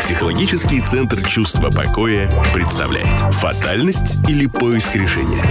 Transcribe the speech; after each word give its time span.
Психологический 0.00 0.80
центр 0.80 1.22
чувства 1.26 1.70
покоя 1.70 2.30
представляет 2.54 3.34
«Фатальность 3.34 4.16
или 4.28 4.46
поиск 4.46 4.94
решения?» 4.96 5.44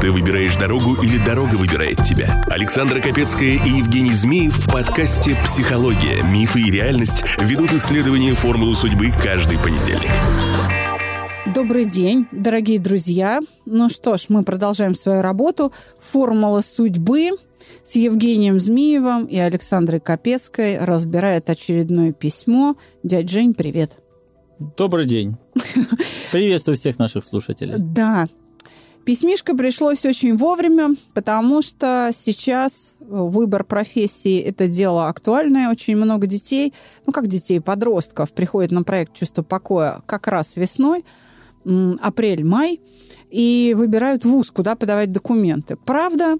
Ты 0.00 0.10
выбираешь 0.10 0.56
дорогу 0.56 0.94
или 1.02 1.16
дорога 1.24 1.54
выбирает 1.54 2.02
тебя? 2.02 2.44
Александра 2.50 3.00
Капецкая 3.00 3.62
и 3.64 3.70
Евгений 3.78 4.12
Змеев 4.12 4.54
в 4.54 4.70
подкасте 4.70 5.36
«Психология. 5.44 6.22
Мифы 6.22 6.60
и 6.60 6.70
реальность» 6.70 7.22
ведут 7.38 7.72
исследование 7.72 8.34
формулы 8.34 8.74
судьбы 8.74 9.10
каждый 9.10 9.58
понедельник. 9.58 10.10
Добрый 11.46 11.84
день, 11.84 12.26
дорогие 12.32 12.78
друзья. 12.78 13.40
Ну 13.64 13.88
что 13.88 14.16
ж, 14.16 14.26
мы 14.28 14.42
продолжаем 14.42 14.94
свою 14.94 15.22
работу. 15.22 15.72
Формула 16.00 16.60
судьбы 16.60 17.30
с 17.82 17.96
Евгением 17.96 18.60
Змеевым 18.60 19.26
и 19.26 19.38
Александрой 19.38 20.00
Капецкой 20.00 20.78
разбирает 20.78 21.50
очередное 21.50 22.12
письмо. 22.12 22.76
Дядь 23.02 23.28
Жень, 23.28 23.54
привет. 23.54 23.96
Добрый 24.76 25.06
день. 25.06 25.36
Приветствую 26.30 26.76
всех 26.76 26.98
наших 26.98 27.24
слушателей. 27.24 27.74
Да, 27.78 28.26
Письмишко 29.04 29.56
пришлось 29.56 30.06
очень 30.06 30.36
вовремя, 30.36 30.94
потому 31.12 31.60
что 31.60 32.10
сейчас 32.12 32.98
выбор 33.00 33.64
профессии– 33.64 34.38
это 34.40 34.68
дело 34.68 35.08
актуальное. 35.08 35.70
Очень 35.70 35.96
много 35.96 36.28
детей, 36.28 36.72
ну 37.04 37.12
как 37.12 37.26
детей, 37.26 37.60
подростков, 37.60 38.32
приходят 38.32 38.70
на 38.70 38.84
проект 38.84 39.12
«Чувство 39.12 39.42
покоя» 39.42 40.02
как 40.06 40.28
раз 40.28 40.54
весной, 40.54 41.04
апрель-май, 41.64 42.80
и 43.30 43.74
выбирают 43.76 44.24
вуз, 44.24 44.52
куда 44.52 44.76
подавать 44.76 45.10
документы. 45.10 45.76
Правда, 45.76 46.36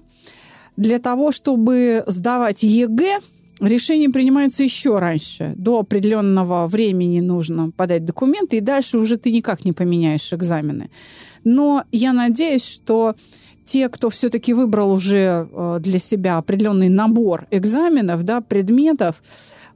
для 0.77 0.99
того, 0.99 1.31
чтобы 1.31 2.03
сдавать 2.07 2.63
ЕГЭ, 2.63 3.19
решение 3.59 4.09
принимается 4.09 4.63
еще 4.63 4.99
раньше. 4.99 5.53
До 5.57 5.79
определенного 5.79 6.67
времени 6.67 7.19
нужно 7.19 7.71
подать 7.71 8.05
документы, 8.05 8.57
и 8.57 8.61
дальше 8.61 8.97
уже 8.97 9.17
ты 9.17 9.31
никак 9.31 9.65
не 9.65 9.73
поменяешь 9.73 10.33
экзамены. 10.33 10.89
Но 11.43 11.83
я 11.91 12.13
надеюсь, 12.13 12.65
что 12.65 13.15
те, 13.65 13.89
кто 13.89 14.09
все-таки 14.09 14.53
выбрал 14.53 14.91
уже 14.91 15.47
э, 15.49 15.77
для 15.79 15.99
себя 15.99 16.37
определенный 16.37 16.89
набор 16.89 17.47
экзаменов, 17.51 18.23
да, 18.23 18.41
предметов, 18.41 19.23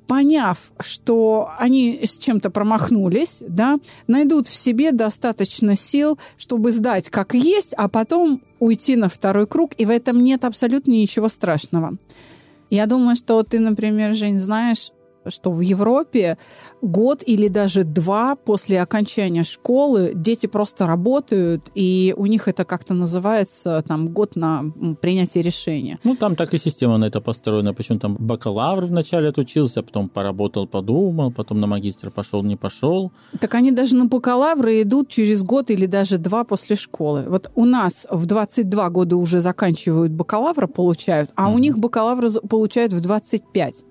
поняв, 0.08 0.72
что 0.80 1.52
они 1.60 2.00
с 2.04 2.18
чем-то 2.18 2.50
промахнулись, 2.50 3.44
да, 3.48 3.78
найдут 4.08 4.48
в 4.48 4.56
себе 4.56 4.92
достаточно 4.92 5.76
сил, 5.76 6.18
чтобы 6.38 6.72
сдать 6.72 7.10
как 7.10 7.34
есть, 7.34 7.74
а 7.78 7.88
потом 7.90 8.42
уйти 8.60 8.96
на 8.96 9.10
второй 9.10 9.46
круг, 9.48 9.74
и 9.78 9.86
в 9.86 9.90
этом 9.90 10.24
нет 10.24 10.46
абсолютно 10.46 10.92
ничего 10.92 11.28
страшного. 11.28 11.98
Я 12.70 12.86
думаю, 12.86 13.16
что 13.16 13.44
ты, 13.44 13.60
например, 13.60 14.14
Жень, 14.14 14.38
знаешь, 14.38 14.92
что 15.30 15.52
в 15.52 15.62
Европе 15.62 16.38
год 16.82 17.24
или 17.26 17.48
даже 17.48 17.84
два 17.84 18.36
после 18.36 18.82
окончания 18.82 19.44
школы 19.44 20.12
дети 20.14 20.48
просто 20.48 20.88
работают, 20.88 21.72
и 21.76 22.14
у 22.18 22.26
них 22.26 22.48
это 22.48 22.66
как-то 22.66 22.94
называется 22.94 23.84
там 23.88 24.08
год 24.10 24.36
на 24.36 24.64
принятие 25.02 25.44
решения. 25.44 25.98
Ну, 26.04 26.16
там 26.16 26.36
так 26.36 26.54
и 26.54 26.58
система 26.58 26.98
на 26.98 27.06
это 27.06 27.22
построена. 27.22 27.74
Почему 27.74 28.00
там 28.00 28.16
бакалавр 28.20 28.86
вначале 28.86 29.30
отучился, 29.30 29.84
потом 29.84 30.10
поработал, 30.10 30.68
подумал, 30.68 31.32
потом 31.32 31.60
на 31.60 31.68
магистр 31.68 32.12
пошел, 32.12 32.44
не 32.44 32.56
пошел. 32.56 33.12
Так 33.40 33.56
они 33.56 33.72
даже 33.72 33.96
на 33.96 34.06
бакалавры 34.06 34.82
идут 34.82 35.10
через 35.10 35.44
год 35.44 35.70
или 35.72 35.86
даже 35.86 36.18
два 36.18 36.44
после 36.44 36.76
школы. 36.76 37.26
Вот 37.28 37.52
у 37.56 37.66
нас 37.66 38.08
в 38.10 38.26
22 38.26 38.90
года 38.90 39.18
уже 39.18 39.42
заканчивают 39.42 40.12
бакалавра, 40.12 40.68
получают, 40.68 41.30
а 41.36 41.50
mm-hmm. 41.50 41.56
у 41.56 41.58
них 41.58 41.78
бакалавра 41.78 42.30
получают 42.50 42.94
в 42.94 43.00
25. 43.00 43.84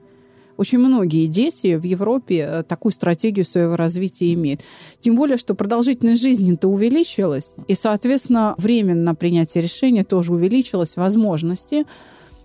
Очень 0.56 0.78
многие 0.78 1.26
дети 1.26 1.76
в 1.76 1.84
Европе 1.84 2.46
э, 2.48 2.62
такую 2.62 2.92
стратегию 2.92 3.44
своего 3.44 3.76
развития 3.76 4.32
имеют. 4.32 4.62
Тем 5.00 5.16
более, 5.16 5.36
что 5.36 5.54
продолжительность 5.54 6.22
жизни-то 6.22 6.68
увеличилась, 6.68 7.56
и, 7.68 7.74
соответственно, 7.74 8.54
время 8.58 8.94
на 8.94 9.14
принятие 9.14 9.62
решения 9.62 10.04
тоже 10.04 10.32
увеличилось, 10.32 10.96
возможности 10.96 11.84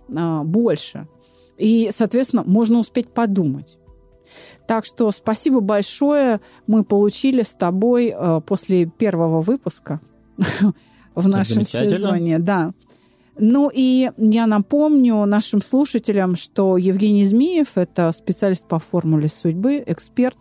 э, 0.08 0.40
больше. 0.44 1.08
И, 1.58 1.90
соответственно, 1.92 2.42
можно 2.44 2.78
успеть 2.78 3.08
подумать. 3.08 3.78
Так 4.66 4.84
что 4.84 5.10
спасибо 5.10 5.60
большое. 5.60 6.40
Мы 6.66 6.84
получили 6.84 7.42
с 7.42 7.54
тобой 7.54 8.14
э, 8.16 8.40
после 8.46 8.86
первого 8.86 9.40
выпуска 9.40 10.00
в 11.14 11.28
нашем 11.28 11.64
сезоне. 11.64 12.38
Да. 12.38 12.72
Ну 13.44 13.72
и 13.74 14.08
я 14.18 14.46
напомню 14.46 15.24
нашим 15.24 15.62
слушателям, 15.62 16.36
что 16.36 16.76
Евгений 16.76 17.24
Змеев– 17.24 17.70
это 17.74 18.12
специалист 18.12 18.68
по 18.68 18.78
формуле 18.78 19.28
судьбы, 19.28 19.82
эксперт, 19.84 20.36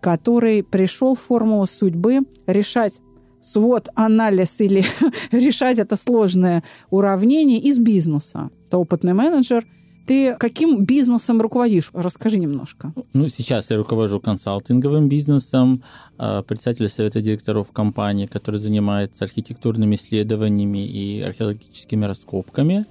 который 0.00 0.64
пришел 0.64 1.14
в 1.14 1.20
формулу 1.20 1.66
судьбы 1.66 2.22
решать 2.48 3.00
свод, 3.40 3.90
анализ 3.94 4.60
или 4.60 4.84
решать 5.30 5.78
это 5.78 5.94
сложное 5.94 6.64
уравнение 6.90 7.60
из 7.60 7.78
бизнеса. 7.78 8.50
Это 8.66 8.78
опытный 8.78 9.14
менеджер– 9.14 9.64
ты 10.06 10.36
каким 10.36 10.84
бизнесом 10.84 11.40
руководишь? 11.40 11.90
Расскажи 11.92 12.38
немножко. 12.38 12.92
Ну, 13.12 13.28
сейчас 13.28 13.70
я 13.70 13.76
руковожу 13.76 14.20
консалтинговым 14.20 15.08
бизнесом, 15.08 15.82
а, 16.18 16.42
председатель 16.42 16.88
совета 16.88 17.20
директоров 17.20 17.72
компании, 17.72 18.26
который 18.26 18.60
занимается 18.60 19.24
архитектурными 19.24 19.94
исследованиями 19.94 20.86
и 20.86 21.20
археологическими 21.20 22.04
раскопками. 22.04 22.86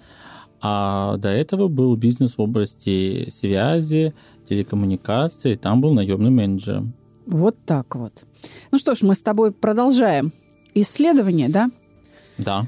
А 0.61 1.17
до 1.17 1.29
этого 1.29 1.67
был 1.67 1.95
бизнес 1.95 2.38
в 2.38 2.41
области 2.41 3.29
связи, 3.29 4.13
телекоммуникации, 4.47 5.55
там 5.55 5.81
был 5.81 5.93
наемным 5.93 6.35
менеджером. 6.35 6.93
Вот 7.25 7.57
так 7.66 7.95
вот. 7.95 8.25
Ну 8.72 8.78
что 8.78 8.95
ж, 8.95 9.01
мы 9.01 9.16
с 9.16 9.22
тобой 9.22 9.51
продолжаем 9.51 10.31
исследование, 10.73 11.49
да? 11.49 11.69
Да. 12.38 12.67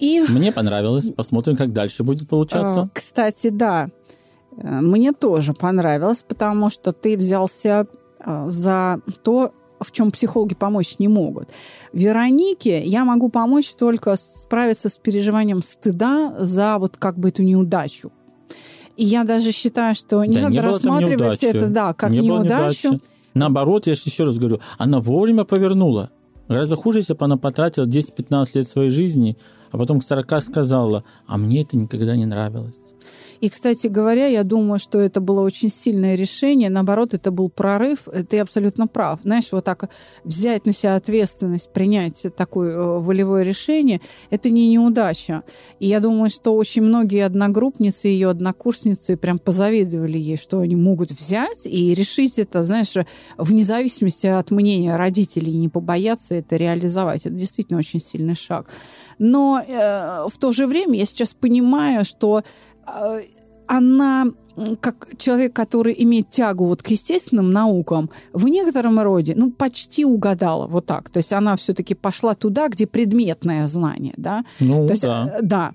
И... 0.00 0.20
Мне 0.28 0.50
понравилось. 0.50 1.10
Посмотрим, 1.10 1.56
как 1.56 1.72
дальше 1.72 2.02
будет 2.02 2.28
получаться. 2.28 2.80
А, 2.82 2.88
кстати, 2.92 3.50
да. 3.50 3.90
Э, 4.56 4.80
мне 4.80 5.12
тоже 5.12 5.52
понравилось, 5.52 6.24
потому 6.26 6.70
что 6.70 6.92
ты 6.92 7.18
взялся 7.18 7.86
э, 8.18 8.44
за 8.48 9.00
то, 9.22 9.52
в 9.78 9.92
чем 9.92 10.10
психологи 10.10 10.54
помочь 10.54 10.96
не 10.98 11.08
могут. 11.08 11.50
Веронике 11.92 12.82
я 12.82 13.04
могу 13.04 13.28
помочь 13.28 13.74
только 13.74 14.16
справиться 14.16 14.88
с 14.88 14.96
переживанием 14.96 15.62
стыда 15.62 16.34
за 16.38 16.78
вот 16.78 16.96
как 16.96 17.18
бы 17.18 17.28
эту 17.28 17.42
неудачу. 17.42 18.10
И 18.96 19.04
я 19.04 19.24
даже 19.24 19.52
считаю, 19.52 19.94
что 19.94 20.24
не 20.24 20.36
да, 20.36 20.42
надо 20.42 20.52
не 20.52 20.60
рассматривать 20.60 21.44
это 21.44 21.68
да, 21.68 21.92
как 21.92 22.10
не 22.10 22.20
неудачу. 22.20 23.00
Наоборот, 23.34 23.86
я 23.86 23.92
еще 23.92 24.24
раз 24.24 24.38
говорю, 24.38 24.60
она 24.78 25.00
вовремя 25.00 25.44
повернула. 25.44 26.10
Гораздо 26.48 26.76
хуже, 26.76 26.98
если 26.98 27.14
бы 27.14 27.24
она 27.24 27.36
потратила 27.36 27.84
10-15 27.84 28.46
лет 28.54 28.66
своей 28.66 28.90
жизни– 28.90 29.36
а 29.70 29.78
потом 29.78 30.00
40 30.00 30.42
сказала, 30.42 31.04
а 31.26 31.36
мне 31.36 31.62
это 31.62 31.76
никогда 31.76 32.16
не 32.16 32.26
нравилось. 32.26 32.89
И, 33.40 33.48
кстати 33.48 33.86
говоря, 33.86 34.26
я 34.26 34.44
думаю, 34.44 34.78
что 34.78 34.98
это 35.00 35.20
было 35.20 35.40
очень 35.40 35.70
сильное 35.70 36.14
решение. 36.14 36.68
Наоборот, 36.68 37.14
это 37.14 37.30
был 37.30 37.48
прорыв. 37.48 38.06
Ты 38.28 38.38
абсолютно 38.38 38.86
прав. 38.86 39.20
Знаешь, 39.22 39.50
вот 39.52 39.64
так 39.64 39.88
взять 40.24 40.66
на 40.66 40.72
себя 40.72 40.96
ответственность, 40.96 41.72
принять 41.72 42.26
такое 42.36 42.72
э, 42.72 42.98
волевое 42.98 43.42
решение, 43.42 44.00
это 44.28 44.50
не 44.50 44.68
неудача. 44.68 45.42
И 45.78 45.86
я 45.86 46.00
думаю, 46.00 46.28
что 46.28 46.54
очень 46.54 46.82
многие 46.82 47.24
одногруппницы, 47.24 48.08
ее 48.08 48.28
однокурсницы 48.28 49.16
прям 49.16 49.38
позавидовали 49.38 50.18
ей, 50.18 50.36
что 50.36 50.60
они 50.60 50.76
могут 50.76 51.10
взять 51.10 51.66
и 51.66 51.94
решить 51.94 52.38
это, 52.38 52.62
знаешь, 52.62 52.94
вне 53.38 53.64
зависимости 53.64 54.26
от 54.26 54.50
мнения 54.50 54.96
родителей, 54.96 55.56
не 55.56 55.68
побояться 55.68 56.34
это 56.34 56.56
реализовать. 56.56 57.24
Это 57.24 57.34
действительно 57.34 57.78
очень 57.78 58.00
сильный 58.00 58.34
шаг. 58.34 58.68
Но 59.18 59.62
э, 59.66 60.26
в 60.28 60.38
то 60.38 60.52
же 60.52 60.66
время 60.66 60.98
я 60.98 61.06
сейчас 61.06 61.34
понимаю, 61.34 62.04
что 62.04 62.38
э, 62.38 62.42
она 63.66 64.26
как 64.80 65.08
человек, 65.16 65.54
который 65.54 65.94
имеет 65.98 66.28
тягу 66.30 66.66
вот 66.66 66.82
к 66.82 66.88
естественным 66.88 67.50
наукам, 67.50 68.10
в 68.32 68.46
некотором 68.48 69.00
роде, 69.00 69.34
ну, 69.34 69.50
почти 69.50 70.04
угадала 70.04 70.66
вот 70.66 70.86
так. 70.86 71.08
То 71.08 71.18
есть 71.18 71.32
она 71.32 71.56
все-таки 71.56 71.94
пошла 71.94 72.34
туда, 72.34 72.68
где 72.68 72.86
предметное 72.86 73.66
знание, 73.66 74.12
да? 74.16 74.44
Ну, 74.58 74.86
То 74.86 74.92
есть, 74.92 75.02
да. 75.04 75.32
Э, 75.34 75.42
да. 75.42 75.72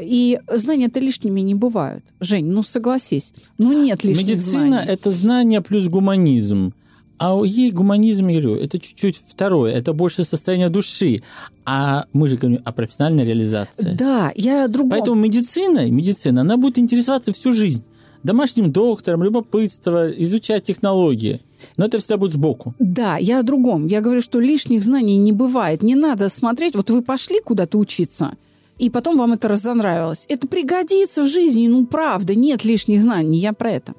И 0.00 0.40
знания-то 0.52 0.98
лишними 1.00 1.40
не 1.40 1.54
бывают. 1.54 2.04
Жень, 2.20 2.46
ну 2.46 2.62
согласись. 2.62 3.32
Ну 3.58 3.72
нет 3.72 4.04
лишних 4.04 4.28
Медицина 4.28 4.66
знаний.– 4.66 4.86
это 4.90 5.10
знание 5.10 5.60
плюс 5.60 5.88
гуманизм. 5.88 6.74
А 7.18 7.42
ей 7.44 7.70
гуманизм, 7.70 8.28
я 8.28 8.40
говорю, 8.40 8.60
это 8.60 8.78
чуть-чуть 8.78 9.22
второе, 9.26 9.72
это 9.72 9.92
больше 9.92 10.24
состояние 10.24 10.68
души. 10.68 11.20
А 11.64 12.04
мы 12.12 12.28
же 12.28 12.36
говорим 12.36 12.60
о 12.64 12.72
профессиональной 12.72 13.24
реализации. 13.24 13.94
Да, 13.94 14.32
я 14.34 14.68
другом. 14.68 14.90
Поэтому 14.90 15.20
медицина, 15.20 15.90
медицина, 15.90 16.42
она 16.42 16.56
будет 16.56 16.78
интересоваться 16.78 17.32
всю 17.32 17.52
жизнь. 17.52 17.84
Домашним 18.22 18.72
доктором, 18.72 19.22
любопытство, 19.22 20.10
изучать 20.10 20.64
технологии. 20.64 21.40
Но 21.76 21.86
это 21.86 21.98
всегда 21.98 22.16
будет 22.16 22.32
сбоку. 22.32 22.74
Да, 22.78 23.16
я 23.18 23.38
о 23.38 23.42
другом. 23.42 23.86
Я 23.86 24.00
говорю, 24.00 24.20
что 24.20 24.40
лишних 24.40 24.82
знаний 24.82 25.16
не 25.16 25.32
бывает. 25.32 25.82
Не 25.82 25.94
надо 25.94 26.28
смотреть. 26.28 26.74
Вот 26.74 26.90
вы 26.90 27.02
пошли 27.02 27.40
куда-то 27.40 27.78
учиться, 27.78 28.32
и 28.78 28.90
потом 28.90 29.16
вам 29.16 29.32
это 29.32 29.48
разонравилось. 29.48 30.26
Это 30.28 30.48
пригодится 30.48 31.22
в 31.22 31.28
жизни, 31.28 31.68
ну 31.68 31.86
правда, 31.86 32.34
нет 32.34 32.64
лишних 32.64 33.00
знаний, 33.00 33.38
я 33.38 33.52
про 33.52 33.70
это. 33.70 33.94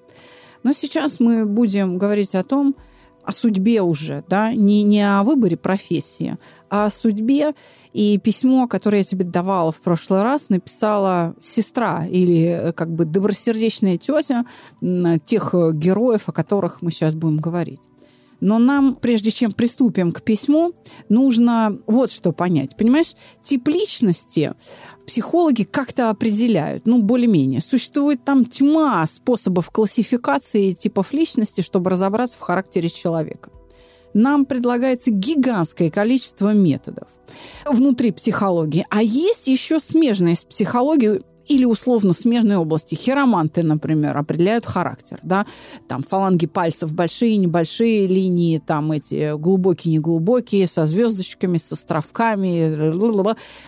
Но 0.63 0.73
сейчас 0.73 1.19
мы 1.19 1.45
будем 1.45 1.97
говорить 1.97 2.35
о 2.35 2.43
том, 2.43 2.75
о 3.27 3.33
судьбе 3.33 3.81
уже, 3.81 4.23
да, 4.29 4.53
не, 4.53 4.83
не 4.83 5.01
о 5.01 5.21
выборе 5.23 5.57
профессии, 5.57 6.37
а 6.69 6.85
о 6.85 6.89
судьбе. 6.89 7.53
И 7.91 8.17
письмо, 8.19 8.69
которое 8.69 8.99
я 8.99 9.03
тебе 9.03 9.25
давала 9.25 9.73
в 9.73 9.81
прошлый 9.81 10.23
раз, 10.23 10.47
написала 10.47 11.35
сестра 11.41 12.07
или 12.09 12.47
э, 12.47 12.71
как 12.71 12.89
бы 12.89 13.03
добросердечная 13.03 13.97
тетя 13.97 14.45
тех 15.25 15.53
э, 15.53 15.71
героев, 15.73 16.29
о 16.29 16.31
которых 16.31 16.81
мы 16.81 16.89
сейчас 16.89 17.15
будем 17.15 17.39
говорить. 17.39 17.81
Но 18.39 18.59
нам, 18.59 18.95
прежде 18.95 19.31
чем 19.31 19.51
приступим 19.51 20.11
к 20.11 20.21
письму, 20.21 20.73
нужно 21.09 21.77
вот 21.87 22.11
что 22.11 22.31
понять. 22.31 22.77
Понимаешь, 22.77 23.13
тип 23.41 23.67
личности 23.67 24.53
психологи 25.05 25.63
как-то 25.63 26.09
определяют, 26.09 26.85
ну, 26.85 27.01
более-менее. 27.01 27.61
Существует 27.61 28.23
там 28.23 28.45
тьма 28.45 29.05
способов 29.07 29.71
классификации 29.71 30.71
типов 30.71 31.13
личности, 31.13 31.61
чтобы 31.61 31.89
разобраться 31.89 32.37
в 32.37 32.41
характере 32.41 32.89
человека 32.89 33.49
нам 34.13 34.45
предлагается 34.45 35.11
гигантское 35.11 35.91
количество 35.91 36.51
методов 36.51 37.07
внутри 37.65 38.11
психологии. 38.11 38.85
А 38.89 39.03
есть 39.03 39.47
еще 39.47 39.79
смежная 39.79 40.33
с 40.33 40.43
психологией 40.43 41.21
или 41.47 41.65
условно 41.65 42.13
смежной 42.13 42.57
области. 42.57 42.95
Хироманты, 42.95 43.63
например, 43.63 44.17
определяют 44.17 44.65
характер, 44.65 45.19
да, 45.23 45.45
там 45.87 46.03
фаланги 46.03 46.47
пальцев 46.47 46.93
большие, 46.93 47.37
небольшие 47.37 48.07
линии, 48.07 48.59
там 48.59 48.91
эти 48.91 49.37
глубокие, 49.37 49.95
неглубокие, 49.95 50.67
со 50.67 50.85
звездочками, 50.85 51.57
со 51.57 51.75
островками, 51.75 52.91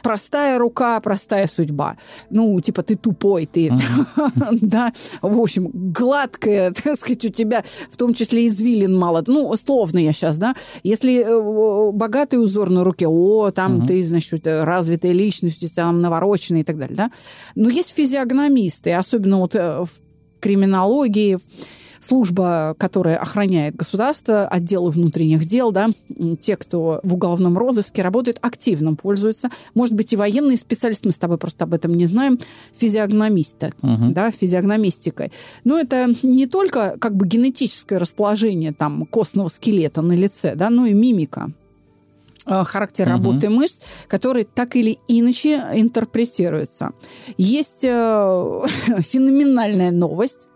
простая 0.04 0.58
рука, 0.58 1.00
простая 1.00 1.48
судьба. 1.48 1.98
Ну, 2.30 2.60
типа 2.60 2.84
ты 2.84 2.96
тупой, 2.96 3.46
ты, 3.46 3.72
да, 4.52 4.92
в 5.22 5.40
общем, 5.40 5.70
гладкая, 5.74 6.72
так 6.84 6.98
сказать, 6.98 7.26
у 7.26 7.30
тебя 7.30 7.64
в 7.90 7.98
том 7.98 8.14
числе 8.14 8.48
извилин 8.48 8.96
мало. 8.96 9.24
Ну, 9.28 9.48
условно 9.48 10.00
я 10.00 10.14
сейчас, 10.14 10.38
да. 10.38 10.56
Если 10.84 11.20
э, 11.20 11.92
богатый 11.92 12.36
узор 12.36 12.70
на 12.70 12.84
руке, 12.84 13.08
о, 13.08 13.52
там 13.52 13.86
ты, 13.86 14.04
значит, 14.04 14.46
развитая 14.46 15.12
личность, 15.12 15.76
там 15.76 16.02
навороченный 16.02 16.62
и 16.62 16.64
так 16.64 16.78
далее, 16.78 16.96
да. 16.96 17.12
Но 17.56 17.69
но 17.70 17.76
есть 17.76 17.94
физиогномисты, 17.94 18.94
особенно 18.94 19.38
вот 19.38 19.54
э, 19.54 19.86
в 19.86 19.90
криминологии, 20.40 21.38
служба, 22.00 22.76
которая 22.80 23.18
охраняет 23.18 23.76
государство, 23.76 24.48
отделы 24.48 24.90
внутренних 24.90 25.46
дел, 25.46 25.72
да, 25.72 25.90
те, 26.40 26.56
кто 26.58 27.00
в 27.04 27.14
уголовном 27.14 27.60
розыске 27.60 28.02
работает, 28.02 28.40
активно 28.42 28.96
пользуются. 28.96 29.52
Может 29.76 29.94
быть, 29.94 30.14
и 30.14 30.18
военные 30.18 30.58
специалисты, 30.58 31.10
мы 31.10 31.12
с 31.12 31.20
тобой 31.20 31.38
просто 31.38 31.66
об 31.66 31.76
этом 31.76 31.94
не 31.94 32.08
знаем, 32.08 32.40
физиогномисты, 32.74 33.74
угу. 33.84 34.10
да, 34.10 34.32
физиогномистикой. 34.32 35.32
Но 35.64 35.78
это 35.78 36.12
не 36.24 36.48
только 36.48 36.96
как 36.98 37.16
бы 37.16 37.28
генетическое 37.28 38.00
расположение 38.00 38.74
там 38.74 39.06
костного 39.06 39.50
скелета 39.50 40.02
на 40.02 40.14
лице, 40.14 40.56
да, 40.56 40.72
но 40.72 40.88
и 40.88 40.94
мимика. 40.94 41.52
Э, 42.50 42.64
характер 42.66 43.06
угу. 43.06 43.12
работы 43.12 43.50
мышц, 43.50 43.82
который 44.08 44.44
так 44.44 44.76
или 44.76 44.98
иначе 45.08 45.64
интерпретируется. 45.74 46.92
Есть 47.38 47.86
э, 47.86 48.62
феноменальная 49.00 49.92
новость 49.92 50.50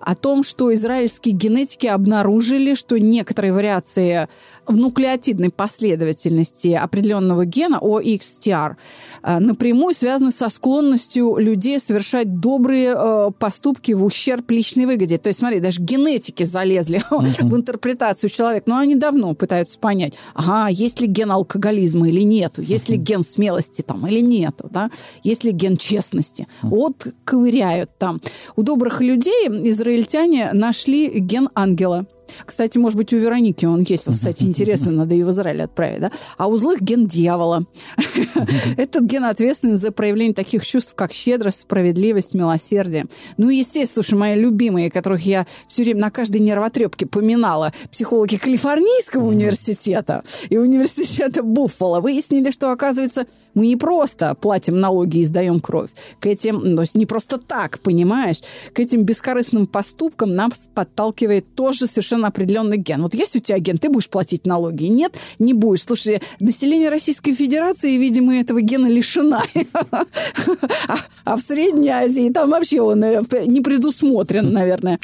о 0.00 0.14
том, 0.14 0.42
что 0.42 0.72
израильские 0.72 1.34
генетики 1.34 1.86
обнаружили, 1.86 2.74
что 2.74 2.98
некоторые 2.98 3.52
вариации 3.52 4.28
в 4.66 4.76
нуклеотидной 4.76 5.50
последовательности 5.50 6.68
определенного 6.68 7.44
гена 7.44 7.78
OXTR 7.80 8.76
э, 9.22 9.38
напрямую 9.38 9.94
связаны 9.94 10.30
со 10.30 10.48
склонностью 10.48 11.36
людей 11.36 11.78
совершать 11.78 12.40
добрые 12.40 12.94
э, 12.96 13.30
поступки 13.38 13.92
в 13.92 14.04
ущерб 14.04 14.50
личной 14.50 14.86
выгоде. 14.86 15.18
То 15.18 15.28
есть, 15.28 15.40
смотри, 15.40 15.60
даже 15.60 15.82
генетики 15.82 16.44
залезли 16.44 17.02
в 17.10 17.54
интерпретацию 17.54 18.30
человека, 18.30 18.70
но 18.70 18.78
они 18.78 18.94
давно 18.94 19.34
пытаются 19.34 19.78
понять, 19.78 20.14
ага, 20.34 20.68
есть 20.68 21.00
ли 21.00 21.06
ген 21.06 21.30
алкоголизма 21.30 22.08
или 22.08 22.22
нету, 22.22 22.62
есть 22.62 22.88
ли 22.88 22.96
ген 22.96 23.22
смелости 23.22 23.82
там 23.82 24.06
или 24.06 24.20
нету, 24.20 24.68
да, 24.70 24.90
есть 25.22 25.44
ли 25.44 25.52
ген 25.52 25.76
честности. 25.76 26.48
Вот 26.62 27.06
ковыряют 27.24 27.90
там. 27.98 28.20
У 28.56 28.62
добрых 28.62 29.00
людей 29.00 29.48
израильские 29.48 29.89
израильтяне 29.90 30.52
нашли 30.52 31.08
ген 31.20 31.48
ангела. 31.54 32.06
Кстати, 32.44 32.78
может 32.78 32.96
быть, 32.96 33.12
у 33.12 33.18
Вероники 33.18 33.66
он 33.66 33.82
есть. 33.82 34.06
Вот, 34.06 34.14
кстати, 34.14 34.44
интересно, 34.44 34.90
надо 34.90 35.14
ее 35.14 35.26
в 35.26 35.30
Израиль 35.30 35.62
отправить, 35.62 36.00
да? 36.00 36.10
А 36.36 36.46
у 36.46 36.56
злых 36.56 36.80
ген 36.80 37.06
дьявола. 37.06 37.66
Этот 38.76 39.04
ген 39.04 39.24
ответственен 39.24 39.76
за 39.76 39.92
проявление 39.92 40.34
таких 40.34 40.66
чувств, 40.66 40.94
как 40.94 41.12
щедрость, 41.12 41.60
справедливость, 41.60 42.34
милосердие. 42.34 43.06
Ну 43.36 43.50
и, 43.50 43.56
естественно, 43.56 44.02
слушай, 44.02 44.18
мои 44.18 44.34
любимые, 44.38 44.90
которых 44.90 45.22
я 45.26 45.46
все 45.66 45.82
время 45.84 46.00
на 46.00 46.10
каждой 46.10 46.40
нервотрепке 46.40 47.06
поминала, 47.06 47.72
психологи 47.90 48.36
Калифорнийского 48.36 49.26
университета 49.26 50.22
и 50.48 50.56
университета 50.56 51.42
Буффало, 51.42 52.00
выяснили, 52.00 52.50
что, 52.50 52.70
оказывается, 52.70 53.26
мы 53.54 53.66
не 53.66 53.76
просто 53.76 54.34
платим 54.34 54.80
налоги 54.80 55.18
и 55.18 55.24
сдаем 55.24 55.60
кровь. 55.60 55.90
К 56.20 56.26
этим, 56.26 56.76
то 56.76 56.82
есть 56.82 56.94
не 56.94 57.06
просто 57.06 57.38
так, 57.38 57.80
понимаешь, 57.80 58.42
к 58.72 58.78
этим 58.80 59.02
бескорыстным 59.02 59.66
поступкам 59.66 60.34
нас 60.34 60.68
подталкивает 60.74 61.54
тоже 61.54 61.86
совершенно 61.86 62.19
совершенно 62.20 62.28
определенный 62.28 62.76
ген. 62.76 63.02
Вот 63.02 63.14
есть 63.14 63.36
у 63.36 63.40
тебя 63.40 63.58
ген, 63.58 63.78
ты 63.78 63.88
будешь 63.88 64.08
платить 64.08 64.46
налоги. 64.46 64.84
Нет, 64.84 65.14
не 65.38 65.54
будешь. 65.54 65.82
Слушай, 65.82 66.20
население 66.40 66.88
Российской 66.88 67.34
Федерации, 67.34 67.96
видимо, 67.96 68.38
этого 68.38 68.60
гена 68.60 68.86
лишена. 68.86 69.42
А, 70.88 70.96
а 71.24 71.36
в 71.36 71.40
Средней 71.40 71.90
Азии 71.90 72.30
там 72.30 72.50
вообще 72.50 72.80
он 72.80 73.02
э, 73.04 73.22
не 73.46 73.60
предусмотрен, 73.60 74.52
наверное. 74.52 74.98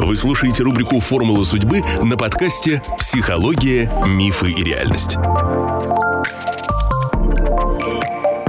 Вы 0.00 0.16
слушаете 0.16 0.62
рубрику 0.62 1.00
«Формула 1.00 1.44
судьбы» 1.44 1.82
на 2.02 2.16
подкасте 2.16 2.82
«Психология, 2.98 3.90
мифы 4.06 4.50
и 4.50 4.64
реальность». 4.64 5.16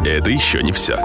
Это 0.06 0.32
еще 0.32 0.62
не 0.64 0.72
все. 0.72 0.98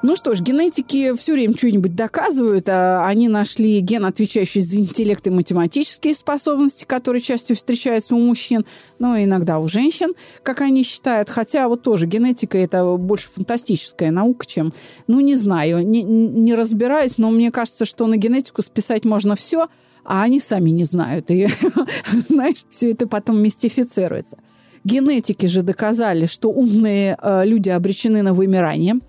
Ну 0.00 0.14
что 0.14 0.36
ж, 0.36 0.42
генетики 0.42 1.12
все 1.16 1.32
время 1.32 1.56
что-нибудь 1.56 1.96
доказывают. 1.96 2.68
А 2.68 3.04
они 3.06 3.26
нашли 3.26 3.80
ген, 3.80 4.04
отвечающий 4.04 4.60
за 4.60 4.76
интеллект 4.76 5.26
и 5.26 5.30
математические 5.30 6.14
способности, 6.14 6.84
которые 6.84 7.20
часто 7.20 7.56
встречаются 7.56 8.14
у 8.14 8.20
мужчин, 8.20 8.64
но 9.00 9.18
иногда 9.18 9.58
у 9.58 9.66
женщин, 9.66 10.12
как 10.44 10.60
они 10.60 10.84
считают. 10.84 11.28
Хотя 11.28 11.66
вот 11.66 11.82
тоже 11.82 12.06
генетика– 12.06 12.56
это 12.58 12.94
больше 12.96 13.28
фантастическая 13.34 14.12
наука, 14.12 14.46
чем, 14.46 14.72
ну, 15.08 15.18
не 15.18 15.34
знаю, 15.34 15.84
не, 15.84 16.04
не 16.04 16.54
разбираюсь, 16.54 17.18
но 17.18 17.30
мне 17.32 17.50
кажется, 17.50 17.84
что 17.84 18.06
на 18.06 18.16
генетику 18.16 18.62
списать 18.62 19.04
можно 19.04 19.34
все, 19.34 19.66
а 20.04 20.22
они 20.22 20.38
сами 20.38 20.70
не 20.70 20.84
знают. 20.84 21.28
И, 21.32 21.48
знаешь, 22.28 22.64
все 22.70 22.92
это 22.92 23.08
потом 23.08 23.42
мистифицируется. 23.42 24.38
Генетики 24.84 25.46
же 25.46 25.62
доказали, 25.62 26.26
что 26.26 26.50
умные 26.50 27.18
э, 27.20 27.44
люди 27.44 27.68
обречены 27.68 28.22
на 28.22 28.32
вымирание– 28.32 28.94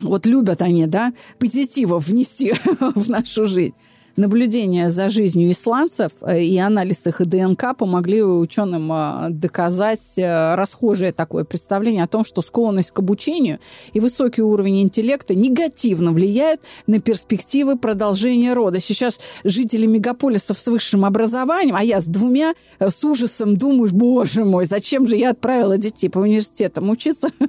вот 0.00 0.26
любят 0.26 0.62
они, 0.62 0.86
да, 0.86 1.12
позитива 1.38 1.98
внести 1.98 2.52
в 2.94 3.08
нашу 3.08 3.46
жизнь. 3.46 3.74
Наблюдения 4.16 4.90
за 4.90 5.08
жизнью 5.08 5.50
исландцев 5.50 6.12
э, 6.20 6.40
и 6.40 6.56
анализ 6.56 7.04
их 7.08 7.26
ДНК 7.26 7.76
помогли 7.76 8.22
ученым 8.22 8.92
э, 8.92 9.26
доказать 9.30 10.16
э, 10.16 10.54
расхожее 10.54 11.12
такое 11.12 11.42
представление 11.42 12.04
о 12.04 12.06
том, 12.06 12.22
что 12.22 12.40
склонность 12.40 12.92
к 12.92 12.98
обучению 13.00 13.58
и 13.92 13.98
высокий 13.98 14.42
уровень 14.42 14.82
интеллекта 14.82 15.34
негативно 15.34 16.12
влияют 16.12 16.60
на 16.86 17.00
перспективы 17.00 17.76
продолжения 17.76 18.54
рода. 18.54 18.78
Сейчас 18.78 19.18
жители 19.42 19.86
мегаполисов 19.86 20.60
с 20.60 20.68
высшим 20.68 21.04
образованием, 21.04 21.74
а 21.74 21.82
я 21.82 22.00
с 22.00 22.06
двумя, 22.06 22.54
с 22.78 23.04
ужасом 23.04 23.56
думаю, 23.56 23.92
боже 23.92 24.44
мой, 24.44 24.64
зачем 24.64 25.08
же 25.08 25.16
я 25.16 25.30
отправила 25.30 25.76
детей 25.76 26.08
по 26.08 26.18
университетам 26.20 26.88
учиться? 26.88 27.30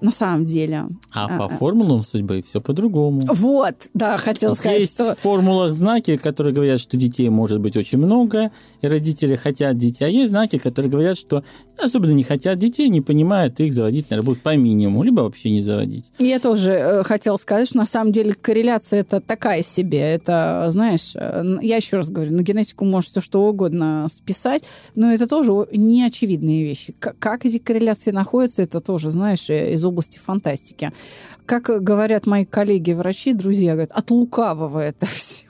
на 0.00 0.12
самом 0.12 0.44
деле. 0.44 0.86
А 1.12 1.28
по 1.28 1.48
формулам 1.48 2.02
судьбы 2.02 2.42
все 2.46 2.60
по-другому. 2.60 3.22
Вот, 3.26 3.88
да, 3.94 4.18
хотел 4.18 4.54
сказать, 4.54 4.80
есть 4.80 4.94
что... 4.94 5.14
в 5.14 5.18
формулах 5.18 5.74
знаки, 5.74 6.16
которые 6.16 6.54
говорят, 6.54 6.80
что 6.80 6.96
детей 6.96 7.28
может 7.28 7.60
быть 7.60 7.76
очень 7.76 7.98
много, 7.98 8.50
и 8.80 8.86
родители 8.86 9.36
хотят 9.36 9.76
детей. 9.76 10.04
А 10.04 10.08
есть 10.08 10.28
знаки, 10.28 10.58
которые 10.58 10.90
говорят, 10.90 11.18
что 11.18 11.42
особенно 11.76 12.12
не 12.12 12.22
хотят 12.22 12.58
детей, 12.58 12.88
не 12.88 13.00
понимают, 13.00 13.60
их 13.60 13.74
заводить, 13.74 14.10
наверное, 14.10 14.26
будут 14.26 14.42
по 14.42 14.56
минимуму, 14.56 15.02
либо 15.02 15.22
вообще 15.22 15.50
не 15.50 15.60
заводить. 15.60 16.10
Я 16.18 16.40
тоже 16.40 16.72
э, 16.72 17.02
хотел 17.02 17.38
сказать, 17.38 17.68
что 17.68 17.78
на 17.78 17.86
самом 17.86 18.12
деле 18.12 18.34
корреляция 18.34 19.00
это 19.00 19.20
такая 19.20 19.62
себе. 19.62 20.00
Это, 20.00 20.66
знаешь, 20.70 21.12
э, 21.14 21.58
я 21.62 21.76
еще 21.76 21.98
раз 21.98 22.10
говорю, 22.10 22.34
на 22.34 22.42
генетику 22.42 22.84
может 22.84 23.10
все 23.10 23.20
что 23.20 23.46
угодно 23.48 24.06
списать, 24.10 24.64
но 24.94 25.12
это 25.12 25.26
тоже 25.26 25.52
неочевидные 25.72 26.64
вещи. 26.64 26.94
Как 26.98 27.44
эти 27.44 27.58
корреляции 27.58 28.10
находятся, 28.10 28.62
это 28.62 28.80
тоже, 28.80 29.10
знаешь, 29.10 29.48
э, 29.50 29.74
из 29.74 29.84
области 29.88 30.18
фантастики. 30.18 30.92
Как 31.46 31.64
говорят 31.82 32.26
мои 32.26 32.44
коллеги-врачи, 32.44 33.32
друзья, 33.32 33.72
говорят, 33.72 33.92
от 33.92 34.10
лукавого 34.10 34.80
это 34.80 35.06
все. 35.06 35.46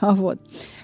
вот. 0.00 0.38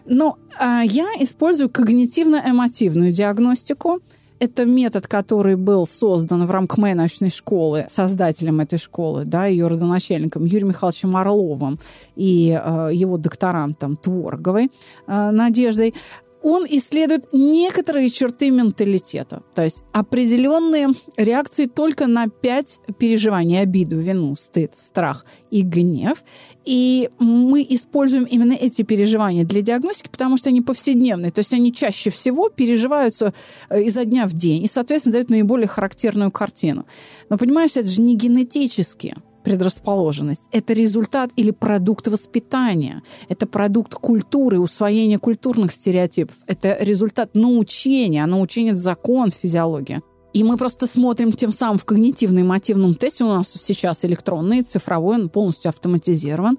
Ну, 0.06 0.36
а 0.58 0.82
я 0.82 1.06
использую 1.20 1.68
когнитивно-эмотивную 1.68 3.10
диагностику. 3.10 4.00
Это 4.40 4.64
метод, 4.64 5.08
который 5.08 5.56
был 5.56 5.84
создан 5.84 6.46
в 6.46 6.50
рамках 6.52 6.78
моей 6.78 6.94
научной 6.94 7.28
школы, 7.30 7.86
создателем 7.88 8.60
этой 8.60 8.78
школы, 8.78 9.24
да, 9.24 9.46
ее 9.46 9.66
родоначальником 9.66 10.44
Юрием 10.44 10.68
Михайловичем 10.68 11.16
Орловым 11.16 11.80
и 12.14 12.50
э, 12.50 12.90
его 12.92 13.18
докторантом 13.18 13.96
Творговой 13.96 14.70
э, 15.08 15.30
Надеждой 15.32 15.92
он 16.42 16.66
исследует 16.68 17.26
некоторые 17.32 18.10
черты 18.10 18.50
менталитета, 18.50 19.42
то 19.54 19.62
есть 19.62 19.82
определенные 19.92 20.88
реакции 21.16 21.66
только 21.66 22.06
на 22.06 22.28
пять 22.28 22.80
переживаний, 22.98 23.60
обиду, 23.60 23.98
вину, 23.98 24.34
стыд, 24.36 24.72
страх 24.76 25.24
и 25.50 25.62
гнев. 25.62 26.22
И 26.64 27.10
мы 27.18 27.66
используем 27.68 28.24
именно 28.24 28.52
эти 28.52 28.82
переживания 28.82 29.44
для 29.44 29.62
диагностики, 29.62 30.08
потому 30.08 30.36
что 30.36 30.50
они 30.50 30.60
повседневные, 30.60 31.32
то 31.32 31.40
есть 31.40 31.52
они 31.54 31.72
чаще 31.72 32.10
всего 32.10 32.50
переживаются 32.50 33.34
э, 33.70 33.82
изо 33.82 34.04
дня 34.04 34.26
в 34.26 34.32
день 34.34 34.64
и, 34.64 34.68
соответственно, 34.68 35.14
дают 35.14 35.30
наиболее 35.30 35.66
характерную 35.66 36.30
картину. 36.30 36.86
Но, 37.30 37.38
понимаешь, 37.38 37.76
это 37.76 37.88
же 37.88 38.00
не 38.00 38.16
генетически 38.16 39.16
предрасположенность. 39.48 40.48
Это 40.52 40.74
результат 40.74 41.30
или 41.36 41.50
продукт 41.52 42.06
воспитания. 42.08 43.02
Это 43.28 43.46
продукт 43.46 43.94
культуры, 43.94 44.60
усвоения 44.60 45.18
культурных 45.18 45.72
стереотипов. 45.72 46.36
Это 46.46 46.76
результат 46.80 47.34
научения. 47.34 48.24
А 48.24 48.26
научение– 48.26 48.72
это 48.74 48.82
закон, 48.82 49.30
физиология. 49.30 50.02
И 50.34 50.44
мы 50.44 50.58
просто 50.58 50.86
смотрим 50.86 51.32
тем 51.32 51.50
самым 51.50 51.78
в 51.78 51.86
когнитивно-эмотивном 51.86 52.94
тесте. 52.94 53.24
У 53.24 53.28
нас 53.28 53.50
сейчас 53.50 54.04
электронный, 54.04 54.60
цифровой, 54.62 55.16
он 55.16 55.30
полностью 55.30 55.70
автоматизирован. 55.70 56.58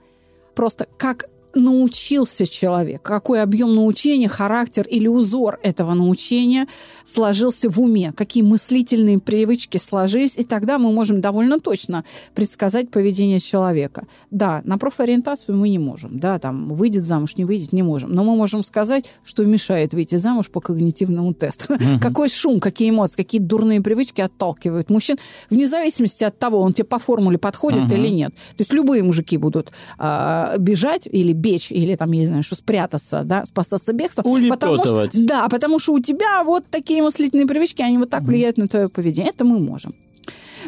Просто 0.55 0.87
как 0.97 1.29
научился 1.55 2.45
человек, 2.45 3.01
какой 3.01 3.41
объем 3.41 3.73
научения, 3.75 4.29
характер 4.29 4.85
или 4.87 5.07
узор 5.07 5.59
этого 5.63 5.93
научения 5.93 6.67
сложился 7.05 7.69
в 7.69 7.79
уме, 7.79 8.13
какие 8.15 8.43
мыслительные 8.43 9.19
привычки 9.19 9.77
сложились, 9.77 10.37
и 10.37 10.43
тогда 10.43 10.77
мы 10.77 10.91
можем 10.91 11.21
довольно 11.21 11.59
точно 11.59 12.05
предсказать 12.35 12.91
поведение 12.91 13.39
человека. 13.39 14.05
Да, 14.31 14.61
на 14.63 14.77
профориентацию 14.77 15.57
мы 15.57 15.69
не 15.69 15.79
можем, 15.79 16.19
да, 16.19 16.39
там, 16.39 16.69
выйдет 16.73 17.03
замуж, 17.03 17.35
не 17.37 17.45
выйдет, 17.45 17.73
не 17.73 17.83
можем, 17.83 18.11
но 18.11 18.23
мы 18.23 18.35
можем 18.35 18.63
сказать, 18.63 19.05
что 19.23 19.43
мешает 19.45 19.93
выйти 19.93 20.15
замуж 20.17 20.49
по 20.49 20.61
когнитивному 20.61 21.33
тесту. 21.33 21.73
Угу. 21.79 22.01
Какой 22.01 22.27
шум, 22.27 22.59
какие 22.59 22.89
эмоции, 22.89 23.15
какие 23.15 23.39
дурные 23.39 23.79
привычки 23.79 24.19
отталкивают 24.19 24.89
мужчин, 24.89 25.17
вне 25.49 25.65
зависимости 25.65 26.25
от 26.25 26.37
того, 26.37 26.59
он 26.59 26.73
тебе 26.73 26.85
по 26.85 26.99
формуле 26.99 27.37
подходит 27.37 27.83
угу. 27.83 27.95
или 27.95 28.09
нет. 28.09 28.33
То 28.33 28.61
есть 28.61 28.73
любые 28.73 29.01
мужики 29.01 29.37
будут 29.37 29.71
э, 29.97 30.55
бежать 30.57 31.07
или 31.09 31.31
бечь 31.39 31.71
или 31.71 31.95
там, 31.95 32.11
я 32.11 32.19
не 32.19 32.25
знаю, 32.25 32.43
что 32.43 32.55
спрятаться, 32.55 33.23
да, 33.23 33.45
спасаться 33.45 33.93
бегством. 33.93 34.25
Потому 34.49 34.77
что, 34.83 35.25
да, 35.25 35.47
потому 35.49 35.79
что 35.79 35.93
у 35.93 35.99
тебя 35.99 36.43
вот 36.43 36.65
такие 36.69 37.01
мыслительные 37.01 37.47
привычки, 37.47 37.81
они 37.81 37.97
вот 37.97 38.09
так 38.09 38.21
угу. 38.21 38.29
влияют 38.29 38.57
на 38.57 38.67
твое 38.67 38.89
поведение. 38.89 39.31
Это 39.31 39.45
мы 39.45 39.59
можем. 39.59 39.95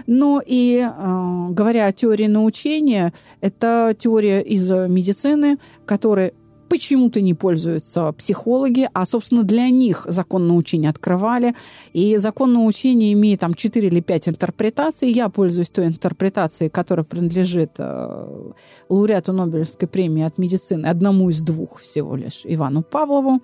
Но 0.08 0.42
и 0.46 0.78
э, 0.78 1.48
говоря 1.50 1.86
о 1.88 1.92
теории 1.92 2.28
научения, 2.28 3.14
это 3.42 3.96
теория 3.98 4.42
из 4.42 4.70
медицины, 4.70 5.58
которая 5.86 6.34
почему-то 6.72 7.20
не 7.20 7.34
пользуются 7.34 8.14
психологи, 8.14 8.88
а, 8.94 9.06
собственно, 9.06 9.44
для 9.44 9.70
них 9.70 10.06
закон 10.08 10.48
научения 10.48 10.88
открывали. 10.88 11.54
И 11.92 12.16
закон 12.16 12.54
научения 12.54 13.12
имеет 13.12 13.42
там 13.42 13.54
4 13.54 13.90
или 13.90 14.00
5 14.00 14.30
интерпретаций. 14.30 15.12
Я 15.12 15.28
пользуюсь 15.28 15.70
той 15.70 15.88
интерпретацией, 15.88 16.70
которая 16.70 17.04
принадлежит 17.04 17.72
э, 17.78 18.52
лауреату 18.88 19.34
Нобелевской 19.34 19.90
премии 19.90 20.24
от 20.24 20.38
медицины, 20.38 20.88
одному 20.88 21.30
из 21.30 21.42
двух 21.42 21.82
всего 21.82 22.16
лишь, 22.16 22.44
Ивану 22.46 22.84
Павлову. 22.84 23.42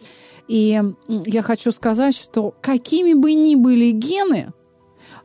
И 0.47 0.81
я 1.25 1.41
хочу 1.41 1.73
сказать, 1.73 2.15
что 2.15 2.53
какими 2.61 3.13
бы 3.13 3.33
ни 3.33 3.55
были 3.55 3.91
гены, 3.91 4.53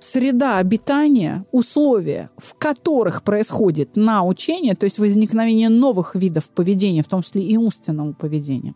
среда 0.02 0.59
обитания, 0.59 1.47
условия, 1.52 2.28
в 2.37 2.54
которых 2.54 3.23
происходит 3.23 3.94
научение, 3.94 4.75
то 4.75 4.85
есть 4.85 4.99
возникновение 4.99 5.68
новых 5.68 6.16
видов 6.16 6.50
поведения, 6.50 7.04
в 7.04 7.09
том 7.09 7.23
числе 7.23 7.42
и 7.42 7.56
умственного 7.56 8.12
поведения, 8.12 8.75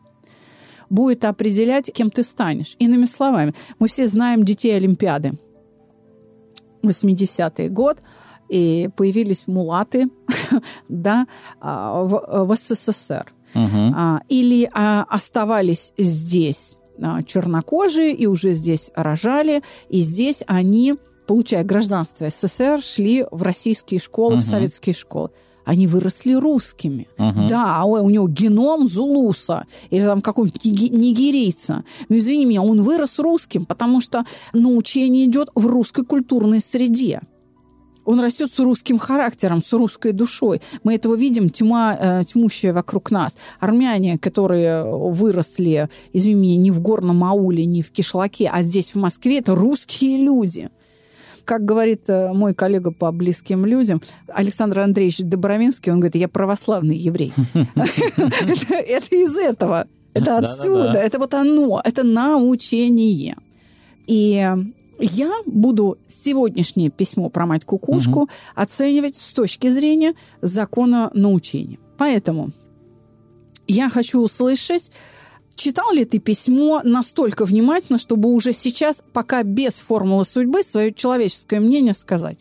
будет 0.88 1.25
определять, 1.25 1.92
кем 1.92 2.11
ты 2.11 2.23
станешь. 2.23 2.76
Иными 2.78 3.06
словами, 3.06 3.54
мы 3.80 3.88
все 3.88 4.06
знаем 4.06 4.45
детей 4.45 4.76
Олимпиады. 4.76 5.33
80-й 6.85 7.68
год, 7.71 8.00
и 8.49 8.88
появились 8.97 9.49
мулаты 9.49 10.09
да, 10.88 11.26
а, 11.61 12.04
в, 12.04 12.47
в 12.47 12.54
СССР. 12.54 13.26
Uh-huh. 13.52 14.21
Или 14.28 14.71
а, 14.73 15.04
оставались 15.09 15.92
здесь 15.99 16.78
чернокожие 17.26 18.12
и 18.12 18.26
уже 18.26 18.52
здесь 18.52 18.90
рожали, 18.95 19.62
и 19.88 20.00
здесь 20.00 20.42
они 20.47 20.95
получая 21.26 21.64
гражданство 21.64 22.28
СССР, 22.28 22.80
шли 22.80 23.26
в 23.30 23.42
российские 23.42 24.00
школы, 24.00 24.35
угу. 24.35 24.42
в 24.42 24.45
советские 24.45 24.95
школы. 24.95 25.30
Они 25.64 25.88
выросли 25.88 26.33
русскими. 26.35 27.09
Угу. 27.18 27.49
Да, 27.49 27.78
а 27.78 27.85
у 27.85 28.09
него 28.09 28.28
геном 28.28 28.87
зулуса 28.87 29.66
или 29.90 30.04
там 30.04 30.21
какого-нибудь 30.21 30.64
нигерийца. 30.64 31.85
Но 32.09 32.16
извини 32.16 32.47
меня, 32.47 32.62
он 32.62 32.83
вырос 32.83 33.18
русским, 33.18 33.66
потому 33.66 34.00
что 34.00 34.25
научение 34.52 35.26
идет 35.26 35.50
в 35.56 35.66
русской 35.66 36.04
культурной 36.04 36.61
среде. 36.61 37.21
Он 38.04 38.21
растет 38.21 38.52
с 38.54 38.61
русским 38.61 38.99
характером, 38.99 39.61
с 39.61 39.73
русской 39.73 40.12
душой. 40.12 40.62
Мы 40.85 40.95
этого 40.95 41.16
видим, 41.16 41.50
тьма, 41.50 41.97
э, 41.99 42.23
тьмущая 42.25 42.73
вокруг 42.73 43.11
нас. 43.11 43.37
Армяне, 43.59 44.16
которые 44.16 44.85
выросли, 44.85 45.88
извини 46.12 46.37
меня, 46.37 46.56
не 46.56 46.71
в 46.71 46.80
горном 46.80 47.25
ауле, 47.25 47.66
не 47.66 47.83
в 47.83 47.90
кишлаке, 47.90 48.49
а 48.52 48.62
здесь, 48.62 48.95
в 48.95 48.99
Москве, 48.99 49.38
это 49.38 49.56
русские 49.56 50.18
люди 50.18 50.71
как 51.47 51.65
говорит 51.65 52.11
э, 52.11 52.33
мой 52.35 52.55
коллега 52.55 52.91
по 52.91 53.11
близким 53.12 53.65
людям, 53.65 54.03
Александр 54.26 54.81
Андреевич 54.81 55.19
Добровинский, 55.21 55.93
он 55.93 56.00
говорит, 56.00 56.17
я 56.17 56.29
православный 56.29 56.97
еврей. 56.97 57.33
Это 57.55 59.17
из 59.17 59.37
этого. 59.38 59.87
Это 60.12 60.38
отсюда. 60.38 60.99
Это 60.99 61.19
вот 61.19 61.33
оно. 61.35 61.81
Это 61.85 62.03
научение. 62.03 63.37
И 64.07 64.47
я 64.99 65.33
буду 65.47 65.99
сегодняшнее 66.07 66.91
письмо 66.91 67.29
про 67.29 67.47
мать 67.47 67.65
кукушку 67.65 68.29
оценивать 68.55 69.17
с 69.17 69.33
точки 69.33 69.69
зрения 69.69 70.15
закона 70.43 71.11
научения. 71.15 71.79
Поэтому 71.97 72.50
я 73.69 73.88
хочу 73.88 74.21
услышать 74.21 74.91
Читал 75.57 75.91
ли 75.93 76.05
ты 76.05 76.19
письмо 76.19 76.83
настолько 76.85 77.47
внимательно, 77.47 77.99
чтобы 77.99 78.29
уже 78.29 78.53
сейчас, 78.53 79.03
пока 79.15 79.43
без 79.43 79.77
формулы 79.79 80.27
судьбы, 80.27 80.63
свое 80.63 80.93
человеческое 80.93 81.61
мнение 81.61 81.95
сказать? 81.95 82.41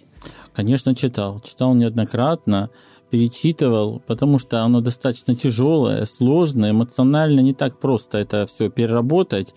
Конечно, 0.54 0.94
читал. 0.96 1.40
Читал 1.40 1.74
неоднократно, 1.76 2.70
перечитывал, 3.10 4.02
потому 4.06 4.38
что 4.38 4.64
оно 4.64 4.82
достаточно 4.82 5.34
тяжелое, 5.34 6.06
сложное, 6.06 6.72
эмоционально 6.72 7.40
не 7.40 7.54
так 7.54 7.80
просто 7.80 8.18
это 8.18 8.46
все 8.48 8.70
переработать, 8.70 9.54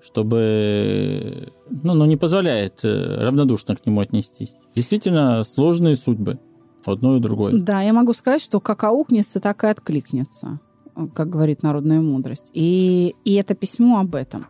чтобы, 0.00 1.52
ну, 1.68 1.94
ну 1.94 2.04
не 2.04 2.16
позволяет 2.16 2.84
э, 2.84 3.24
равнодушно 3.24 3.74
к 3.74 3.84
нему 3.86 4.02
отнестись. 4.02 4.54
Действительно 4.76 5.42
сложные 5.42 5.96
судьбы, 5.96 6.38
одно 6.86 7.16
и 7.16 7.20
другое. 7.20 7.54
Да, 7.58 7.80
я 7.82 7.92
могу 7.92 8.12
сказать, 8.12 8.40
что 8.40 8.60
как 8.60 8.84
аукнется, 8.84 9.40
так 9.40 9.64
и 9.64 9.66
откликнется 9.66 10.60
как 11.08 11.28
говорит 11.28 11.62
народная 11.62 12.00
мудрость. 12.00 12.50
И, 12.52 13.14
и 13.24 13.34
это 13.34 13.54
письмо 13.54 14.00
об 14.00 14.14
этом. 14.14 14.46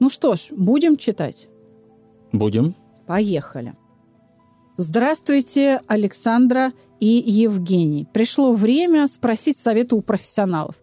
Ну 0.00 0.08
что 0.08 0.36
ж, 0.36 0.48
будем 0.50 0.96
читать? 0.96 1.48
Будем. 2.32 2.74
Поехали. 3.06 3.74
Здравствуйте, 4.76 5.80
Александра 5.86 6.72
и 6.98 7.22
Евгений. 7.26 8.08
Пришло 8.12 8.52
время 8.52 9.06
спросить 9.06 9.56
совета 9.56 9.94
у 9.94 10.00
профессионалов. 10.00 10.76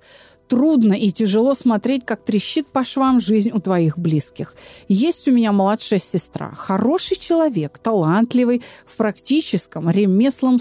Трудно 0.47 0.93
и 0.93 1.11
тяжело 1.11 1.55
смотреть, 1.55 2.05
как 2.05 2.23
трещит 2.23 2.67
по 2.67 2.83
швам 2.83 3.19
жизнь 3.19 3.51
у 3.53 3.59
твоих 3.59 3.97
близких. 3.97 4.55
Есть 4.89 5.27
у 5.27 5.31
меня 5.31 5.51
младшая 5.51 5.99
сестра. 5.99 6.51
Хороший 6.55 7.17
человек, 7.17 7.79
талантливый, 7.79 8.61
в 8.85 8.97
практическом, 8.97 9.89
ремеслом, 9.89 10.57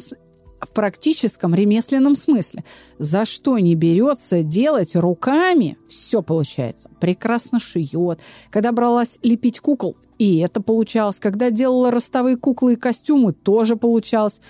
в 0.60 0.72
практическом 0.72 1.54
ремесленном 1.54 2.16
смысле. 2.16 2.64
За 2.98 3.24
что 3.24 3.58
не 3.58 3.74
берется 3.74 4.42
делать 4.42 4.94
руками, 4.96 5.78
все 5.88 6.22
получается. 6.22 6.90
Прекрасно 7.00 7.58
шьет. 7.58 8.20
Когда 8.50 8.72
бралась 8.72 9.18
лепить 9.22 9.60
кукол, 9.60 9.96
и 10.18 10.38
это 10.38 10.60
получалось. 10.60 11.20
Когда 11.20 11.50
делала 11.50 11.90
ростовые 11.90 12.36
куклы 12.36 12.74
и 12.74 12.76
костюмы, 12.76 13.32
тоже 13.32 13.76
получалось. 13.76 14.40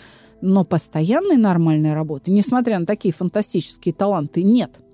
Но 0.42 0.64
постоянной 0.64 1.36
нормальной 1.36 1.92
работы, 1.92 2.30
несмотря 2.30 2.78
на 2.78 2.86
такие 2.86 3.12
фантастические 3.12 3.94
таланты, 3.94 4.42
нет– 4.42 4.80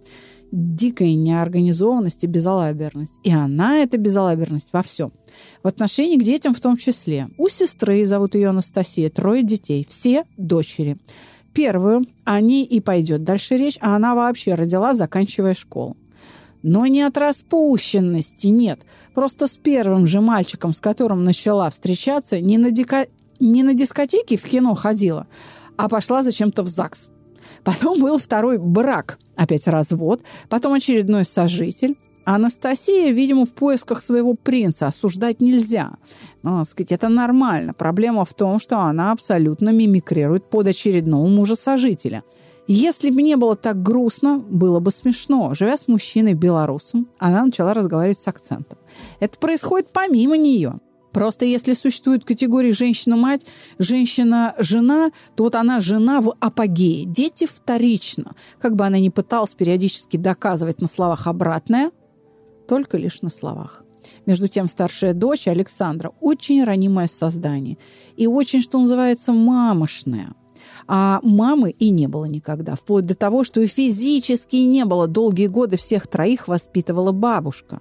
дикая 0.52 1.14
неорганизованность 1.14 2.24
и 2.24 2.26
безалаберность. 2.26 3.18
И 3.22 3.32
она, 3.32 3.78
эта 3.78 3.98
безалаберность, 3.98 4.72
во 4.72 4.82
всем. 4.82 5.12
В 5.62 5.68
отношении 5.68 6.18
к 6.18 6.22
детям 6.22 6.54
в 6.54 6.60
том 6.60 6.76
числе. 6.76 7.28
У 7.38 7.48
сестры, 7.48 8.04
зовут 8.04 8.34
ее 8.34 8.48
Анастасия, 8.48 9.10
трое 9.10 9.42
детей. 9.42 9.86
Все 9.88 10.24
дочери. 10.36 10.98
Первую 11.52 12.06
о 12.24 12.40
ней 12.40 12.64
и 12.64 12.80
пойдет 12.80 13.24
дальше 13.24 13.56
речь, 13.56 13.78
а 13.80 13.96
она 13.96 14.14
вообще 14.14 14.54
родила, 14.54 14.94
заканчивая 14.94 15.54
школу. 15.54 15.96
Но 16.62 16.86
не 16.86 17.02
от 17.02 17.16
распущенности, 17.16 18.48
нет. 18.48 18.80
Просто 19.14 19.46
с 19.46 19.56
первым 19.56 20.06
же 20.06 20.20
мальчиком, 20.20 20.72
с 20.72 20.80
которым 20.80 21.24
начала 21.24 21.70
встречаться, 21.70 22.40
не 22.40 22.58
на, 22.58 22.70
дика... 22.70 23.06
не 23.40 23.62
на 23.62 23.74
дискотеке 23.74 24.36
в 24.36 24.42
кино 24.42 24.74
ходила, 24.74 25.26
а 25.76 25.88
пошла 25.88 26.22
зачем-то 26.22 26.62
в 26.62 26.68
ЗАГС. 26.68 27.10
Потом 27.66 28.00
был 28.00 28.16
второй 28.16 28.58
брак, 28.58 29.18
опять 29.34 29.66
развод, 29.66 30.22
потом 30.48 30.74
очередной 30.74 31.24
сожитель. 31.24 31.98
Анастасия, 32.24 33.10
видимо, 33.10 33.44
в 33.44 33.54
поисках 33.54 34.02
своего 34.02 34.34
принца. 34.34 34.86
Осуждать 34.86 35.40
нельзя. 35.40 35.90
Но, 36.44 36.62
сказать, 36.62 36.92
это 36.92 37.08
нормально. 37.08 37.74
Проблема 37.74 38.24
в 38.24 38.32
том, 38.34 38.60
что 38.60 38.78
она 38.78 39.10
абсолютно 39.10 39.70
мимикрирует 39.70 40.48
под 40.48 40.68
очередного 40.68 41.26
мужа-сожителя. 41.26 42.22
Если 42.68 43.10
бы 43.10 43.20
не 43.20 43.36
было 43.36 43.56
так 43.56 43.82
грустно, 43.82 44.38
было 44.38 44.78
бы 44.78 44.92
смешно. 44.92 45.52
Живя 45.54 45.76
с 45.76 45.88
мужчиной 45.88 46.34
белорусом, 46.34 47.08
она 47.18 47.44
начала 47.44 47.74
разговаривать 47.74 48.18
с 48.18 48.28
акцентом. 48.28 48.78
Это 49.18 49.38
происходит 49.38 49.88
помимо 49.92 50.36
нее. 50.36 50.74
Просто 51.16 51.46
если 51.46 51.72
существует 51.72 52.26
категория 52.26 52.74
женщина-мать, 52.74 53.46
женщина-жена, 53.78 55.12
то 55.34 55.44
вот 55.44 55.54
она 55.54 55.80
жена 55.80 56.20
в 56.20 56.34
апогее. 56.40 57.06
Дети 57.06 57.46
вторично. 57.46 58.32
Как 58.60 58.76
бы 58.76 58.84
она 58.84 58.98
ни 58.98 59.08
пыталась 59.08 59.54
периодически 59.54 60.18
доказывать 60.18 60.82
на 60.82 60.86
словах 60.86 61.26
обратное, 61.26 61.90
только 62.68 62.98
лишь 62.98 63.22
на 63.22 63.30
словах. 63.30 63.82
Между 64.26 64.46
тем, 64.46 64.68
старшая 64.68 65.14
дочь 65.14 65.48
Александра 65.48 66.12
очень 66.20 66.62
ранимое 66.64 67.06
создание 67.06 67.78
и 68.18 68.26
очень, 68.26 68.60
что 68.60 68.78
называется, 68.78 69.32
мамошная. 69.32 70.34
А 70.86 71.20
мамы 71.22 71.70
и 71.70 71.88
не 71.88 72.08
было 72.08 72.26
никогда, 72.26 72.74
вплоть 72.74 73.06
до 73.06 73.14
того, 73.14 73.42
что 73.42 73.62
и 73.62 73.66
физически 73.66 74.56
не 74.56 74.84
было. 74.84 75.06
Долгие 75.06 75.46
годы 75.46 75.78
всех 75.78 76.08
троих 76.08 76.46
воспитывала 76.46 77.12
бабушка 77.12 77.80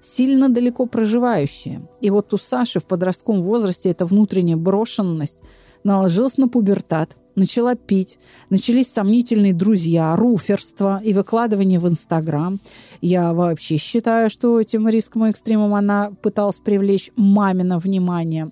сильно 0.00 0.48
далеко 0.48 0.86
проживающая. 0.86 1.82
И 2.00 2.10
вот 2.10 2.32
у 2.32 2.38
Саши 2.38 2.80
в 2.80 2.86
подростковом 2.86 3.42
возрасте 3.42 3.90
эта 3.90 4.06
внутренняя 4.06 4.56
брошенность 4.56 5.42
наложилась 5.84 6.36
на 6.36 6.48
пубертат 6.48 7.16
начала 7.34 7.74
пить, 7.74 8.18
начались 8.50 8.88
сомнительные 8.88 9.54
друзья, 9.54 10.14
руферство 10.16 11.00
и 11.02 11.12
выкладывание 11.12 11.78
в 11.78 11.88
Инстаграм. 11.88 12.58
Я 13.00 13.32
вообще 13.32 13.76
считаю, 13.76 14.30
что 14.30 14.60
этим 14.60 14.88
риском 14.88 15.26
и 15.26 15.30
экстремом 15.30 15.74
она 15.74 16.12
пыталась 16.22 16.60
привлечь 16.60 17.10
мамино 17.16 17.78
внимание. 17.78 18.50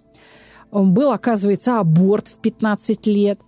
Был, 0.72 1.12
оказывается, 1.12 1.80
аборт 1.80 2.28
в 2.28 2.38
15 2.38 3.06
лет 3.06 3.40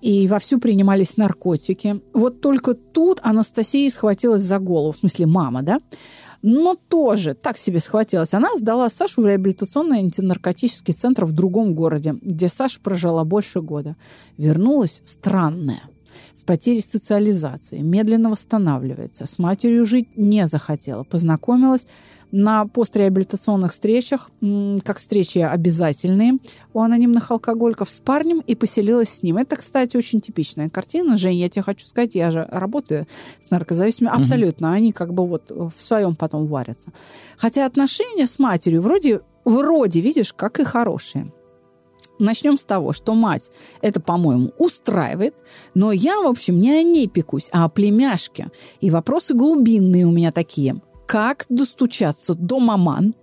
и 0.00 0.26
вовсю 0.26 0.58
принимались 0.58 1.16
наркотики. 1.16 2.00
Вот 2.12 2.40
только 2.40 2.74
тут 2.74 3.20
Анастасия 3.22 3.90
схватилась 3.90 4.42
за 4.42 4.58
голову, 4.58 4.92
в 4.92 4.96
смысле 4.96 5.26
мама, 5.26 5.62
да? 5.62 5.78
Но 6.42 6.76
тоже 6.88 7.34
так 7.34 7.56
себе 7.56 7.80
схватилась. 7.80 8.34
Она 8.34 8.56
сдала 8.56 8.88
Сашу 8.88 9.22
в 9.22 9.26
реабилитационный 9.26 9.98
антинаркотический 9.98 10.92
центр 10.92 11.24
в 11.24 11.32
другом 11.32 11.74
городе, 11.74 12.16
где 12.20 12.48
Саша 12.48 12.80
прожила 12.80 13.24
больше 13.24 13.60
года. 13.60 13.96
Вернулась 14.36 15.02
странная 15.04 15.82
с 16.34 16.42
потерей 16.42 16.80
социализации, 16.80 17.78
медленно 17.78 18.30
восстанавливается, 18.30 19.26
с 19.26 19.38
матерью 19.38 19.84
жить 19.84 20.16
не 20.16 20.46
захотела, 20.46 21.04
познакомилась 21.04 21.86
на 22.32 22.66
постреабилитационных 22.66 23.72
встречах, 23.72 24.30
как 24.84 24.98
встречи 24.98 25.38
обязательные 25.38 26.38
у 26.72 26.80
анонимных 26.80 27.30
алкоголиков 27.30 27.90
с 27.90 28.00
парнем 28.00 28.42
и 28.46 28.54
поселилась 28.54 29.10
с 29.10 29.22
ним. 29.22 29.36
Это, 29.36 29.56
кстати, 29.56 29.96
очень 29.98 30.20
типичная 30.22 30.70
картина. 30.70 31.18
Жень, 31.18 31.36
я 31.36 31.50
тебе 31.50 31.62
хочу 31.62 31.86
сказать, 31.86 32.14
я 32.14 32.30
же 32.30 32.48
работаю 32.50 33.06
с 33.38 33.50
наркозависимыми. 33.50 34.14
Угу. 34.14 34.22
Абсолютно. 34.22 34.72
Они 34.72 34.92
как 34.92 35.12
бы 35.12 35.26
вот 35.26 35.50
в 35.50 35.74
своем 35.78 36.16
потом 36.16 36.46
варятся. 36.46 36.90
Хотя 37.36 37.66
отношения 37.66 38.26
с 38.26 38.38
матерью 38.38 38.80
вроде, 38.80 39.20
вроде 39.44 40.00
видишь, 40.00 40.32
как 40.32 40.58
и 40.58 40.64
хорошие. 40.64 41.30
Начнем 42.18 42.56
с 42.56 42.64
того, 42.64 42.92
что 42.92 43.14
мать 43.14 43.50
это, 43.82 44.00
по-моему, 44.00 44.52
устраивает, 44.56 45.34
но 45.74 45.92
я, 45.92 46.20
в 46.20 46.26
общем, 46.26 46.60
не 46.60 46.70
о 46.70 46.82
ней 46.82 47.08
пекусь, 47.08 47.50
а 47.52 47.64
о 47.64 47.68
племяшке. 47.68 48.50
И 48.80 48.90
вопросы 48.90 49.34
глубинные 49.34 50.06
у 50.06 50.12
меня 50.12 50.32
такие– 50.32 50.80
как 51.12 51.44
достучаться 51.50 52.32
до 52.32 52.58
маман? 52.58 53.14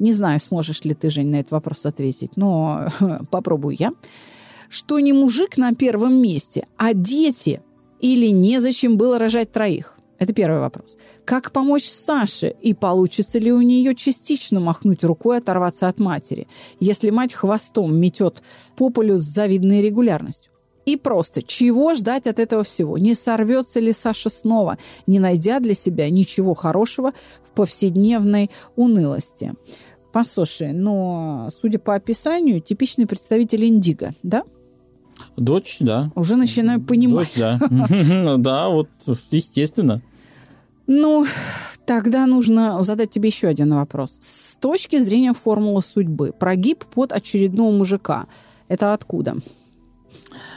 Не 0.00 0.12
знаю, 0.12 0.40
сможешь 0.40 0.82
ли 0.82 0.94
ты, 0.94 1.10
Жень, 1.10 1.30
на 1.30 1.36
этот 1.36 1.52
вопрос 1.52 1.86
ответить, 1.86 2.36
но 2.36 2.88
попробую 3.30 3.76
я. 3.78 3.92
Что 4.68 4.98
не 4.98 5.12
мужик 5.12 5.56
на 5.56 5.72
первом 5.72 6.20
месте, 6.20 6.66
а 6.76 6.92
дети 6.92 7.62
или 8.00 8.32
незачем 8.32 8.96
было 8.96 9.16
рожать 9.16 9.52
троих? 9.52 9.96
Это 10.18 10.34
первый 10.34 10.58
вопрос. 10.58 10.96
Как 11.24 11.52
помочь 11.52 11.84
Саше 11.84 12.48
и 12.48 12.74
получится 12.74 13.38
ли 13.38 13.52
у 13.52 13.60
нее 13.60 13.94
частично 13.94 14.58
махнуть 14.58 15.04
рукой 15.04 15.38
оторваться 15.38 15.86
от 15.86 16.00
матери, 16.00 16.48
если 16.80 17.10
мать 17.10 17.32
хвостом 17.32 17.96
метет 17.96 18.42
по 18.76 18.90
полю 18.90 19.18
с 19.18 19.22
завидной 19.22 19.82
регулярностью? 19.82 20.50
И 20.86 20.96
просто, 20.96 21.42
чего 21.42 21.94
ждать 21.94 22.28
от 22.28 22.38
этого 22.38 22.62
всего? 22.62 22.96
Не 22.96 23.14
сорвется 23.14 23.80
ли 23.80 23.92
Саша 23.92 24.30
снова, 24.30 24.78
не 25.08 25.18
найдя 25.18 25.58
для 25.58 25.74
себя 25.74 26.08
ничего 26.08 26.54
хорошего 26.54 27.12
в 27.42 27.50
повседневной 27.50 28.50
унылости? 28.76 29.52
Послушай, 30.12 30.72
но, 30.72 31.48
судя 31.50 31.80
по 31.80 31.96
описанию, 31.96 32.60
типичный 32.60 33.06
представитель 33.06 33.66
индиго, 33.66 34.14
да? 34.22 34.44
Дочь, 35.36 35.78
да. 35.80 36.12
Уже 36.14 36.36
начинаю 36.36 36.80
понимать. 36.80 37.32
Дочь, 37.34 37.38
да. 37.38 37.58
Ну 37.68 38.38
да, 38.38 38.68
вот, 38.68 38.88
естественно. 39.32 40.00
Ну, 40.86 41.26
тогда 41.84 42.26
нужно 42.26 42.80
задать 42.84 43.10
тебе 43.10 43.28
еще 43.28 43.48
один 43.48 43.74
вопрос. 43.74 44.16
С 44.20 44.56
точки 44.56 44.98
зрения 44.98 45.34
формулы 45.34 45.82
судьбы, 45.82 46.32
прогиб 46.32 46.84
под 46.84 47.10
очередного 47.12 47.72
мужика, 47.72 48.26
это 48.68 48.94
откуда? 48.94 49.36
Э, 49.36 50.55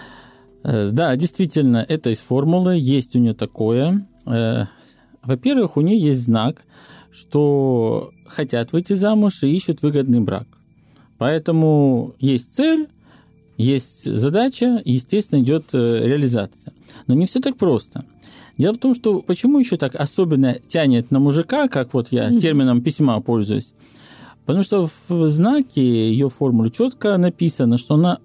да, 0.64 1.16
действительно, 1.16 1.86
это 1.88 2.10
из 2.10 2.20
формулы, 2.20 2.78
есть 2.78 3.16
у 3.16 3.20
нее 3.20 3.34
такое. 3.34 4.08
Э, 4.26 4.66
во-первых, 5.24 5.78
у 5.78 5.82
нее 5.82 6.00
есть 6.00 6.24
знак, 6.24 6.64
что 7.12 8.12
хотят 8.28 8.72
выйти 8.74 8.94
замуж 8.94 9.44
и 9.44 9.56
ищут 9.56 9.82
выгодный 9.82 10.20
брак. 10.20 10.48
Поэтому 11.18 12.16
есть 12.20 12.56
цель, 12.56 12.88
есть 13.58 14.06
задача, 14.06 14.82
и, 14.86 14.94
естественно, 14.94 15.42
идет 15.42 15.70
э, 15.74 16.02
реализация. 16.06 16.74
Но 17.08 17.14
не 17.14 17.26
все 17.26 17.40
так 17.40 17.58
просто. 17.58 18.06
Дело 18.58 18.74
в 18.74 18.78
том, 18.78 18.94
что 18.94 19.22
почему 19.22 19.60
еще 19.60 19.78
так 19.78 19.96
особенно 19.96 20.56
тянет 20.68 21.12
на 21.12 21.20
мужика, 21.20 21.68
как 21.70 21.94
вот 21.94 22.10
я 22.12 22.30
термином 22.38 22.82
письма 22.82 23.20
пользуюсь, 23.22 23.74
Потому 24.50 24.64
что 24.64 24.88
в 24.88 25.28
знаке 25.28 25.84
ее 25.84 26.28
формулы 26.28 26.72
четко 26.72 27.16
написано, 27.18 27.78
что 27.78 27.94
она 27.94 28.18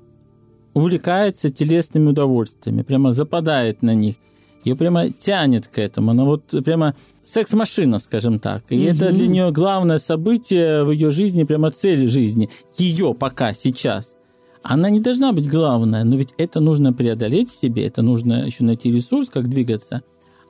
увлекается 0.75 1.51
телесными 1.51 2.09
удовольствиями, 2.11 2.83
прямо 2.83 3.13
западает 3.13 3.83
на 3.83 3.95
них. 3.95 4.17
Ее 4.65 4.77
прямо 4.77 5.11
тянет 5.11 5.69
к 5.69 5.79
этому. 5.79 6.13
Она 6.13 6.25
вот 6.25 6.55
прямо 6.65 6.95
секс-машина, 7.25 7.99
скажем 7.99 8.39
так. 8.39 8.65
И 8.71 8.77
угу. 8.77 8.85
это 8.85 9.13
для 9.13 9.27
нее 9.27 9.53
главное 9.53 9.99
событие 9.99 10.85
в 10.85 10.91
ее 10.91 11.11
жизни, 11.11 11.45
прямо 11.45 11.71
цель 11.71 12.09
жизни. 12.09 12.49
Ее 12.79 13.15
пока, 13.15 13.53
сейчас. 13.53 14.17
Она 14.63 14.89
не 14.89 15.01
должна 15.01 15.33
быть 15.33 15.49
главная, 15.49 16.05
но 16.05 16.17
ведь 16.17 16.33
это 16.39 16.61
нужно 16.61 16.95
преодолеть 16.95 17.51
в 17.51 17.55
себе, 17.55 17.87
это 17.87 18.01
нужно 18.01 18.47
еще 18.47 18.65
найти 18.65 18.91
ресурс, 18.91 19.29
как 19.29 19.49
двигаться. 19.49 20.03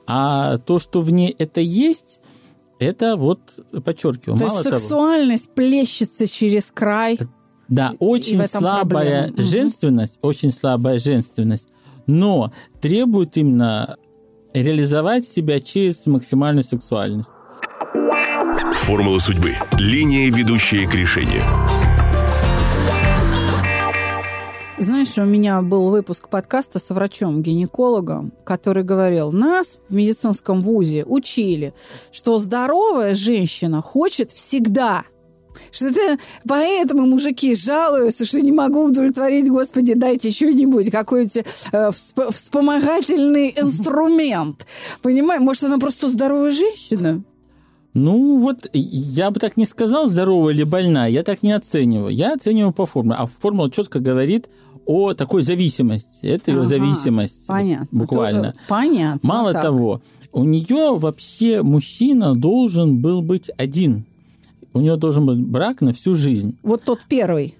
А 0.07 0.57
то, 0.59 0.79
что 0.79 1.01
в 1.01 1.11
ней 1.11 1.35
это 1.37 1.59
есть, 1.59 2.21
это 2.79 3.17
вот 3.17 3.39
подчеркиваю. 3.83 4.37
То 4.37 4.45
Мало 4.45 4.59
есть 4.59 4.69
сексуальность 4.69 5.45
того, 5.47 5.55
плещется 5.55 6.27
через 6.27 6.71
край. 6.71 7.19
Да, 7.67 7.93
очень 7.99 8.45
слабая 8.47 9.27
проблема. 9.27 9.43
женственность, 9.43 10.19
угу. 10.21 10.29
очень 10.29 10.51
слабая 10.51 10.99
женственность, 10.99 11.67
но 12.05 12.51
требует 12.79 13.37
именно 13.37 13.97
реализовать 14.53 15.27
себя 15.27 15.59
через 15.59 16.05
максимальную 16.05 16.63
сексуальность. 16.63 17.31
Формула 18.75 19.19
судьбы. 19.19 19.55
Линия, 19.79 20.31
ведущая 20.31 20.87
к 20.87 20.93
решению. 20.93 21.43
Знаешь, 24.77 25.17
у 25.17 25.23
меня 25.23 25.61
был 25.61 25.89
выпуск 25.89 26.29
подкаста 26.29 26.79
с 26.79 26.89
врачом-гинекологом, 26.89 28.33
который 28.43 28.83
говорил, 28.83 29.31
нас 29.31 29.79
в 29.87 29.93
медицинском 29.93 30.61
вузе 30.61 31.05
учили, 31.05 31.73
что 32.11 32.37
здоровая 32.37 33.15
женщина 33.15 33.81
хочет 33.81 34.31
всегда– 34.31 35.03
что 35.71 35.87
это 35.87 36.17
поэтому 36.47 37.05
мужики 37.05 37.55
жалуются, 37.55 38.25
что 38.25 38.41
не 38.41 38.51
могу 38.51 38.85
удовлетворить, 38.85 39.49
господи, 39.49 39.93
дайте 39.93 40.31
что-нибудь, 40.31 40.91
какой-то 40.91 41.39
э, 41.71 41.89
всп- 41.89 42.31
вспомогательный 42.31 43.49
инструмент. 43.57 44.65
Понимаешь, 45.01 45.41
может, 45.41 45.63
она 45.65 45.77
просто 45.77 46.09
здоровая 46.09 46.51
женщина? 46.51 47.21
Ну, 47.93 48.39
вот 48.39 48.69
я 48.73 49.31
бы 49.31 49.39
так 49.39 49.55
не 49.55 49.65
сказал, 49.65 50.09
здоровая 50.09 50.53
или 50.53 50.63
больная, 50.63 51.09
я 51.09 51.23
так 51.23 51.43
не 51.43 51.53
оцениваю. 51.53 52.13
Я 52.13 52.33
оцениваю 52.33 52.73
по 52.73 52.85
формуле. 52.85 53.15
А 53.19 53.25
формула 53.25 53.71
четко 53.71 53.99
говорит 53.99 54.49
о 54.85 55.13
такой 55.13 55.43
зависимости. 55.43 56.25
Это 56.25 56.51
ее 56.51 56.57
Ага, 56.59 56.67
зависимость. 56.67 57.47
Понятно. 57.47 57.87
Буквально. 57.91 58.51
То- 58.51 58.57
понятно. 58.67 59.19
Мало 59.23 59.53
Так. 59.53 59.61
того, 59.61 60.01
у 60.33 60.43
нее 60.43 60.97
вообще 60.99 61.61
мужчина 61.61 62.35
должен 62.35 62.97
был 62.97 63.21
быть 63.21 63.49
один. 63.57 64.03
У 64.75 64.81
нее 64.81 64.97
должен 64.97 65.25
быть 65.25 65.39
брак 65.39 65.79
на 65.79 65.93
всю 65.93 66.15
жизнь. 66.15 66.57
Вот 66.61 66.83
тот 66.83 66.99
первый. 67.07 67.55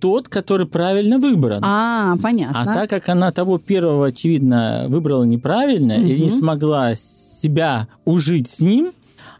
Тот, 0.00 0.28
который 0.28 0.66
правильно 0.66 1.18
выбран. 1.18 1.62
А, 1.62 2.16
понятно. 2.22 2.62
А 2.62 2.64
так 2.64 2.88
как 2.88 3.10
она 3.10 3.30
того 3.30 3.58
первого, 3.58 4.06
очевидно, 4.06 4.86
выбрала 4.88 5.24
неправильно 5.24 5.92
и 5.92 6.18
не 6.18 6.30
смогла 6.30 6.94
себя 6.96 7.88
ужить 8.06 8.48
с 8.48 8.60
ним, 8.60 8.92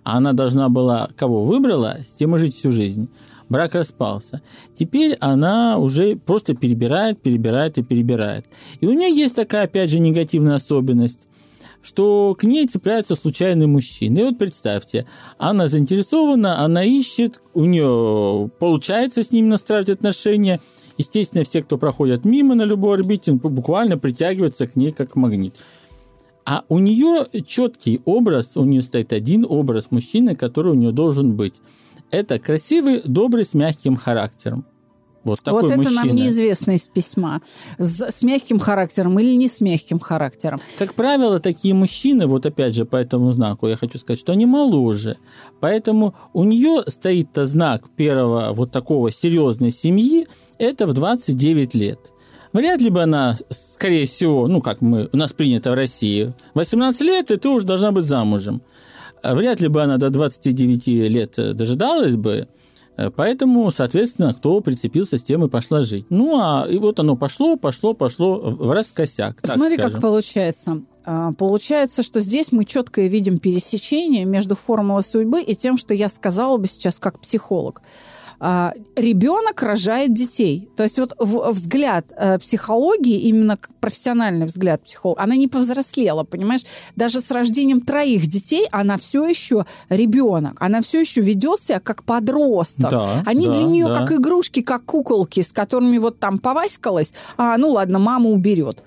а 0.04 0.18
она 0.18 0.34
должна 0.34 0.68
была, 0.68 1.08
кого 1.16 1.42
выбрала, 1.42 1.96
с 2.06 2.16
тем 2.16 2.36
и 2.36 2.38
жить 2.38 2.54
всю 2.54 2.70
жизнь. 2.70 3.08
Брак 3.48 3.74
распался. 3.74 4.42
Теперь 4.74 5.16
она 5.20 5.78
уже 5.78 6.16
просто 6.16 6.54
перебирает, 6.54 7.22
перебирает 7.22 7.78
и 7.78 7.82
перебирает. 7.82 8.44
И 8.80 8.86
у 8.86 8.92
нее 8.92 9.10
есть 9.10 9.36
такая, 9.36 9.64
опять 9.64 9.88
же, 9.88 10.00
негативная 10.00 10.56
особенность, 10.56 11.28
что 11.86 12.34
к 12.36 12.42
ней 12.42 12.66
цепляются 12.66 13.14
случайные 13.14 13.68
мужчины. 13.68 14.18
И 14.18 14.22
вот 14.24 14.38
представьте, 14.38 15.06
она 15.38 15.68
заинтересована, 15.68 16.64
она 16.64 16.82
ищет, 16.82 17.40
у 17.54 17.64
нее 17.64 18.50
получается 18.58 19.22
с 19.22 19.30
ними 19.30 19.46
настраивать 19.46 19.90
отношения. 19.90 20.60
Естественно, 20.98 21.44
все, 21.44 21.62
кто 21.62 21.78
проходят 21.78 22.24
мимо 22.24 22.56
на 22.56 22.64
любой 22.64 22.94
орбите, 22.94 23.32
буквально 23.32 23.98
притягиваются 23.98 24.66
к 24.66 24.74
ней 24.74 24.90
как 24.90 25.14
магнит. 25.14 25.54
А 26.44 26.64
у 26.68 26.80
нее 26.80 27.26
четкий 27.46 28.00
образ, 28.04 28.56
у 28.56 28.64
нее 28.64 28.82
стоит 28.82 29.12
один 29.12 29.46
образ 29.48 29.92
мужчины, 29.92 30.34
который 30.34 30.72
у 30.72 30.76
нее 30.76 30.90
должен 30.90 31.36
быть. 31.36 31.60
Это 32.10 32.40
красивый, 32.40 33.00
добрый, 33.04 33.44
с 33.44 33.54
мягким 33.54 33.94
характером. 33.94 34.64
Вот 35.26 35.42
такой 35.42 35.62
вот 35.62 35.70
это 35.70 35.80
мужчина. 35.80 36.04
нам 36.04 36.14
неизвестно 36.14 36.72
из 36.72 36.88
письма. 36.88 37.40
С, 37.78 38.00
с 38.00 38.22
мягким 38.22 38.58
характером 38.58 39.18
или 39.18 39.34
не 39.34 39.48
с 39.48 39.60
мягким 39.60 39.98
характером. 39.98 40.60
Как 40.78 40.94
правило, 40.94 41.40
такие 41.40 41.74
мужчины, 41.74 42.26
вот 42.26 42.46
опять 42.46 42.74
же 42.74 42.84
по 42.84 42.96
этому 42.96 43.32
знаку, 43.32 43.66
я 43.66 43.76
хочу 43.76 43.98
сказать, 43.98 44.20
что 44.20 44.32
они 44.32 44.46
моложе. 44.46 45.16
Поэтому 45.60 46.14
у 46.32 46.44
нее 46.44 46.84
стоит 46.86 47.30
знак 47.34 47.82
первого 47.96 48.52
вот 48.52 48.70
такого 48.70 49.10
серьезной 49.10 49.70
семьи, 49.70 50.28
это 50.58 50.86
в 50.86 50.92
29 50.92 51.74
лет. 51.74 51.98
Вряд 52.52 52.80
ли 52.80 52.88
бы 52.88 53.02
она, 53.02 53.36
скорее 53.50 54.06
всего, 54.06 54.46
ну, 54.46 54.60
как 54.62 54.80
мы, 54.80 55.10
у 55.12 55.16
нас 55.16 55.32
принято 55.32 55.72
в 55.72 55.74
России, 55.74 56.32
18 56.54 57.00
лет, 57.02 57.30
и 57.30 57.36
ты 57.36 57.48
уже 57.48 57.66
должна 57.66 57.92
быть 57.92 58.04
замужем. 58.04 58.62
Вряд 59.22 59.60
ли 59.60 59.68
бы 59.68 59.82
она 59.82 59.98
до 59.98 60.08
29 60.08 60.86
лет 60.86 61.34
дожидалась 61.36 62.16
бы, 62.16 62.48
Поэтому, 63.16 63.70
соответственно, 63.70 64.32
кто 64.34 64.60
прицепился 64.60 65.18
с 65.18 65.24
тем 65.24 65.44
и 65.44 65.48
пошла 65.48 65.82
жить. 65.82 66.06
Ну, 66.08 66.40
а 66.40 66.66
и 66.68 66.78
вот 66.78 66.98
оно 66.98 67.16
пошло, 67.16 67.56
пошло, 67.56 67.94
пошло 67.94 68.38
в 68.38 68.70
раскосяк. 68.70 69.40
так 69.40 69.54
Смотри, 69.54 69.76
скажем. 69.76 69.92
как 69.92 70.02
получается. 70.02 70.82
А, 71.04 71.32
Получается, 71.32 72.02
что 72.02 72.20
здесь 72.20 72.52
мы 72.52 72.64
четко 72.64 73.02
видим 73.02 73.38
пересечение 73.38 74.24
между 74.24 74.56
формулой 74.56 75.02
судьбы 75.02 75.42
и 75.42 75.54
тем, 75.54 75.78
что 75.78 75.94
я 75.94 76.08
сказала 76.08 76.56
бы 76.56 76.66
сейчас 76.66 76.98
как 76.98 77.20
психолог. 77.20 77.82
А, 78.38 78.72
Ребенок 78.96 79.62
рожает 79.62 80.12
детей. 80.14 80.68
То 80.76 80.82
есть 80.82 80.98
вот 80.98 81.14
в- 81.18 81.50
взгляд 81.52 82.12
э, 82.16 82.38
психологии, 82.38 83.20
именно 83.20 83.58
профессиональный 83.80 84.46
взгляд 84.46 84.82
психолога, 84.84 85.22
она 85.22 85.36
не 85.36 85.48
повзрослела, 85.48 86.24
понимаешь? 86.24 86.62
Даже 86.96 87.20
с 87.20 87.30
рождением 87.30 87.80
троих 87.80 88.26
детей 88.26 88.66
она 88.72 88.96
все 88.98 89.26
еще 89.26 89.66
ребенок. 89.88 90.56
Она 90.60 90.80
все 90.82 91.00
еще 91.00 91.20
ведет 91.20 91.60
себя 91.60 91.80
как 91.80 92.04
подросток. 92.04 92.90
Да, 92.90 93.22
Они 93.24 93.46
да, 93.46 93.52
для 93.52 93.62
нее 93.64 93.86
да. 93.86 94.00
как 94.00 94.12
игрушки, 94.12 94.62
как 94.62 94.84
куколки, 94.84 95.40
с 95.42 95.52
которыми 95.52 95.98
вот 95.98 96.18
там 96.18 96.38
поваськалась, 96.38 97.12
а 97.36 97.56
ну 97.56 97.70
ладно, 97.70 97.98
мама 97.98 98.30
уберет. 98.30 98.82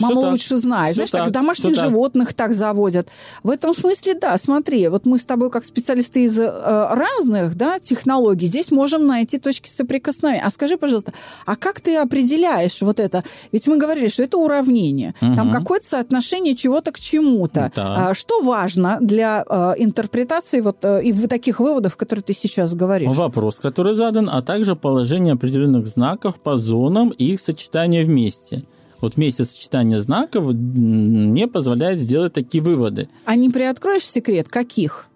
Мама 0.00 0.22
так. 0.22 0.30
лучше 0.32 0.56
знает. 0.56 0.90
Всё 0.90 0.94
Знаешь, 0.94 1.10
так, 1.10 1.24
так, 1.24 1.32
домашних 1.32 1.74
так. 1.74 1.84
животных 1.84 2.32
так 2.34 2.52
заводят. 2.52 3.08
В 3.42 3.50
этом 3.50 3.74
смысле, 3.74 4.14
да, 4.14 4.38
смотри, 4.38 4.88
вот 4.88 5.06
мы 5.06 5.18
с 5.18 5.24
тобой 5.24 5.50
как 5.50 5.64
специалисты 5.64 6.24
из 6.24 6.38
э, 6.38 6.48
разных 6.48 7.54
да, 7.54 7.78
технологий 7.78 8.46
здесь 8.46 8.70
можем 8.70 9.06
найти 9.06 9.38
точки 9.38 9.68
соприкосновения. 9.68 10.42
А 10.44 10.50
скажи, 10.50 10.76
пожалуйста, 10.76 11.12
а 11.46 11.56
как 11.56 11.80
ты 11.80 11.96
определяешь 11.96 12.80
вот 12.82 13.00
это? 13.00 13.24
Ведь 13.52 13.66
мы 13.66 13.76
говорили, 13.76 14.08
что 14.08 14.22
это 14.22 14.38
уравнение. 14.38 15.14
Там 15.20 15.50
какое-то 15.50 15.86
соотношение 15.86 16.54
чего-то 16.54 16.92
к 16.92 17.00
чему-то. 17.00 17.70
Да. 17.74 18.10
А, 18.10 18.14
что 18.14 18.42
важно 18.42 18.98
для 19.00 19.44
э, 19.48 19.74
интерпретации 19.78 20.60
вот 20.60 20.84
э, 20.84 21.02
и 21.02 21.12
таких 21.26 21.60
выводов, 21.60 21.96
которые 21.96 22.22
ты 22.22 22.32
сейчас 22.32 22.74
говоришь? 22.74 23.12
Вопрос, 23.12 23.56
который 23.56 23.94
задан, 23.94 24.28
а 24.32 24.42
также 24.42 24.76
положение 24.76 25.34
определенных 25.34 25.86
знаков 25.86 26.38
по 26.40 26.56
зонам 26.56 27.10
и 27.10 27.32
их 27.32 27.40
сочетание 27.40 28.04
вместе. 28.04 28.64
Вот 29.00 29.16
вместе 29.16 29.44
сочетание 29.44 30.00
знаков 30.00 30.52
мне 30.54 31.46
позволяет 31.46 32.00
сделать 32.00 32.32
такие 32.32 32.62
выводы. 32.62 33.08
А 33.24 33.36
не 33.36 33.48
приоткроешь 33.50 34.02
секрет? 34.04 34.48
Каких? 34.48 35.06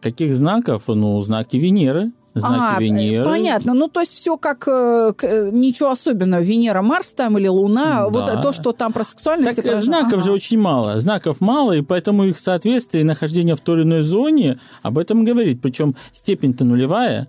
Каких 0.00 0.34
знаков? 0.34 0.84
Ну, 0.88 1.20
знаки 1.20 1.56
Венеры. 1.56 2.10
Знаки 2.34 2.76
а, 2.76 2.80
Венеры. 2.80 3.24
понятно. 3.26 3.74
Ну, 3.74 3.88
то 3.88 4.00
есть 4.00 4.12
все 4.14 4.38
как 4.38 4.66
э, 4.66 5.12
э, 5.22 5.50
ничего 5.52 5.90
особенного. 5.90 6.40
Венера, 6.40 6.80
Марс 6.80 7.12
там 7.12 7.36
или 7.36 7.46
Луна. 7.46 8.08
Вот 8.08 8.24
Да. 8.26 8.40
то, 8.40 8.52
что 8.52 8.72
там 8.72 8.92
про 8.94 9.04
сексуальность. 9.04 9.56
Так 9.56 9.64
и 9.64 9.68
про- 9.68 9.78
знаков 9.80 10.14
Ага. 10.14 10.22
же 10.22 10.32
очень 10.32 10.58
мало. 10.58 10.98
Знаков 10.98 11.42
мало, 11.42 11.72
и 11.72 11.82
поэтому 11.82 12.24
их 12.24 12.38
соответствие 12.38 13.02
и 13.02 13.04
нахождение 13.04 13.54
в 13.54 13.60
той 13.60 13.76
или 13.76 13.82
иной 13.84 14.00
зоне 14.02 14.58
об 14.82 14.96
этом 14.98 15.24
говорит. 15.26 15.60
Причем 15.60 15.94
степень-то 16.14 16.64
нулевая, 16.64 17.28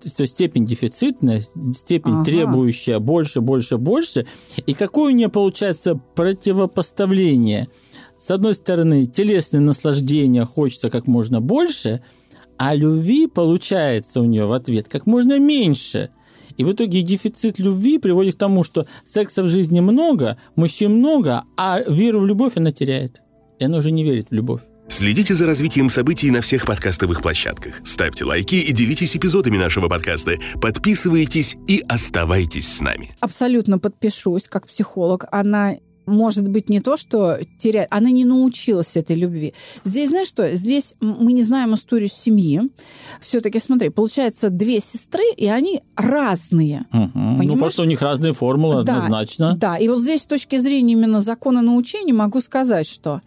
то 0.00 0.22
есть 0.22 0.34
степень 0.34 0.64
дефицитная, 0.64 1.40
степень 1.40 2.14
Ага. 2.14 2.24
требующая 2.24 2.98
больше, 2.98 3.40
больше, 3.40 3.76
больше. 3.76 4.26
И 4.66 4.74
какое 4.74 5.12
у 5.12 5.14
нее 5.14 5.28
получается 5.28 6.00
противопоставление? 6.14 7.68
С 8.18 8.30
одной 8.30 8.54
стороны, 8.54 9.06
телесное 9.06 9.60
наслаждение 9.60 10.44
хочется 10.44 10.90
как 10.90 11.06
можно 11.06 11.40
больше, 11.40 12.02
а 12.56 12.74
любви 12.74 13.26
получается 13.26 14.20
у 14.20 14.24
нее 14.24 14.46
в 14.46 14.52
ответ 14.52 14.88
как 14.88 15.06
можно 15.06 15.38
меньше. 15.38 16.10
И 16.56 16.64
в 16.64 16.72
итоге 16.72 17.00
дефицит 17.00 17.58
любви 17.58 17.98
приводит 17.98 18.34
к 18.34 18.38
тому, 18.38 18.64
что 18.64 18.86
секса 19.02 19.42
в 19.42 19.46
жизни 19.46 19.80
много, 19.80 20.36
мужчин 20.56 20.92
много, 20.92 21.44
а 21.56 21.80
веру 21.80 22.20
в 22.20 22.26
любовь 22.26 22.56
она 22.56 22.70
теряет. 22.70 23.22
И 23.58 23.64
она 23.64 23.78
уже 23.78 23.90
не 23.90 24.04
верит 24.04 24.28
в 24.30 24.34
любовь. 24.34 24.60
Следите 24.90 25.34
за 25.36 25.46
развитием 25.46 25.88
событий 25.88 26.32
на 26.32 26.40
всех 26.40 26.66
подкастовых 26.66 27.22
площадках. 27.22 27.74
Ставьте 27.84 28.24
лайки 28.24 28.56
и 28.56 28.72
делитесь 28.72 29.16
эпизодами 29.16 29.56
нашего 29.56 29.88
подкаста. 29.88 30.32
Подписывайтесь 30.60 31.56
и 31.68 31.84
оставайтесь 31.88 32.74
с 32.74 32.80
нами. 32.80 33.10
Абсолютно 33.20 33.78
подпишусь, 33.78 34.48
как 34.48 34.66
психолог. 34.66 35.26
Она 35.30 35.76
может 36.06 36.48
быть 36.48 36.68
не 36.68 36.80
то, 36.80 36.96
что 36.96 37.38
теряет, 37.58 37.86
она 37.92 38.10
не 38.10 38.24
научилась 38.24 38.96
этой 38.96 39.14
любви. 39.14 39.54
Здесь, 39.84 40.08
знаешь 40.08 40.26
что, 40.26 40.50
здесь 40.56 40.96
мы 40.98 41.32
не 41.34 41.44
знаем 41.44 41.74
историю 41.74 42.08
семьи. 42.08 42.62
Все-таки, 43.20 43.60
смотри, 43.60 43.90
получается 43.90 44.50
две 44.50 44.80
сестры, 44.80 45.22
и 45.36 45.46
они 45.46 45.82
разные. 45.94 46.86
Ну, 46.92 47.08
Понимаешь? 47.12 47.50
потому 47.52 47.70
что 47.70 47.82
у 47.82 47.86
них 47.86 48.02
разные 48.02 48.32
формулы, 48.32 48.82
Да, 48.82 48.96
однозначно. 48.96 49.54
Да, 49.54 49.78
и 49.78 49.86
вот 49.86 50.00
здесь 50.00 50.22
с 50.22 50.26
точки 50.26 50.56
зрения 50.56 50.94
именно 50.94 51.20
закона 51.20 51.62
научения 51.62 52.12
могу 52.12 52.40
сказать, 52.40 52.88
что 52.88 53.20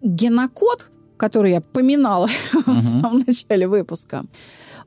генокод, 0.00 0.90
который 1.16 1.52
я 1.52 1.60
поминала 1.60 2.28
в 2.66 2.80
самом 2.80 3.24
начале 3.26 3.66
выпуска, 3.66 4.24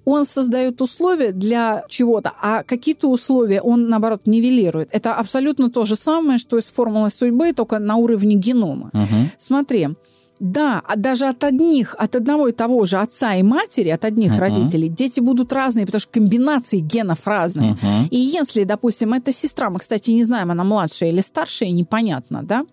он 0.06 0.26
создает 0.26 0.82
условия 0.82 1.34
для 1.34 1.84
чего-то, 1.90 2.32
а 2.42 2.64
какие-то 2.64 3.10
условия 3.10 3.62
он, 3.62 3.90
наоборот, 3.90 4.22
нивелирует. 4.26 4.90
Это 4.92 5.14
абсолютно 5.14 5.70
то 5.70 5.86
же 5.86 5.96
самое, 5.96 6.38
что 6.38 6.58
и 6.58 6.62
с 6.62 6.68
формулой 6.68 7.12
судьбы, 7.12 7.52
только 7.52 7.80
на 7.80 7.98
уровне 7.98 8.36
генома. 8.36 8.90
Мгм. 8.94 9.30
Смотри, 9.38 9.90
да, 10.40 10.82
а 10.88 10.96
даже 10.96 11.28
от 11.28 11.44
одних, 11.44 11.96
от 11.98 12.16
одного 12.16 12.48
и 12.48 12.52
того 12.52 12.86
же 12.86 12.98
отца 12.98 13.36
и 13.36 13.44
матери, 13.44 13.90
от 13.90 14.06
одних 14.06 14.32
Мгм. 14.32 14.40
родителей, 14.40 14.90
дети 14.90 15.20
будут 15.20 15.54
разные, 15.54 15.86
потому 15.86 16.00
что 16.00 16.12
комбинации 16.12 16.80
генов 16.80 17.26
разные. 17.28 17.72
Мгм. 17.72 18.08
И 18.12 18.18
если, 18.18 18.64
допустим, 18.64 19.14
эта 19.14 19.32
сестра, 19.32 19.70
мы, 19.70 19.80
кстати, 19.80 20.12
не 20.12 20.24
знаем, 20.24 20.52
она 20.52 20.64
младшая 20.64 21.10
или 21.10 21.22
старшая, 21.22 21.70
непонятно, 21.70 22.44
да? 22.44 22.66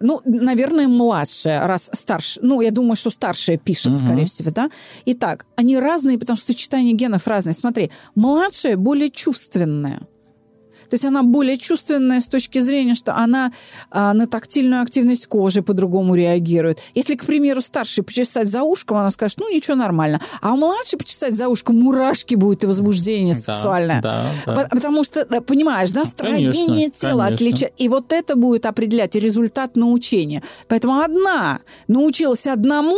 Ну, 0.00 0.20
наверное, 0.24 0.88
младшая, 0.88 1.66
раз 1.66 1.90
старше. 1.92 2.40
Ну, 2.42 2.60
я 2.60 2.70
думаю, 2.70 2.96
что 2.96 3.10
старшая 3.10 3.56
пишет, 3.58 3.96
скорее 3.96 4.26
всего, 4.26 4.50
да? 4.50 4.70
Итак, 5.06 5.46
они 5.56 5.78
разные, 5.78 6.18
потому 6.18 6.36
что 6.36 6.52
сочетание 6.52 6.94
генов 6.94 7.26
разное. 7.26 7.54
Смотри, 7.54 7.90
младшая 8.14 8.76
более 8.76 9.10
чувственная. 9.10 10.00
То 10.90 10.94
есть 10.94 11.04
она 11.04 11.22
более 11.22 11.56
чувственная 11.56 12.20
с 12.20 12.26
точки 12.26 12.58
зрения, 12.58 12.94
что 12.94 13.14
она 13.16 13.52
а, 13.90 14.12
на 14.12 14.26
тактильную 14.26 14.82
активность 14.82 15.26
кожи 15.26 15.62
по-другому 15.62 16.14
реагирует. 16.14 16.80
Если, 16.94 17.14
к 17.14 17.24
примеру, 17.24 17.60
старший 17.60 18.02
почесать 18.04 18.48
за 18.48 18.62
ушком, 18.62 18.98
она 18.98 19.10
скажет, 19.10 19.38
ну, 19.40 19.48
ничего, 19.54 19.76
нормально. 19.76 20.20
А 20.40 20.52
у 20.52 20.56
младшей 20.56 20.98
почесать 20.98 21.34
за 21.34 21.48
ушком 21.48 21.78
мурашки 21.80 22.34
будет 22.34 22.64
и 22.64 22.66
возбуждение 22.66 23.34
Да, 23.34 23.40
сексуальное. 23.54 24.00
да, 24.02 24.22
да. 24.46 24.54
По- 24.54 24.68
Потому 24.68 25.04
что, 25.04 25.24
понимаешь, 25.42 25.90
да, 25.92 26.04
строение 26.04 26.52
Конечно, 26.52 26.90
тела 27.08 27.24
конечно. 27.26 27.34
отличает. 27.46 27.72
И 27.78 27.88
вот 27.88 28.12
это 28.12 28.36
будет 28.36 28.66
определять 28.66 29.14
результат 29.14 29.76
научения. 29.76 30.42
Поэтому 30.68 30.98
одна 31.00 31.60
научилась 31.88 32.46
одному, 32.46 32.96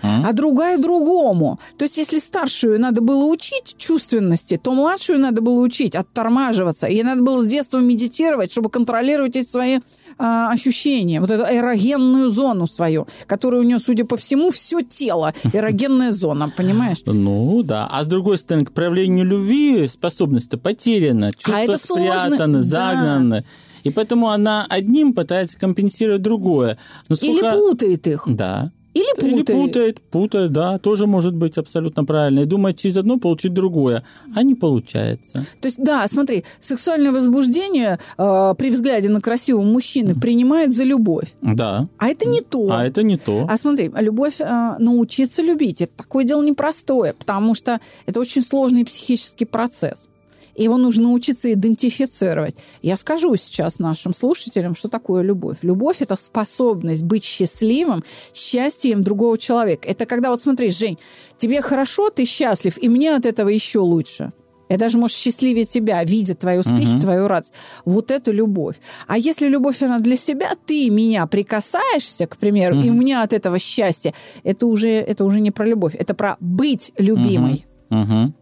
а 0.00 0.32
другая 0.32 0.78
другому. 0.78 1.58
То 1.76 1.84
есть, 1.84 1.98
если 1.98 2.18
старшую 2.18 2.78
надо 2.80 3.00
было 3.00 3.24
учить 3.24 3.74
чувственности, 3.76 4.60
то 4.62 4.72
младшую 4.72 5.18
надо 5.18 5.40
было 5.40 5.60
учить 5.60 5.94
оттормаживаться. 5.94 6.86
Ей 6.86 7.02
надо 7.02 7.22
было 7.22 7.31
было 7.34 7.44
с 7.44 7.48
детства 7.48 7.78
медитировать, 7.78 8.52
чтобы 8.52 8.70
контролировать 8.70 9.36
эти 9.36 9.46
свои 9.46 9.78
а, 10.18 10.50
ощущения, 10.52 11.20
вот 11.20 11.30
эту 11.30 11.44
эрогенную 11.44 12.30
зону 12.30 12.66
свою, 12.66 13.06
которая 13.26 13.60
у 13.62 13.64
нее, 13.64 13.78
судя 13.78 14.04
по 14.04 14.16
всему, 14.16 14.50
все 14.50 14.82
тело, 14.82 15.32
эрогенная 15.52 16.12
зона, 16.22 16.52
понимаешь? 16.56 16.98
Ну, 17.06 17.62
да. 17.62 17.88
А 17.90 18.04
с 18.04 18.06
другой 18.06 18.38
стороны, 18.38 18.66
к 18.66 18.72
проявлению 18.72 19.24
любви 19.26 19.86
способность-то 19.86 20.58
потеряна, 20.58 21.32
чувства 21.32 21.56
А 21.56 21.60
это 21.60 21.78
сложно. 21.78 22.18
спрятаны, 22.20 22.58
Да. 22.58 22.64
загнаны. 22.64 23.44
И 23.84 23.90
поэтому 23.90 24.28
она 24.28 24.64
одним 24.68 25.12
пытается 25.12 25.58
компенсировать 25.58 26.22
другое. 26.22 26.78
Но 27.08 27.16
Или 27.20 27.38
сколько- 27.38 27.56
путает 27.56 28.06
их. 28.06 28.24
Да. 28.28 28.70
Или 28.94 29.04
Или 29.24 29.38
путает. 29.38 29.46
путает, 29.46 30.00
путает, 30.10 30.52
да, 30.52 30.78
тоже 30.78 31.06
может 31.06 31.34
быть 31.34 31.56
абсолютно 31.56 32.04
правильно. 32.04 32.40
И 32.40 32.44
думает 32.44 32.76
через 32.76 32.96
одно 32.96 33.18
получить 33.18 33.54
другое, 33.54 34.02
а 34.34 34.42
не 34.42 34.54
получается. 34.54 35.46
То 35.60 35.68
есть, 35.68 35.82
да, 35.82 36.06
смотри, 36.08 36.44
сексуальное 36.60 37.12
возбуждение 37.12 37.98
э, 38.18 38.54
при 38.58 38.70
взгляде 38.70 39.08
на 39.08 39.20
красивого 39.20 39.64
мужчины 39.64 40.14
принимает 40.14 40.74
за 40.74 40.84
любовь. 40.84 41.32
Да. 41.40 41.88
А 41.98 42.08
это 42.08 42.28
не 42.28 42.40
то. 42.42 42.68
А 42.70 42.84
это 42.84 43.02
не 43.02 43.16
то. 43.16 43.46
А 43.48 43.56
смотри, 43.56 43.90
любовь, 43.98 44.40
э, 44.40 44.74
научиться 44.78 45.42
любить, 45.42 45.80
это 45.80 45.92
такое 45.96 46.24
дело 46.24 46.42
непростое, 46.42 47.14
потому 47.14 47.54
что 47.54 47.80
это 48.06 48.20
очень 48.20 48.42
сложный 48.42 48.84
психический 48.84 49.46
процесс. 49.46 50.08
Его 50.56 50.76
нужно 50.76 51.04
научиться 51.04 51.52
идентифицировать. 51.52 52.56
Я 52.82 52.96
скажу 52.96 53.34
сейчас 53.36 53.78
нашим 53.78 54.14
слушателям, 54.14 54.74
что 54.74 54.88
такое 54.88 55.22
любовь. 55.22 55.58
Любовь– 55.62 55.96
это 56.00 56.16
способность 56.16 57.02
быть 57.02 57.24
счастливым, 57.24 58.04
счастьем 58.34 59.02
другого 59.02 59.38
человека. 59.38 59.88
Это 59.88 60.06
когда, 60.06 60.30
вот 60.30 60.40
смотри, 60.40 60.70
Жень, 60.70 60.98
тебе 61.36 61.62
хорошо, 61.62 62.10
ты 62.10 62.24
счастлив, 62.24 62.76
и 62.78 62.88
мне 62.88 63.14
от 63.14 63.26
этого 63.26 63.48
еще 63.48 63.78
лучше. 63.80 64.32
Я 64.72 64.78
даже, 64.78 64.96
может, 64.96 65.18
счастливее 65.18 65.66
тебя, 65.66 66.02
видя 66.02 66.34
твои 66.34 66.56
успехи, 66.56 66.98
твою 66.98 67.28
радость. 67.28 67.52
Вот 67.84 68.10
это 68.10 68.30
любовь. 68.30 68.76
А 69.06 69.18
если 69.18 69.46
любовь, 69.46 69.82
она 69.82 69.98
для 69.98 70.16
себя, 70.16 70.52
ты 70.64 70.88
меня 70.88 71.26
прикасаешься, 71.26 72.26
к 72.26 72.38
примеру, 72.38 72.80
и 72.80 72.88
у 72.88 72.94
меня 72.94 73.22
от 73.22 73.34
этого 73.34 73.58
счастье, 73.58 74.14
это 74.44 74.66
уже, 74.66 74.88
это 74.88 75.26
уже 75.26 75.40
не 75.40 75.50
про 75.50 75.66
любовь, 75.66 75.94
это 75.94 76.14
про 76.14 76.38
быть 76.40 76.92
любимой. 76.96 77.66
Мгм. 77.90 78.34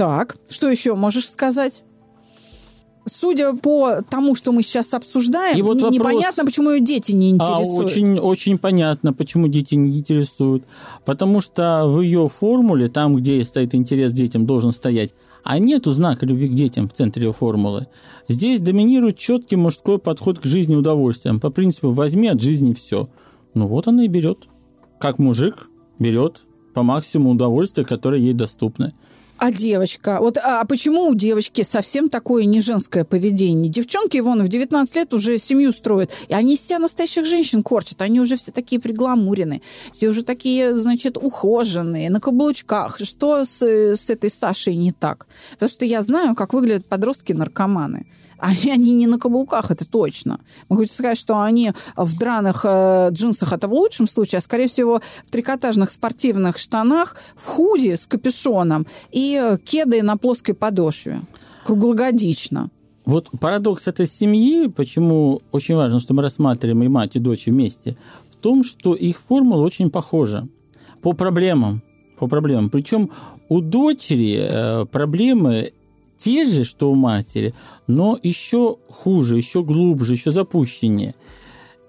Так, 0.00 0.38
что 0.48 0.70
еще 0.70 0.94
можешь 0.94 1.28
сказать? 1.28 1.84
Судя 3.04 3.52
по 3.52 4.00
тому, 4.08 4.34
что 4.34 4.50
мы 4.50 4.62
сейчас 4.62 4.94
обсуждаем, 4.94 5.58
И 5.58 5.60
вот 5.60 5.82
вопрос- 5.82 5.92
непонятно, 5.92 6.46
почему 6.46 6.70
ее 6.70 6.80
дети 6.80 7.12
не 7.12 7.32
А, 7.32 7.34
интересуют. 7.34 7.84
очень, 7.84 8.18
очень 8.18 8.56
понятно, 8.56 9.12
почему 9.12 9.48
дети 9.48 9.74
не 9.74 9.98
интересуют. 9.98 10.64
Потому 11.04 11.42
что 11.42 11.84
в 11.86 12.00
ее 12.00 12.28
формуле, 12.28 12.88
там, 12.88 13.14
где 13.14 13.44
стоит 13.44 13.74
интерес 13.74 14.12
к 14.12 14.14
детям, 14.14 14.46
должен 14.46 14.72
стоять, 14.72 15.10
а 15.44 15.58
нету 15.58 15.92
знака 15.92 16.24
любви 16.24 16.48
к 16.48 16.54
детям 16.54 16.88
в 16.88 16.94
центре 16.94 17.24
ее 17.26 17.34
формулы. 17.34 17.88
Здесь 18.26 18.60
доминирует 18.60 19.18
четкий 19.18 19.56
мужской 19.56 19.98
подход 19.98 20.38
к 20.38 20.44
жизни 20.44 20.76
и 20.76 20.78
удовольствиям. 20.78 21.40
По 21.40 21.50
принципу 21.50 21.90
«возьми 21.90 22.28
от 22.28 22.40
жизни 22.40 22.72
все». 22.72 23.10
Ну 23.52 23.66
вот 23.66 23.86
она 23.86 24.04
и 24.06 24.08
берет. 24.08 24.48
Как 24.98 25.18
мужик 25.18 25.68
берет 25.98 26.40
по 26.72 26.82
максимуму 26.82 27.32
удовольствия, 27.32 27.84
которое 27.84 28.22
ей 28.22 28.32
доступно. 28.32 28.94
А 29.40 29.50
девочка? 29.50 30.18
Вот 30.20 30.36
а 30.36 30.66
почему 30.66 31.08
у 31.08 31.14
девочки 31.14 31.62
совсем 31.62 32.10
такое 32.10 32.44
не 32.44 32.60
женское 32.60 33.04
поведение? 33.04 33.72
Девчонки, 33.72 34.18
вон, 34.18 34.42
в 34.42 34.48
19 34.48 34.94
лет 34.96 35.14
уже 35.14 35.38
семью 35.38 35.72
строят. 35.72 36.12
И 36.28 36.34
они 36.34 36.54
из 36.54 36.60
себя 36.60 36.78
настоящих 36.78 37.24
женщин 37.24 37.62
корчат. 37.62 38.02
Они 38.02 38.20
уже 38.20 38.36
все 38.36 38.52
такие 38.52 38.78
пригламуренные. 38.82 39.62
Все 39.94 40.08
уже 40.08 40.24
такие, 40.24 40.76
значит, 40.76 41.16
ухоженные, 41.16 42.10
на 42.10 42.20
каблучках. 42.20 42.98
Что 43.02 43.46
с, 43.46 43.62
с 43.62 44.10
этой 44.10 44.28
Сашей 44.28 44.76
не 44.76 44.92
так? 44.92 45.26
Потому 45.52 45.70
что 45.70 45.86
я 45.86 46.02
знаю, 46.02 46.34
как 46.34 46.52
выглядят 46.52 46.84
подростки-наркоманы. 46.84 48.04
Они, 48.40 48.70
они 48.70 48.92
не 48.92 49.06
на 49.06 49.18
каблуках, 49.18 49.70
это 49.70 49.84
точно. 49.84 50.40
Могу 50.68 50.84
сказать, 50.86 51.18
что 51.18 51.40
они 51.40 51.72
в 51.96 52.18
драных 52.18 52.64
э, 52.64 53.10
джинсах, 53.12 53.52
это 53.52 53.68
в 53.68 53.74
лучшем 53.74 54.08
случае, 54.08 54.38
а 54.38 54.42
скорее 54.42 54.66
всего 54.66 55.00
в 55.26 55.30
трикотажных 55.30 55.90
спортивных 55.90 56.58
штанах, 56.58 57.16
в 57.36 57.46
худи 57.46 57.94
с 57.94 58.06
капюшоном 58.06 58.86
и 59.12 59.38
э, 59.40 59.58
кеды 59.58 60.02
на 60.02 60.16
плоской 60.16 60.54
подошве. 60.54 61.20
Круглогодично. 61.64 62.70
Вот 63.04 63.28
парадокс 63.40 63.88
этой 63.88 64.06
семьи, 64.06 64.68
почему 64.68 65.40
очень 65.52 65.74
важно, 65.74 66.00
что 66.00 66.14
мы 66.14 66.22
рассматриваем 66.22 66.82
и 66.82 66.88
мать, 66.88 67.16
и 67.16 67.18
дочь 67.18 67.46
вместе, 67.46 67.96
в 68.30 68.36
том, 68.36 68.64
что 68.64 68.94
их 68.94 69.18
формула 69.18 69.62
очень 69.62 69.90
похожа 69.90 70.46
по 71.02 71.12
проблемам. 71.12 71.82
По 72.18 72.26
проблемам. 72.26 72.70
Причем 72.70 73.10
у 73.48 73.60
дочери 73.60 74.38
э, 74.40 74.84
проблемы 74.86 75.72
те 76.20 76.44
же, 76.44 76.64
что 76.64 76.92
у 76.92 76.94
матери, 76.94 77.54
но 77.86 78.18
еще 78.22 78.76
хуже, 78.88 79.38
еще 79.38 79.62
глубже, 79.62 80.12
еще 80.12 80.30
запущеннее. 80.30 81.14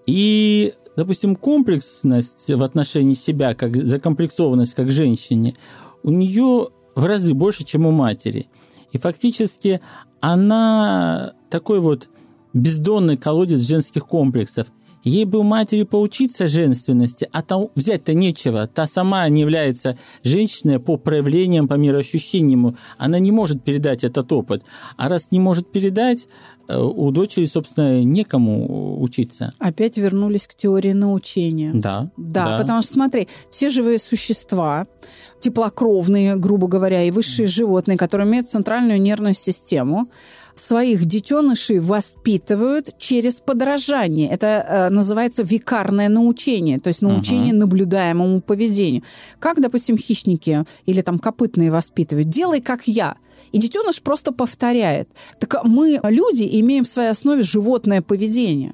И, 0.07 0.73
допустим, 0.95 1.35
комплексность 1.35 2.49
в 2.49 2.63
отношении 2.63 3.13
себя, 3.13 3.53
как 3.53 3.75
закомплексованность 3.75 4.73
как 4.73 4.89
женщине, 4.89 5.55
у 6.01 6.11
нее 6.11 6.69
в 6.95 7.05
разы 7.05 7.33
больше, 7.33 7.65
чем 7.65 7.85
у 7.85 7.91
матери. 7.91 8.47
И 8.93 8.97
фактически 8.97 9.81
она 10.21 11.33
такой 11.49 11.81
вот 11.81 12.07
бездонный 12.53 13.17
колодец 13.17 13.61
женских 13.61 14.07
комплексов. 14.07 14.67
Ей 15.03 15.25
бы 15.25 15.39
у 15.39 15.43
матери 15.43 15.83
поучиться 15.83 16.47
женственности, 16.47 17.27
а 17.31 17.41
там 17.41 17.69
взять-то 17.75 18.13
нечего. 18.13 18.67
Та 18.67 18.87
сама 18.87 19.27
не 19.29 19.41
является 19.41 19.97
женщиной 20.23 20.79
по 20.79 20.97
проявлениям, 20.97 21.67
по 21.67 21.75
мироощущениям. 21.75 22.77
Она 22.97 23.19
не 23.19 23.31
может 23.31 23.63
передать 23.63 24.03
этот 24.03 24.31
опыт. 24.31 24.63
А 24.97 25.09
раз 25.09 25.29
не 25.31 25.39
может 25.39 25.71
передать, 25.71 26.27
э, 26.67 26.77
у 26.77 27.11
дочери, 27.11 27.45
собственно, 27.45 28.03
некому 28.03 29.01
учиться. 29.01 29.53
Опять 29.59 29.97
вернулись 29.97 30.47
к 30.47 30.55
теории 30.55 30.93
научения. 30.93 31.71
Да. 31.73 32.11
Да, 32.17 32.57
потому 32.59 32.81
что, 32.81 32.93
смотри, 32.93 33.27
все 33.49 33.69
живые 33.69 33.97
существа, 33.99 34.87
теплокровные, 35.39 36.35
грубо 36.35 36.67
говоря, 36.67 37.03
и 37.03 37.11
высшие 37.11 37.47
животные, 37.47 37.97
которые 37.97 38.27
имеют 38.27 38.47
центральную 38.47 39.01
нервную 39.01 39.33
систему, 39.33 40.09
своих 40.61 41.05
детенышей 41.05 41.79
воспитывают 41.79 42.91
через 42.97 43.41
подражание. 43.41 44.29
Это 44.29 44.47
э, 44.47 44.89
называется 44.89 45.43
викарное 45.43 46.09
научение, 46.09 46.79
то 46.79 46.89
есть 46.89 47.01
научение 47.01 47.53
наблюдаемому 47.53 48.41
поведению. 48.41 49.03
Как, 49.39 49.59
допустим, 49.59 49.97
хищники 49.97 50.65
или 50.85 51.01
там 51.01 51.19
копытные 51.19 51.71
воспитывают? 51.71 52.29
Делай, 52.29 52.61
как 52.61 52.87
я. 52.87 53.15
И 53.51 53.57
детеныш 53.57 54.01
просто 54.01 54.31
повторяет. 54.31 55.09
Так 55.39 55.63
мы, 55.63 55.99
люди, 56.03 56.47
имеем 56.59 56.83
в 56.83 56.87
своей 56.87 57.09
основе 57.09 57.41
животное 57.41 58.01
поведение. 58.01 58.73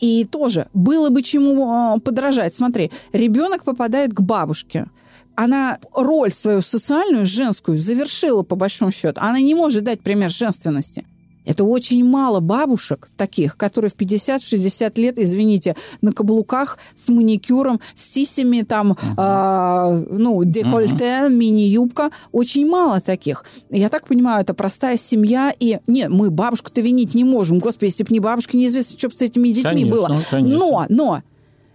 И 0.00 0.24
тоже 0.24 0.68
было 0.74 1.10
бы 1.10 1.22
чему 1.22 1.96
э, 1.96 2.00
подражать. 2.00 2.54
Смотри, 2.54 2.90
ребенок 3.12 3.64
попадает 3.64 4.14
к 4.14 4.20
бабушке. 4.20 4.86
Она 5.34 5.78
роль 5.92 6.32
свою 6.32 6.62
социальную, 6.62 7.26
женскую, 7.26 7.78
завершила 7.78 8.42
по 8.42 8.56
большому 8.56 8.90
счету. 8.90 9.20
Она 9.20 9.40
не 9.40 9.54
может 9.54 9.84
дать 9.84 10.00
пример 10.00 10.30
женственности. 10.30 11.06
Это 11.48 11.64
очень 11.64 12.04
мало 12.04 12.40
бабушек 12.40 13.08
таких, 13.16 13.56
которые 13.56 13.90
в 13.90 13.96
50-60 13.96 15.00
лет, 15.00 15.18
извините, 15.18 15.76
на 16.02 16.12
каблуках 16.12 16.76
с 16.94 17.08
маникюром, 17.08 17.80
с 17.94 18.04
сисями, 18.04 18.60
там, 18.60 18.98
а, 19.16 19.98
ну, 20.10 20.44
декольте, 20.44 21.28
мини-юбка. 21.30 22.10
Очень 22.32 22.68
мало 22.68 23.00
таких. 23.00 23.46
Я 23.70 23.88
так 23.88 24.06
понимаю, 24.06 24.42
это 24.42 24.52
простая 24.52 24.98
семья. 24.98 25.54
И, 25.58 25.78
нет, 25.86 26.10
мы 26.10 26.30
бабушку-то 26.30 26.82
винить 26.82 27.14
не 27.14 27.24
можем. 27.24 27.60
Господи, 27.60 27.92
если 27.92 28.04
бы 28.04 28.12
не 28.12 28.20
бабушка, 28.20 28.54
неизвестно, 28.54 28.98
что 28.98 29.08
бы 29.08 29.14
с 29.14 29.22
этими 29.22 29.48
детьми 29.48 29.62
Конечно, 29.62 29.90
было. 29.90 30.18
конечно. 30.30 30.58
Но, 30.58 30.86
но, 30.90 31.22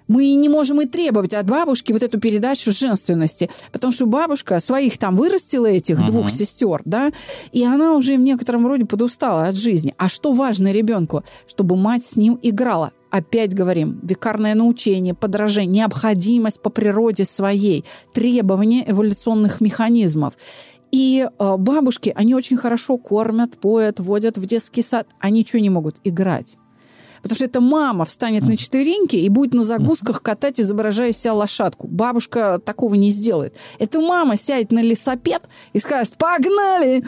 мы 0.07 0.33
не 0.35 0.49
можем 0.49 0.81
и 0.81 0.85
требовать 0.85 1.33
от 1.33 1.47
бабушки 1.47 1.91
вот 1.91 2.03
эту 2.03 2.19
передачу 2.19 2.71
женственности, 2.71 3.49
потому 3.71 3.93
что 3.93 4.05
бабушка 4.05 4.59
своих 4.59 4.97
там 4.97 5.15
вырастила 5.15 5.67
этих 5.67 6.05
двух 6.05 6.29
сестер, 6.29 6.81
да, 6.85 7.11
и 7.51 7.63
она 7.63 7.93
уже 7.93 8.17
в 8.17 8.21
некотором 8.21 8.67
роде 8.67 8.85
подустала 8.85 9.45
от 9.45 9.55
жизни. 9.55 9.93
А 9.97 10.09
что 10.09 10.31
важно 10.31 10.71
ребенку? 10.71 11.23
Чтобы 11.47 11.75
мать 11.75 12.05
с 12.05 12.15
ним 12.15 12.39
играла. 12.41 12.91
Опять 13.11 13.53
говорим, 13.53 13.99
викарное 14.01 14.55
научение, 14.55 15.13
подражение, 15.13 15.81
необходимость 15.81 16.61
по 16.61 16.71
природе 16.71 17.25
своей, 17.25 17.85
требования 18.11 18.83
эволюционных 18.89 19.61
механизмов. 19.61 20.33
И 20.91 21.27
э, 21.27 21.57
бабушки, 21.57 22.11
они 22.15 22.35
очень 22.35 22.57
хорошо 22.57 22.97
кормят, 22.97 23.57
поят, 23.57 23.99
водят 23.99 24.37
в 24.37 24.45
детский 24.45 24.81
сад. 24.81 25.07
Они 25.19 25.39
ничего 25.39 25.59
не 25.59 25.69
могут 25.69 25.97
играть. 26.03 26.55
Потому 27.23 27.35
что 27.37 27.45
эта 27.45 27.61
мама 27.61 28.03
встанет 28.03 28.43
на 28.43 28.57
четвереньки 28.57 29.15
и 29.15 29.29
будет 29.29 29.53
на 29.53 29.63
загрузках 29.63 30.21
катать, 30.21 30.59
изображая 30.59 31.11
из 31.11 31.17
себя 31.17 31.33
лошадку. 31.33 31.87
Бабушка 31.87 32.59
такого 32.63 32.95
не 32.95 33.11
сделает. 33.11 33.55
Эта 33.79 34.01
мама 34.01 34.35
сядет 34.35 34.71
на 34.71 34.81
лесопед 34.81 35.47
и 35.71 35.79
скажет 35.79 36.17
«Погнали!» 36.17 37.01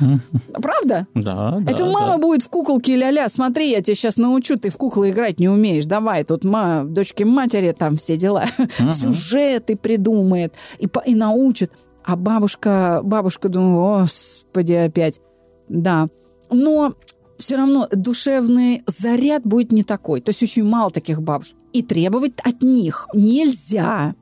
Правда? 0.54 1.06
Да, 1.14 1.58
да. 1.60 1.72
Это 1.72 1.86
мама 1.86 2.14
да. 2.14 2.18
будет 2.18 2.44
в 2.44 2.50
куколке 2.50 2.96
ля-ля. 2.96 3.28
Смотри, 3.28 3.70
я 3.70 3.82
тебя 3.82 3.94
сейчас 3.96 4.16
научу, 4.16 4.58
ты 4.58 4.70
в 4.70 4.78
куклы 4.78 5.10
играть 5.10 5.38
не 5.40 5.50
умеешь. 5.50 5.86
Давай, 5.86 6.24
тут 6.24 6.46
ма, 6.46 6.84
дочки 6.86 7.24
матери, 7.24 7.76
там 7.78 7.98
все 7.98 8.16
дела. 8.16 8.46
Сюжеты 8.92 9.76
придумает 9.76 10.54
и, 10.80 10.88
и 11.06 11.14
научит. 11.14 11.72
А 12.06 12.16
бабушка, 12.16 13.02
бабушка 13.04 13.50
думает, 13.50 14.08
господи, 14.08 14.74
опять. 14.74 15.20
Да. 15.68 16.08
Но 16.50 16.94
все 17.38 17.58
равно 17.58 17.88
душевный 17.92 18.84
заряд 18.88 19.44
будет 19.44 19.72
не 19.72 19.84
такой. 19.84 20.22
То 20.22 20.30
есть 20.30 20.44
очень 20.44 20.64
мало 20.64 20.90
таких 20.90 21.22
бабушек. 21.22 21.56
И 21.74 21.84
требовать 21.84 22.34
от 22.44 22.62
них 22.62 23.08
нельзя. 23.14 24.16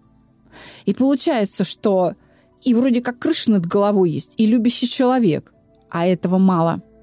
И 0.86 0.94
получается, 0.94 1.64
что 1.64 2.14
и 2.64 2.74
вроде 2.74 3.02
как 3.02 3.20
крыша 3.20 3.52
над 3.52 3.66
головой 3.66 4.12
есть, 4.12 4.34
и 4.38 4.46
любящий 4.46 4.88
человек, 4.88 5.54
а 5.90 6.08
этого 6.08 6.38
мало– 6.38 6.82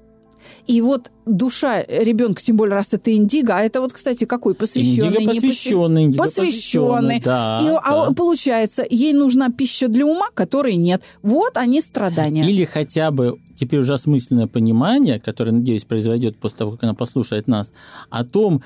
и 0.67 0.81
вот 0.81 1.11
душа 1.25 1.83
ребенка, 1.83 2.41
тем 2.41 2.57
более 2.57 2.75
раз 2.75 2.93
это 2.93 3.13
индиго, 3.15 3.55
а 3.55 3.61
это 3.61 3.81
вот, 3.81 3.93
кстати, 3.93 4.25
какой 4.25 4.55
посвященный? 4.55 5.17
Индиго 5.17 5.33
посвященный. 5.33 6.03
Индиго 6.05 6.23
посвященный. 6.23 7.19
Да, 7.19 7.59
и, 7.61 7.65
да. 7.65 7.79
А 7.83 8.13
получается, 8.13 8.85
ей 8.89 9.13
нужна 9.13 9.49
пища 9.49 9.87
для 9.87 10.05
ума, 10.05 10.27
которой 10.33 10.75
нет. 10.75 11.01
Вот 11.21 11.57
они 11.57 11.81
страдания. 11.81 12.47
Или 12.47 12.65
хотя 12.65 13.11
бы 13.11 13.39
теперь 13.61 13.81
уже 13.81 13.93
осмысленное 13.93 14.47
понимание, 14.47 15.19
которое, 15.19 15.51
надеюсь, 15.51 15.85
произойдет 15.85 16.37
после 16.37 16.57
того, 16.57 16.71
как 16.71 16.83
она 16.83 16.93
послушает 16.95 17.47
нас, 17.47 17.71
о 18.09 18.25
том, 18.25 18.63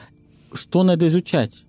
что 0.54 0.84
надо 0.84 1.08
изучать 1.08 1.66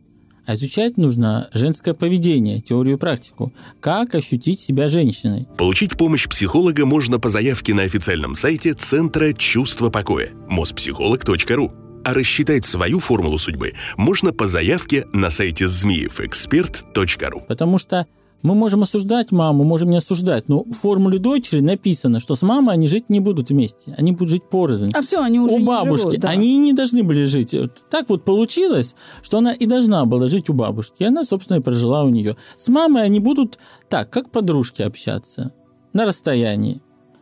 а 0.48 0.54
изучать 0.54 0.96
нужно 0.96 1.50
женское 1.52 1.92
поведение, 1.92 2.60
теорию 2.60 2.94
и 2.94 2.98
практику. 3.00 3.52
Как 3.80 4.14
ощутить 4.14 4.60
себя 4.60 4.86
женщиной. 4.86 5.48
Получить 5.58 5.98
помощь 5.98 6.28
психолога 6.28 6.86
можно 6.86 7.18
по 7.18 7.28
заявке 7.30 7.74
на 7.74 7.82
официальном 7.82 8.36
сайте 8.36 8.72
Центра 8.74 9.32
чувства 9.32 9.90
покоя 9.90 10.30
mospsycholog.ru. 10.48 12.02
А 12.04 12.14
рассчитать 12.14 12.64
свою 12.64 13.00
формулу 13.00 13.38
судьбы 13.38 13.72
можно 13.96 14.32
по 14.32 14.46
заявке 14.46 15.06
на 15.12 15.30
сайте 15.30 15.66
змеевэксперт.ру. 15.66 17.42
Потому 17.48 17.78
что 17.78 18.06
мы 18.46 18.54
можем 18.54 18.82
осуждать 18.82 19.32
маму, 19.32 19.64
можем 19.64 19.90
не 19.90 19.96
осуждать, 19.96 20.48
но 20.48 20.62
в 20.62 20.72
формуле 20.72 21.18
дочери 21.18 21.60
написано, 21.60 22.20
что 22.20 22.36
с 22.36 22.42
мамой 22.42 22.74
они 22.74 22.86
жить 22.86 23.10
не 23.10 23.18
будут 23.18 23.50
вместе, 23.50 23.92
они 23.98 24.12
будут 24.12 24.28
жить 24.28 24.48
порознь. 24.48 24.92
А 24.94 25.02
все, 25.02 25.20
они 25.20 25.40
уже 25.40 25.54
у 25.54 25.64
бабушки. 25.64 26.04
Не 26.04 26.10
живут, 26.12 26.20
да. 26.20 26.28
Они 26.28 26.56
не 26.56 26.72
должны 26.72 27.02
были 27.02 27.24
жить. 27.24 27.56
Так 27.90 28.08
вот 28.08 28.24
получилось, 28.24 28.94
что 29.20 29.38
она 29.38 29.52
и 29.52 29.66
должна 29.66 30.04
была 30.04 30.28
жить 30.28 30.48
у 30.48 30.52
бабушки, 30.52 31.02
и 31.02 31.06
она, 31.06 31.24
собственно, 31.24 31.58
и 31.58 31.60
прожила 31.60 32.04
у 32.04 32.08
нее. 32.08 32.36
С 32.56 32.68
мамой 32.68 33.02
они 33.02 33.18
будут 33.18 33.58
так, 33.88 34.10
как 34.10 34.30
подружки 34.30 34.82
общаться, 34.82 35.52
на 35.92 36.06
расстоянии. 36.06 36.80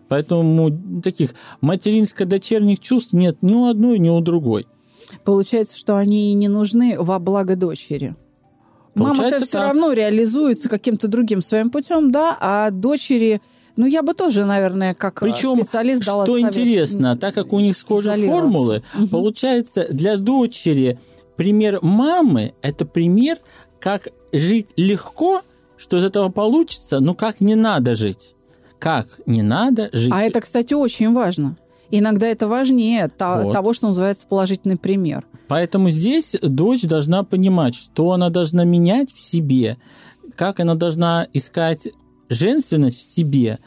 Поэтому 0.08 1.00
таких 1.02 1.34
материнско-дочерних 1.62 2.80
чувств 2.80 3.14
нет 3.14 3.38
ни 3.40 3.54
у 3.54 3.64
одной, 3.64 3.98
ни 3.98 4.10
у 4.10 4.20
другой. 4.20 4.66
Получается, 5.24 5.78
что 5.78 5.96
они 5.96 6.34
не 6.34 6.48
нужны 6.48 6.96
во 6.98 7.18
благо 7.18 7.56
дочери. 7.56 8.14
Мама-то 8.94 9.37
все 9.38 9.52
так. 9.52 9.68
равно 9.68 9.92
реализуется 9.92 10.68
каким-то 10.68 11.09
другим 11.09 11.42
своим 11.42 11.70
путем, 11.70 12.12
да, 12.12 12.37
а 12.40 12.70
дочери... 12.70 13.40
Ну, 13.76 13.87
я 13.87 14.04
бы 14.04 14.14
тоже, 14.14 14.44
наверное, 14.44 14.94
как 14.94 15.20
Причем, 15.20 15.57
специалист 15.61 16.04
дала 16.04 16.24
что 16.24 16.38
интересно, 16.38 17.16
так 17.16 17.35
как 17.35 17.52
у 17.52 17.59
них 17.59 17.76
схожие 17.76 18.28
формулы, 18.28 18.85
угу. 18.96 19.09
получается, 19.09 19.87
для 19.90 20.16
дочери 20.16 20.98
пример 21.37 21.80
мамы– 21.83 22.54
это 22.62 22.87
пример, 22.87 23.38
как 23.80 24.09
жить 24.33 24.70
легко, 24.76 25.42
что 25.76 25.96
из 25.96 26.04
этого 26.04 26.28
получится, 26.28 27.00
но 27.00 27.14
как 27.14 27.40
не 27.40 27.57
надо 27.57 27.96
жить. 27.96 28.35
Как 28.78 29.07
не 29.26 29.42
надо 29.42 29.90
жить. 29.92 30.12
А 30.14 30.22
это, 30.22 30.40
кстати, 30.40 30.74
очень 30.74 31.12
важно. 31.12 31.57
Иногда 31.90 32.26
это 32.26 32.48
важнее 32.48 33.11
вот. 33.18 33.52
того, 33.52 33.72
что 33.72 33.88
называется 33.88 34.26
положительный 34.26 34.76
пример. 34.76 35.24
Поэтому 35.48 35.90
здесь 35.90 36.37
дочь 36.40 36.83
должна 36.83 37.22
понимать, 37.22 37.74
что 37.74 38.12
она 38.12 38.30
должна 38.30 38.64
менять 38.64 39.12
в 39.12 39.20
себе, 39.20 39.78
как 40.37 40.61
она 40.61 40.74
должна 40.74 41.26
искать 41.33 41.88
женственность 42.28 42.98
в 42.98 43.14
себе. 43.14 43.59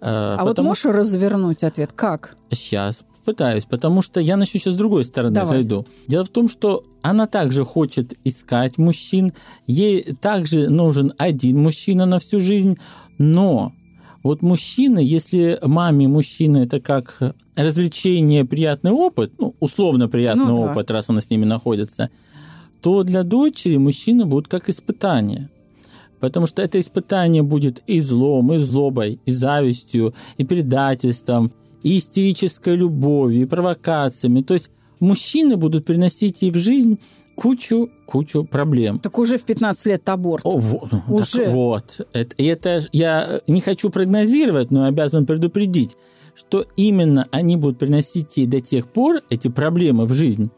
Э, 0.00 0.36
а 0.38 0.44
вот 0.44 0.58
можешь 0.58 0.84
развернуть 0.84 1.64
ответ? 1.64 1.92
Как? 1.92 2.36
Сейчас 2.50 3.04
пытаюсь, 3.24 3.64
потому 3.64 4.02
что 4.02 4.20
я 4.20 4.36
начну 4.36 4.60
сейчас 4.60 4.74
с 4.74 4.76
другой 4.76 5.04
стороны 5.04 5.34
Давай. 5.34 5.48
зайду. 5.48 5.86
Дело 6.06 6.24
в 6.24 6.28
том, 6.28 6.48
что 6.48 6.84
она 7.02 7.26
также 7.26 7.64
хочет 7.64 8.14
искать 8.22 8.78
мужчин, 8.78 9.32
ей 9.66 10.02
также 10.20 10.68
нужен 10.68 11.14
один 11.18 11.58
мужчина 11.62 12.06
на 12.06 12.18
всю 12.18 12.40
жизнь, 12.40 12.78
но 13.18 13.72
вот 14.24 14.40
мужчина, 14.40 14.98
если 14.98 15.58
маме 15.62 16.08
мужчина 16.08 16.58
это 16.58 16.80
как 16.80 17.34
развлечение, 17.56 18.46
приятный 18.46 18.90
опыт, 18.90 19.34
ну, 19.38 19.54
условно 19.60 20.08
приятный 20.08 20.46
ну, 20.46 20.62
опыт, 20.62 20.86
да. 20.86 20.94
раз 20.94 21.10
она 21.10 21.20
с 21.20 21.28
ними 21.28 21.44
находится, 21.44 22.08
то 22.80 23.02
для 23.02 23.22
дочери 23.22 23.76
мужчина 23.76 24.24
будет 24.24 24.48
как 24.48 24.70
испытание. 24.70 25.50
Потому 26.20 26.46
что 26.46 26.62
это 26.62 26.80
испытание 26.80 27.42
будет 27.42 27.82
и 27.86 28.00
злом, 28.00 28.54
и 28.54 28.56
злобой, 28.56 29.20
и 29.26 29.30
завистью, 29.30 30.14
и 30.38 30.44
предательством, 30.44 31.52
и 31.82 31.98
истерической 31.98 32.76
любовью, 32.76 33.42
и 33.42 33.46
провокациями. 33.46 34.40
То 34.40 34.54
есть 34.54 34.70
мужчины 35.00 35.58
будут 35.58 35.84
приносить 35.84 36.40
ей 36.40 36.50
в 36.50 36.56
жизнь 36.56 36.98
кучу, 37.34 37.90
кучу 38.06 38.44
проблем. 38.44 38.98
Так 38.98 39.18
уже 39.18 39.38
в 39.38 39.44
15 39.44 39.86
лет 39.86 40.08
аборт. 40.08 40.44
О, 40.44 40.58
вот, 40.58 40.92
уже. 41.08 41.44
Так 41.44 41.48
вот. 41.48 42.06
Это, 42.12 42.34
это 42.38 42.80
я 42.92 43.40
не 43.46 43.60
хочу 43.60 43.90
прогнозировать, 43.90 44.70
но 44.70 44.84
обязан 44.84 45.26
предупредить, 45.26 45.96
что 46.34 46.66
именно 46.76 47.26
они 47.30 47.56
будут 47.56 47.78
приносить 47.78 48.36
ей 48.36 48.46
до 48.46 48.60
тех 48.60 48.88
пор 48.88 49.22
эти 49.30 49.48
проблемы 49.48 50.06
в 50.06 50.14
жизнь, 50.14 50.50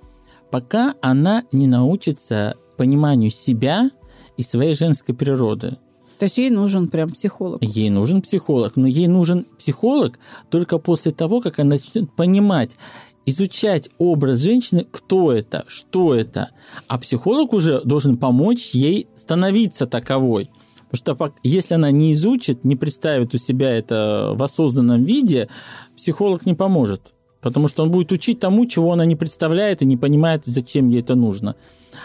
пока 0.51 0.95
она 1.01 1.45
не 1.53 1.67
научится 1.67 2.57
пониманию 2.77 3.31
себя 3.31 3.91
и 4.37 4.43
своей 4.43 4.75
женской 4.75 5.15
природы. 5.15 5.79
То 6.19 6.25
есть 6.25 6.39
ей 6.39 6.51
нужен 6.51 6.89
прям 6.89 7.11
психолог? 7.11 7.63
Ей 7.63 7.91
нужен 7.91 8.23
психолог, 8.23 8.77
но 8.77 8.87
ей 8.87 9.07
нужен 9.07 9.47
психолог 9.59 10.19
только 10.51 10.79
после 10.79 11.13
того, 11.13 11.41
как 11.41 11.59
она 11.59 11.71
начнет 11.71 12.11
понимать, 12.13 12.77
изучать 13.27 13.91
образ 13.99 14.41
женщины, 14.41 14.87
кто 14.91 15.33
это, 15.33 15.65
что 15.67 16.15
это. 16.15 16.51
А 16.89 16.99
психолог 16.99 17.53
уже 17.53 17.81
должен 17.83 18.17
помочь 18.17 18.71
ей 18.71 19.09
становиться 19.17 19.87
таковой. 19.87 20.49
Потому 20.91 21.17
что 21.19 21.35
если 21.43 21.75
она 21.75 21.91
не 21.91 22.13
изучит, 22.13 22.65
не 22.65 22.77
представит 22.77 23.35
у 23.35 23.39
себя 23.39 23.77
это 23.77 24.33
в 24.35 24.43
осознанном 24.43 25.05
виде, 25.05 25.49
психолог 25.97 26.47
не 26.47 26.55
поможет. 26.55 27.13
Потому 27.41 27.69
что 27.69 27.83
он 27.83 27.91
будет 27.91 28.13
учить 28.13 28.41
тому, 28.41 28.67
чего 28.67 28.93
она 28.93 29.05
не 29.05 29.17
представляет 29.17 29.83
и 29.83 29.87
не 29.87 29.97
понимает, 29.97 30.43
зачем 30.45 30.89
ей 30.89 31.01
это 31.01 31.15
нужно. 31.15 31.57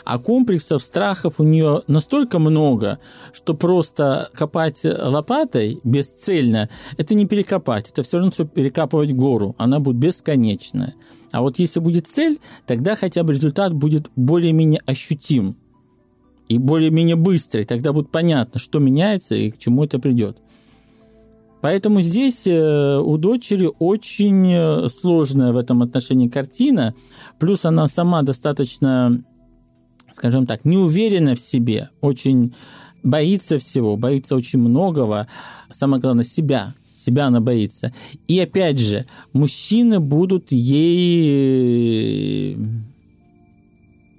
А 0.03 0.17
комплексов, 0.19 0.81
страхов 0.81 1.39
у 1.39 1.43
нее 1.43 1.83
настолько 1.87 2.39
много, 2.39 2.99
что 3.33 3.53
просто 3.53 4.29
копать 4.33 4.81
лопатой 4.83 5.79
бесцельно, 5.83 6.69
это 6.97 7.13
не 7.13 7.25
перекопать, 7.25 7.89
это 7.89 8.03
все 8.03 8.17
равно, 8.17 8.31
что 8.31 8.45
перекапывать 8.45 9.13
гору, 9.13 9.55
она 9.57 9.79
будет 9.79 9.97
бесконечная. 9.97 10.95
А 11.31 11.41
вот 11.41 11.59
если 11.59 11.79
будет 11.79 12.07
цель, 12.07 12.39
тогда 12.65 12.95
хотя 12.95 13.23
бы 13.23 13.33
результат 13.33 13.73
будет 13.73 14.09
более-менее 14.15 14.81
ощутим 14.85 15.55
и 16.49 16.57
более-менее 16.57 17.15
быстрый, 17.15 17.63
тогда 17.63 17.93
будет 17.93 18.09
понятно, 18.09 18.59
что 18.59 18.79
меняется 18.79 19.35
и 19.35 19.51
к 19.51 19.57
чему 19.57 19.83
это 19.83 19.99
придет. 19.99 20.37
Поэтому 21.61 22.01
здесь 22.01 22.47
э, 22.47 22.97
у 22.97 23.17
дочери 23.17 23.69
очень 23.77 24.51
э, 24.51 24.89
сложная 24.89 25.53
в 25.53 25.57
этом 25.57 25.83
отношении 25.83 26.27
картина, 26.27 26.95
плюс 27.39 27.65
она 27.65 27.87
сама 27.87 28.23
достаточно 28.23 29.23
скажем 30.13 30.45
так, 30.45 30.65
не 30.65 30.77
уверена 30.77 31.35
в 31.35 31.39
себе, 31.39 31.89
очень 32.01 32.53
боится 33.03 33.57
всего, 33.57 33.97
боится 33.97 34.35
очень 34.35 34.59
многого, 34.59 35.27
самое 35.69 36.01
главное, 36.01 36.23
себя, 36.23 36.75
себя 36.93 37.25
она 37.25 37.39
боится. 37.41 37.93
И 38.27 38.39
опять 38.39 38.79
же, 38.79 39.05
мужчины 39.33 39.99
будут 39.99 40.51
ей 40.51 41.37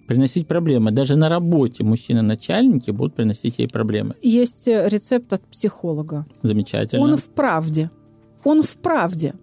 приносить 0.07 0.47
проблемы. 0.47 0.91
Даже 0.91 1.17
на 1.17 1.29
работе 1.29 1.85
мужчины-начальники 1.85 2.91
будут 2.91 3.15
приносить 3.15 3.59
ей 3.59 3.69
проблемы. 3.69 4.15
Есть 4.23 4.67
рецепт 4.67 5.33
от 5.33 5.43
психолога. 5.47 6.27
Замечательно. 6.43 7.03
Он 7.03 7.17
в 7.17 7.29
правде. 7.29 7.91
Он 8.45 8.63
в 8.63 8.77
правде. 8.77 9.35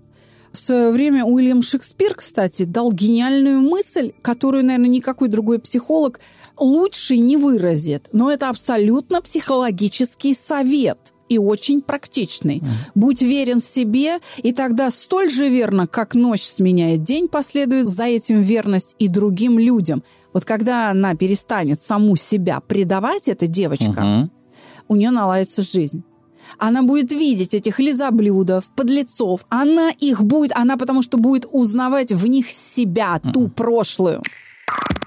В 0.51 0.59
свое 0.59 0.91
время 0.91 1.23
Уильям 1.25 1.61
Шекспир, 1.61 2.15
кстати, 2.15 2.63
дал 2.65 2.91
гениальную 2.91 3.61
мысль, 3.61 4.11
которую, 4.21 4.65
наверное, 4.65 4.89
никакой 4.89 5.27
другой 5.27 5.59
психолог 5.59 6.19
лучше 6.59 7.17
не 7.17 7.37
выразит. 7.37 8.09
Но 8.11 8.31
это 8.31 8.49
абсолютно 8.49 9.21
психологический 9.21 10.33
совет 10.33 11.13
и 11.29 11.37
очень 11.37 11.81
практичный. 11.81 12.57
Mm. 12.57 12.67
Будь 12.95 13.21
верен 13.21 13.61
себе, 13.61 14.19
и 14.37 14.51
тогда 14.51 14.91
столь 14.91 15.29
же 15.29 15.47
верно, 15.47 15.87
как 15.87 16.15
ночь 16.15 16.43
сменяет 16.43 17.03
день, 17.03 17.27
последует 17.27 17.87
за 17.87 18.05
этим 18.05 18.41
верность 18.41 18.95
и 18.99 19.07
другим 19.07 19.59
людям. 19.59 20.03
Вот 20.33 20.43
когда 20.43 20.89
она 20.89 21.15
перестанет 21.15 21.81
саму 21.81 22.15
себя 22.15 22.59
предавать, 22.59 23.27
эта 23.27 23.47
девочка, 23.47 23.85
mm-hmm. 23.85 24.29
у 24.87 24.95
нее 24.95 25.11
наладится 25.11 25.61
жизнь. 25.61 26.03
Она 26.57 26.81
будет 26.81 27.11
видеть 27.11 27.53
этих 27.53 27.79
лизоблюдов, 27.79 28.71
подлецов. 28.75 29.45
Она 29.49 29.91
их 29.91 30.23
будет, 30.23 30.51
она 30.55 30.77
потому 30.77 31.03
что 31.03 31.17
будет 31.17 31.45
узнавать 31.51 32.11
в 32.11 32.25
них 32.25 32.51
себя, 32.51 33.19
ту 33.19 33.49
прошлую. 33.49 34.23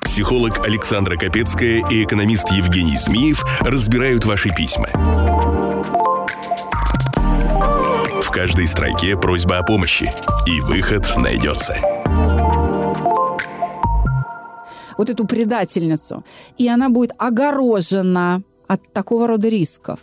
Психолог 0.02 0.66
Александра 0.66 1.16
Капецкая 1.16 1.82
и 1.88 2.04
экономист 2.04 2.50
Евгений 2.50 2.96
Змеев 2.96 3.42
разбирают 3.60 4.24
ваши 4.24 4.50
письма. 4.50 4.88
В 8.22 8.30
каждой 8.30 8.66
строке 8.66 9.16
просьба 9.16 9.58
о 9.58 9.62
помощи, 9.62 10.12
и 10.46 10.60
выход 10.60 11.10
найдется. 11.16 11.76
вот 14.96 15.10
эту 15.10 15.26
предательницу, 15.26 16.24
и 16.58 16.68
она 16.68 16.88
будет 16.88 17.12
огорожена 17.18 18.42
от 18.68 18.92
такого 18.92 19.26
рода 19.26 19.48
рисков. 19.48 20.00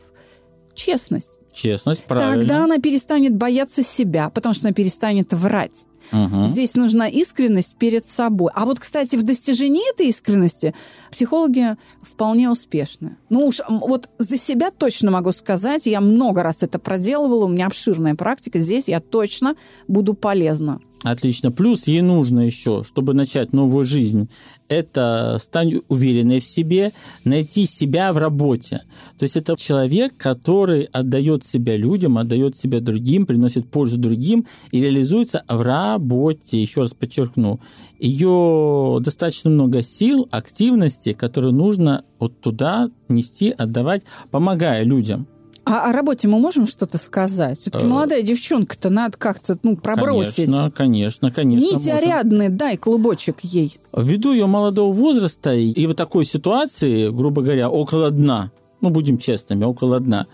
Честность. 0.73 1.39
Честность, 1.53 2.03
правильно. 2.03 2.35
Тогда 2.35 2.63
она 2.65 2.77
перестанет 2.77 3.35
бояться 3.35 3.83
себя, 3.83 4.29
потому 4.29 4.53
что 4.53 4.67
она 4.67 4.73
перестанет 4.73 5.33
врать. 5.33 5.85
Мгм. 6.11 6.45
Здесь 6.45 6.75
нужна 6.75 7.07
искренность 7.07 7.75
перед 7.75 8.05
собой. 8.05 8.51
А 8.55 8.65
вот, 8.65 8.79
кстати, 8.79 9.15
в 9.15 9.23
достижении 9.23 9.89
этой 9.93 10.07
искренности 10.07 10.73
психологи 11.11 11.75
вполне 12.01 12.49
успешны. 12.49 13.17
Ну 13.29 13.45
уж 13.45 13.61
вот 13.67 14.09
за 14.17 14.37
себя 14.37 14.71
точно 14.71 15.11
могу 15.11 15.31
сказать, 15.31 15.85
я 15.85 16.01
много 16.01 16.43
раз 16.43 16.63
это 16.63 16.79
проделывала, 16.79 17.45
у 17.45 17.49
меня 17.49 17.67
обширная 17.67 18.15
практика, 18.15 18.59
здесь 18.59 18.87
я 18.87 18.99
точно 18.99 19.55
буду 19.87 20.13
полезна. 20.13 20.79
Отлично. 21.03 21.51
Плюс 21.51 21.87
ей 21.87 22.01
нужно 22.01 22.41
еще, 22.41 22.83
чтобы 22.83 23.13
начать 23.13 23.53
новую 23.53 23.85
жизнь, 23.85 24.29
это 24.67 25.37
стать 25.39 25.73
уверенной 25.87 26.39
в 26.39 26.43
себе, 26.43 26.91
найти 27.23 27.65
себя 27.65 28.11
в 28.11 28.17
работе. 28.17 28.81
То 29.17 29.23
есть 29.23 29.37
это 29.37 29.55
человек, 29.57 30.15
который 30.17 30.83
отдает 30.83 31.45
себя 31.45 31.77
людям, 31.77 32.17
отдает 32.17 32.55
себя 32.57 32.81
другим, 32.81 33.25
приносит 33.25 33.71
пользу 33.71 33.97
другим 33.97 34.45
и 34.71 34.81
реализуется 34.81 35.43
в 35.47 35.61
работе. 35.61 36.61
Еще 36.61 36.81
раз 36.81 36.93
подчеркну, 36.93 37.61
ее 37.97 38.99
достаточно 39.01 39.49
много 39.49 39.81
сил, 39.81 40.27
активности, 40.31 41.13
которые 41.13 41.53
нужно 41.53 42.03
вот 42.19 42.41
туда 42.41 42.91
нести, 43.07 43.51
отдавать, 43.51 44.03
помогая 44.31 44.83
людям. 44.83 45.27
А 45.69 45.87
о 45.87 45.93
работе 45.93 46.27
мы 46.27 46.39
можем 46.39 46.65
что-то 46.65 46.97
сказать? 46.97 47.59
Все-таки 47.59 47.85
Э, 47.85 47.87
молодая 47.87 48.23
девчонка-то 48.23 48.89
надо 48.89 49.15
как-то 49.19 49.55
ну, 49.61 49.77
пробросить. 49.77 50.45
Конечно, 50.45 50.71
конечно, 50.71 51.31
конечно. 51.31 51.95
Арядные, 51.95 52.49
дай 52.49 52.75
клубочек 52.75 53.41
ей. 53.41 53.77
Ввиду 53.95 54.31
ее 54.31 54.47
молодого 54.47 54.91
возраста 54.91 55.53
и 55.53 55.85
вот 55.85 55.95
такой 55.95 56.25
ситуации, 56.25 57.09
грубо 57.09 57.43
говоря, 57.43 57.69
около 57.69 58.09
дна, 58.09 58.51
ну, 58.81 58.89
будем 58.89 59.19
честными, 59.19 59.63
около 59.63 59.99
дна, 59.99 60.25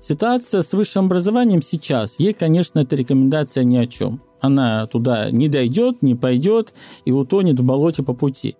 ситуация 0.00 0.62
с 0.62 0.72
высшим 0.72 1.06
образованием 1.06 1.62
сейчас, 1.62 2.20
ей, 2.20 2.32
конечно, 2.32 2.78
эта 2.78 2.94
рекомендация 2.94 3.64
ни 3.64 3.76
о 3.76 3.86
чем. 3.86 4.22
Она 4.40 4.86
туда 4.86 5.32
не 5.32 5.48
дойдет, 5.48 6.00
не 6.02 6.14
пойдет 6.14 6.72
и 7.04 7.10
утонет 7.10 7.58
в 7.58 7.64
болоте 7.64 8.04
по 8.04 8.14
пути. 8.14 8.54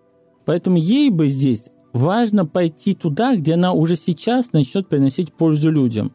Поэтому 0.44 0.76
ей 0.76 1.10
бы 1.10 1.28
здесь 1.28 1.66
важно 1.96 2.46
пойти 2.46 2.94
туда, 2.94 3.34
где 3.34 3.54
она 3.54 3.72
уже 3.72 3.96
сейчас 3.96 4.52
начнет 4.52 4.88
приносить 4.88 5.32
пользу 5.32 5.70
людям. 5.70 6.12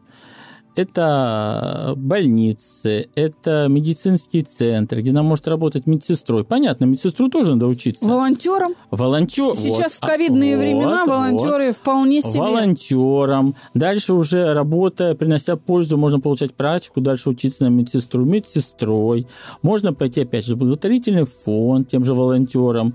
Это 0.74 1.92
больницы, 1.98 3.10
это 3.14 3.66
медицинский 3.68 4.40
центр, 4.40 5.00
где 5.00 5.10
она 5.10 5.22
может 5.22 5.46
работать 5.46 5.86
медсестрой. 5.86 6.44
Понятно, 6.44 6.86
медсестру 6.86 7.28
тоже 7.28 7.52
надо 7.52 7.66
учиться. 7.66 8.08
Волонтером? 8.08 8.72
Волонтер. 8.90 9.54
Сейчас 9.54 9.98
вот, 10.00 10.08
в 10.08 10.10
ковидные 10.10 10.54
а, 10.54 10.58
времена 10.58 11.04
вот, 11.04 11.10
волонтеры 11.10 11.72
вполне 11.72 12.22
вот. 12.22 12.30
себе. 12.30 12.40
Волонтером. 12.40 13.54
Дальше 13.74 14.14
уже 14.14 14.54
работая, 14.54 15.14
принося 15.14 15.56
пользу, 15.56 15.98
можно 15.98 16.20
получать 16.20 16.54
практику, 16.54 17.02
дальше 17.02 17.28
учиться 17.28 17.64
на 17.64 17.68
медсестру, 17.68 18.24
медсестрой. 18.24 19.26
Можно 19.60 19.92
пойти, 19.92 20.22
опять 20.22 20.46
же, 20.46 20.54
в 20.54 20.60
благотворительный 20.60 21.26
фонд 21.26 21.88
тем 21.88 22.02
же 22.02 22.14
волонтером. 22.14 22.94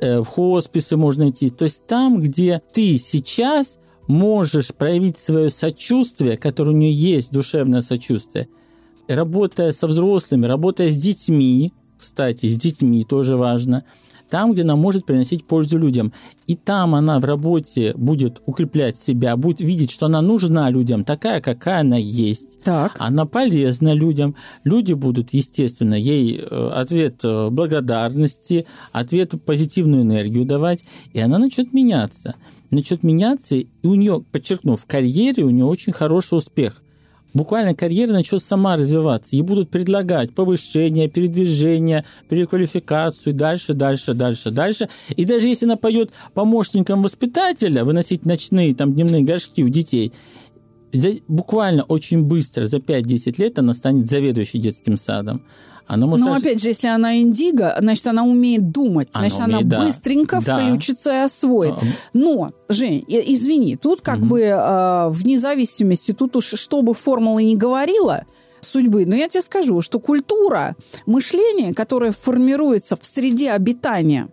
Э, 0.00 0.20
В 0.20 0.26
хосписы 0.26 0.96
можно 0.96 1.30
идти. 1.30 1.50
То 1.50 1.64
есть 1.64 1.86
там, 1.86 2.20
где 2.20 2.62
ты 2.72 2.98
сейчас 2.98 3.78
можешь 4.06 4.72
проявить 4.72 5.18
свое 5.18 5.50
сочувствие, 5.50 6.36
которое 6.36 6.70
у 6.70 6.76
нее 6.76 6.92
есть, 6.92 7.32
душевное 7.32 7.80
сочувствие, 7.80 8.48
работая 9.06 9.72
со 9.72 9.86
взрослыми, 9.86 10.46
работая 10.46 10.90
с 10.90 10.96
детьми, 10.96 11.72
кстати, 11.98 12.46
с 12.46 12.56
детьми 12.56 13.04
тоже 13.04 13.36
важно, 13.36 13.84
там, 14.28 14.52
где 14.52 14.62
она 14.62 14.76
может 14.76 15.06
приносить 15.06 15.44
пользу 15.46 15.78
людям. 15.78 16.12
И 16.46 16.54
там 16.54 16.94
она 16.94 17.20
в 17.20 17.24
работе 17.24 17.92
будет 17.96 18.42
укреплять 18.46 18.98
себя, 18.98 19.36
будет 19.36 19.60
видеть, 19.60 19.90
что 19.90 20.06
она 20.06 20.22
нужна 20.22 20.70
людям, 20.70 21.04
такая, 21.04 21.40
какая 21.40 21.80
она 21.80 21.96
есть. 21.96 22.60
Так. 22.62 22.96
Она 22.98 23.26
полезна 23.26 23.92
людям. 23.92 24.34
Люди 24.64 24.92
будут, 24.92 25.30
естественно, 25.32 25.94
ей 25.94 26.38
э, 26.38 26.70
ответ 26.74 27.20
э, 27.24 27.50
благодарности, 27.50 28.66
ответ 28.92 29.34
позитивную 29.44 30.02
энергию 30.02 30.44
давать, 30.44 30.84
и 31.12 31.20
она 31.20 31.38
начнет 31.38 31.72
меняться. 31.72 32.34
Начнет 32.70 33.02
меняться, 33.02 33.56
и 33.56 33.66
у 33.82 33.94
нее, 33.94 34.24
подчеркну, 34.30 34.76
в 34.76 34.86
карьере 34.86 35.44
у 35.44 35.50
нее 35.50 35.64
очень 35.64 35.92
хороший 35.92 36.38
успех. 36.38 36.82
Буквально 37.38 37.72
карьера 37.72 38.12
начнет 38.12 38.42
сама 38.42 38.76
развиваться. 38.76 39.36
Ей 39.36 39.42
будут 39.42 39.70
предлагать 39.70 40.34
повышение, 40.34 41.08
передвижение, 41.08 42.04
переквалификацию, 42.28 43.32
дальше, 43.32 43.74
дальше, 43.74 44.12
дальше, 44.12 44.50
дальше. 44.50 44.88
И 45.14 45.24
даже 45.24 45.46
если 45.46 45.66
она 45.66 45.76
пойдет 45.76 46.10
помощником 46.34 47.00
воспитателя 47.00 47.84
выносить 47.84 48.26
ночные, 48.26 48.74
там, 48.74 48.92
дневные 48.92 49.22
горшки 49.22 49.62
у 49.62 49.68
детей, 49.68 50.12
буквально 51.28 51.84
очень 51.84 52.24
быстро, 52.24 52.66
за 52.66 52.78
5-10 52.78 53.40
лет 53.40 53.56
она 53.60 53.72
станет 53.72 54.10
заведующей 54.10 54.58
детским 54.58 54.96
садом. 54.96 55.44
Она 55.88 56.06
может 56.06 56.24
Но 56.24 56.34
даже- 56.34 56.46
опять 56.46 56.60
же, 56.62 56.68
если 56.68 56.86
она 56.88 57.18
индиго, 57.18 57.74
значит, 57.80 58.06
она 58.06 58.24
умеет 58.24 58.70
думать. 58.70 59.08
Она 59.14 59.22
Значит, 59.28 59.40
она 59.40 59.58
умеет, 59.58 59.68
да. 59.68 59.80
быстренько 59.84 60.40
Да. 60.44 60.58
включится 60.58 61.10
и 61.12 61.16
освоит. 61.24 61.72
А, 61.72 61.80
Но, 62.12 62.52
Жень, 62.68 63.04
извини, 63.08 63.76
тут 63.76 64.02
как 64.02 64.20
бы 64.20 64.40
э, 64.42 65.08
вне 65.08 65.38
зависимости, 65.38 66.12
тут 66.12 66.36
уж 66.36 66.44
что 66.44 66.82
бы 66.82 66.92
формула 66.92 67.38
ни 67.38 67.56
говорила, 67.56 68.24
судьбы. 68.60 69.06
Но 69.06 69.16
я 69.16 69.28
тебе 69.28 69.40
скажу, 69.42 69.80
что 69.80 69.98
культура 69.98 70.76
мышления, 71.06 71.72
которая 71.72 72.12
формируется 72.12 72.94
в 72.96 73.04
среде 73.06 73.50
обитания, 73.52 74.28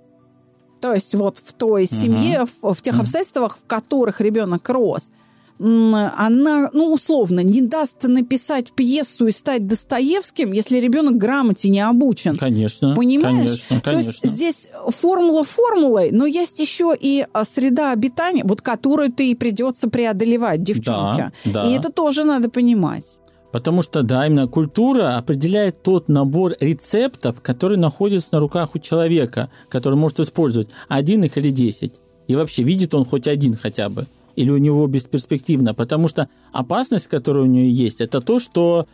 то 0.81 0.93
есть 0.93 1.15
вот 1.15 1.37
в 1.43 1.53
той 1.53 1.85
семье, 1.85 2.45
в, 2.61 2.73
в 2.73 2.81
тех 2.81 2.99
обстоятельствах, 2.99 3.57
в 3.57 3.65
которых 3.65 4.19
ребенок 4.19 4.67
рос, 4.67 5.09
она, 5.57 6.69
ну, 6.73 6.91
условно, 6.91 7.39
не 7.39 7.61
даст 7.61 8.03
написать 8.03 8.73
пьесу 8.73 9.27
и 9.27 9.31
стать 9.31 9.67
Достоевским, 9.67 10.51
если 10.51 10.79
ребенок 10.79 11.17
грамоте 11.17 11.69
не 11.69 11.79
обучен. 11.79 12.37
Конечно. 12.37 12.93
Понимаешь? 12.93 13.65
Конечно, 13.69 13.91
То 13.91 13.97
есть 13.97 14.19
конечно. 14.19 14.27
здесь 14.27 14.69
формула 14.89 15.43
формулой, 15.43 16.11
но 16.11 16.25
есть 16.25 16.59
еще 16.59 16.95
и 16.99 17.25
а, 17.31 17.45
среда 17.45 17.91
обитания, 17.91 18.43
вот 18.43 18.61
которую 18.61 19.13
ты 19.13 19.31
и 19.31 19.35
придется 19.35 19.89
преодолевать, 19.89 20.61
девчонке. 20.61 21.31
Да, 21.45 21.63
да. 21.63 21.69
И 21.69 21.73
это 21.73 21.89
тоже 21.89 22.25
надо 22.25 22.49
понимать. 22.49 23.17
Потому 23.53 23.83
что, 23.83 24.03
да, 24.03 24.27
именно 24.27 24.49
культура 24.49 25.15
определяет 25.17 25.81
тот 25.81 26.09
набор 26.09 26.55
рецептов, 26.59 27.39
который 27.41 27.77
находится 27.77 28.29
на 28.33 28.39
руках 28.41 28.75
у 28.75 28.79
человека, 28.79 29.49
который 29.69 29.95
может 29.95 30.19
использовать 30.19 30.67
один 30.89 31.23
их 31.23 31.37
или 31.37 31.51
десять. 31.51 31.93
И 32.27 32.35
вообще, 32.35 32.63
видит 32.63 32.93
он 32.93 33.05
хоть 33.05 33.27
один 33.27 33.55
хотя 33.55 33.87
бы. 33.87 34.07
Или 34.35 34.51
у 34.51 34.57
него 34.57 34.87
бесперспективно. 34.87 35.73
Потому 35.73 36.07
что 36.07 36.29
опасность, 36.51 37.07
которая 37.07 37.43
у 37.43 37.47
нее 37.47 37.69
есть, 37.71 38.01
это 38.01 38.21
то, 38.21 38.39
что 38.39 38.85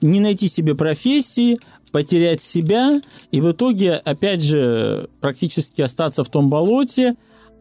не 0.00 0.20
найти 0.20 0.48
себе 0.48 0.74
профессии, 0.74 1.58
потерять 1.92 2.42
себя 2.42 3.00
и 3.30 3.40
в 3.40 3.52
итоге, 3.52 3.94
опять 3.94 4.42
же, 4.42 5.08
практически 5.20 5.80
остаться 5.80 6.24
в 6.24 6.28
том 6.28 6.50
болоте, 6.50 7.14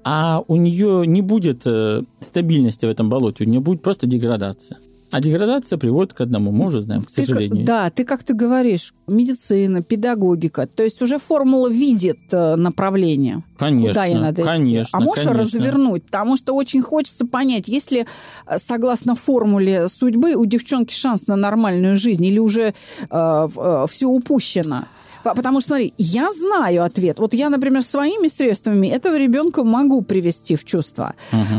а 0.03 0.43
у 0.47 0.55
нее 0.55 1.05
не 1.07 1.21
будет 1.21 1.61
э, 1.65 2.03
стабильности 2.19 2.85
в 2.85 2.89
этом 2.89 3.09
болоте, 3.09 3.45
у 3.45 3.47
нее 3.47 3.59
будет 3.61 3.81
просто 3.81 4.07
деградация. 4.07 4.79
А 5.13 5.21
деградация 5.21 5.77
приводит 5.77 6.13
к 6.13 6.21
одному, 6.21 6.51
мы 6.51 6.65
уже 6.67 6.81
знаем, 6.81 7.03
к 7.03 7.07
Ты 7.11 7.15
как- 7.17 7.25
сожалению. 7.25 7.65
да, 7.65 7.89
ты 7.89 8.03
как 8.03 8.23
ты 8.23 8.33
говоришь, 8.33 8.93
медицина, 9.07 9.81
педагогика, 9.81 10.67
то 10.67 10.83
есть 10.83 11.01
уже 11.01 11.17
формула 11.19 11.67
видит 11.69 12.17
э, 12.31 12.55
направление. 12.55 13.43
Конечно, 13.57 13.89
куда 13.89 14.05
ей 14.05 14.15
надо 14.15 14.41
идти. 14.41 14.49
конечно, 14.49 14.97
А 14.97 15.01
можешь 15.01 15.23
конечно. 15.25 15.39
развернуть? 15.43 16.03
Потому 16.05 16.35
что 16.37 16.53
очень 16.53 16.81
хочется 16.81 17.25
понять, 17.25 17.67
есть 17.67 17.91
ли, 17.91 18.05
э, 18.47 18.57
согласно 18.57 19.15
формуле 19.15 19.87
судьбы, 19.87 20.35
у 20.35 20.45
девчонки 20.45 20.93
шанс 20.93 21.27
на 21.27 21.35
нормальную 21.35 21.95
жизнь 21.97 22.25
или 22.25 22.39
уже 22.39 22.73
все 23.09 24.07
упущено? 24.07 24.85
По- 25.23 25.33
Потому 25.35 25.61
что, 25.61 25.67
смотри, 25.69 25.93
я 25.97 26.31
знаю 26.33 26.83
ответ. 26.83 27.19
Вот 27.19 27.33
я, 27.33 27.49
например, 27.49 27.81
своими 27.83 28.27
средствами 28.27 28.87
этого 28.87 29.17
ребенка 29.17 29.63
могу 29.63 30.01
привести 30.01 30.55
в 30.57 30.65
чувство. 30.65 31.13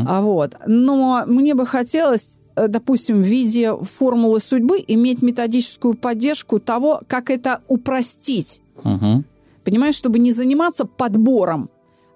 А 0.07 0.21
вот. 0.21 0.53
Но 0.67 1.23
мне 1.25 1.55
бы 1.55 1.65
хотелось 1.65 2.37
э, 2.37 2.44
допустим, 2.55 3.21
в 3.21 3.25
виде 3.25 3.75
формулы 3.75 4.39
судьбы 4.39 4.83
иметь 4.87 5.21
методическую 5.21 5.95
поддержку 5.95 6.59
того, 6.59 7.01
как 7.07 7.29
это 7.29 7.61
упростить. 7.67 8.61
Мгм. 8.83 9.25
Понимаешь, 9.63 9.95
чтобы 9.95 10.19
не 10.19 10.31
заниматься 10.31 10.85
подбором, 10.85 11.69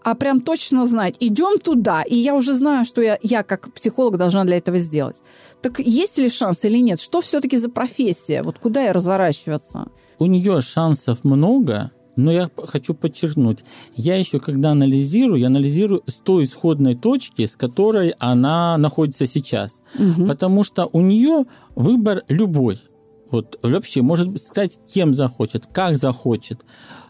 а 0.04 0.16
прям 0.16 0.42
точно 0.42 0.86
знать, 0.86 1.16
идем 1.20 1.60
туда, 1.60 2.04
и 2.04 2.16
я 2.16 2.36
уже 2.36 2.54
знаю, 2.54 2.86
что 2.86 3.02
я, 3.02 3.18
я 3.22 3.44
как 3.44 3.74
психолог 3.74 4.18
должна 4.18 4.46
для 4.46 4.58
этого 4.58 4.80
сделать. 4.80 5.18
Так 5.62 5.80
есть 5.80 6.18
ли 6.18 6.30
шанс 6.30 6.64
или 6.66 6.78
нет? 6.78 7.00
Что 7.00 7.22
все-таки 7.22 7.58
за 7.58 7.70
профессия? 7.70 8.44
Вот 8.44 8.60
куда 8.60 8.84
я 8.84 8.94
разворачиваться? 8.94 9.88
У 10.18 10.26
нее 10.26 10.62
шансов 10.62 11.24
много, 11.24 11.92
но 12.20 12.32
я 12.32 12.50
хочу 12.66 12.94
подчеркнуть, 12.94 13.60
я 13.96 14.16
еще 14.18 14.40
когда 14.40 14.72
анализирую, 14.72 15.40
я 15.40 15.48
анализирую 15.48 16.04
с 16.06 16.16
той 16.16 16.46
исходной 16.46 16.96
точки, 16.96 17.46
с 17.46 17.56
которой 17.56 18.14
она 18.20 18.78
находится 18.78 19.26
сейчас. 19.26 19.82
Потому 20.28 20.64
что 20.64 20.90
у 20.92 21.02
нее 21.02 21.46
выбор 21.76 22.24
любой. 22.28 22.80
Вот 23.32 23.60
вообще 23.64 24.02
может 24.02 24.40
стать 24.40 24.80
кем 24.92 25.14
захочет, 25.14 25.66
как 25.68 25.98
захочет. 25.98 26.66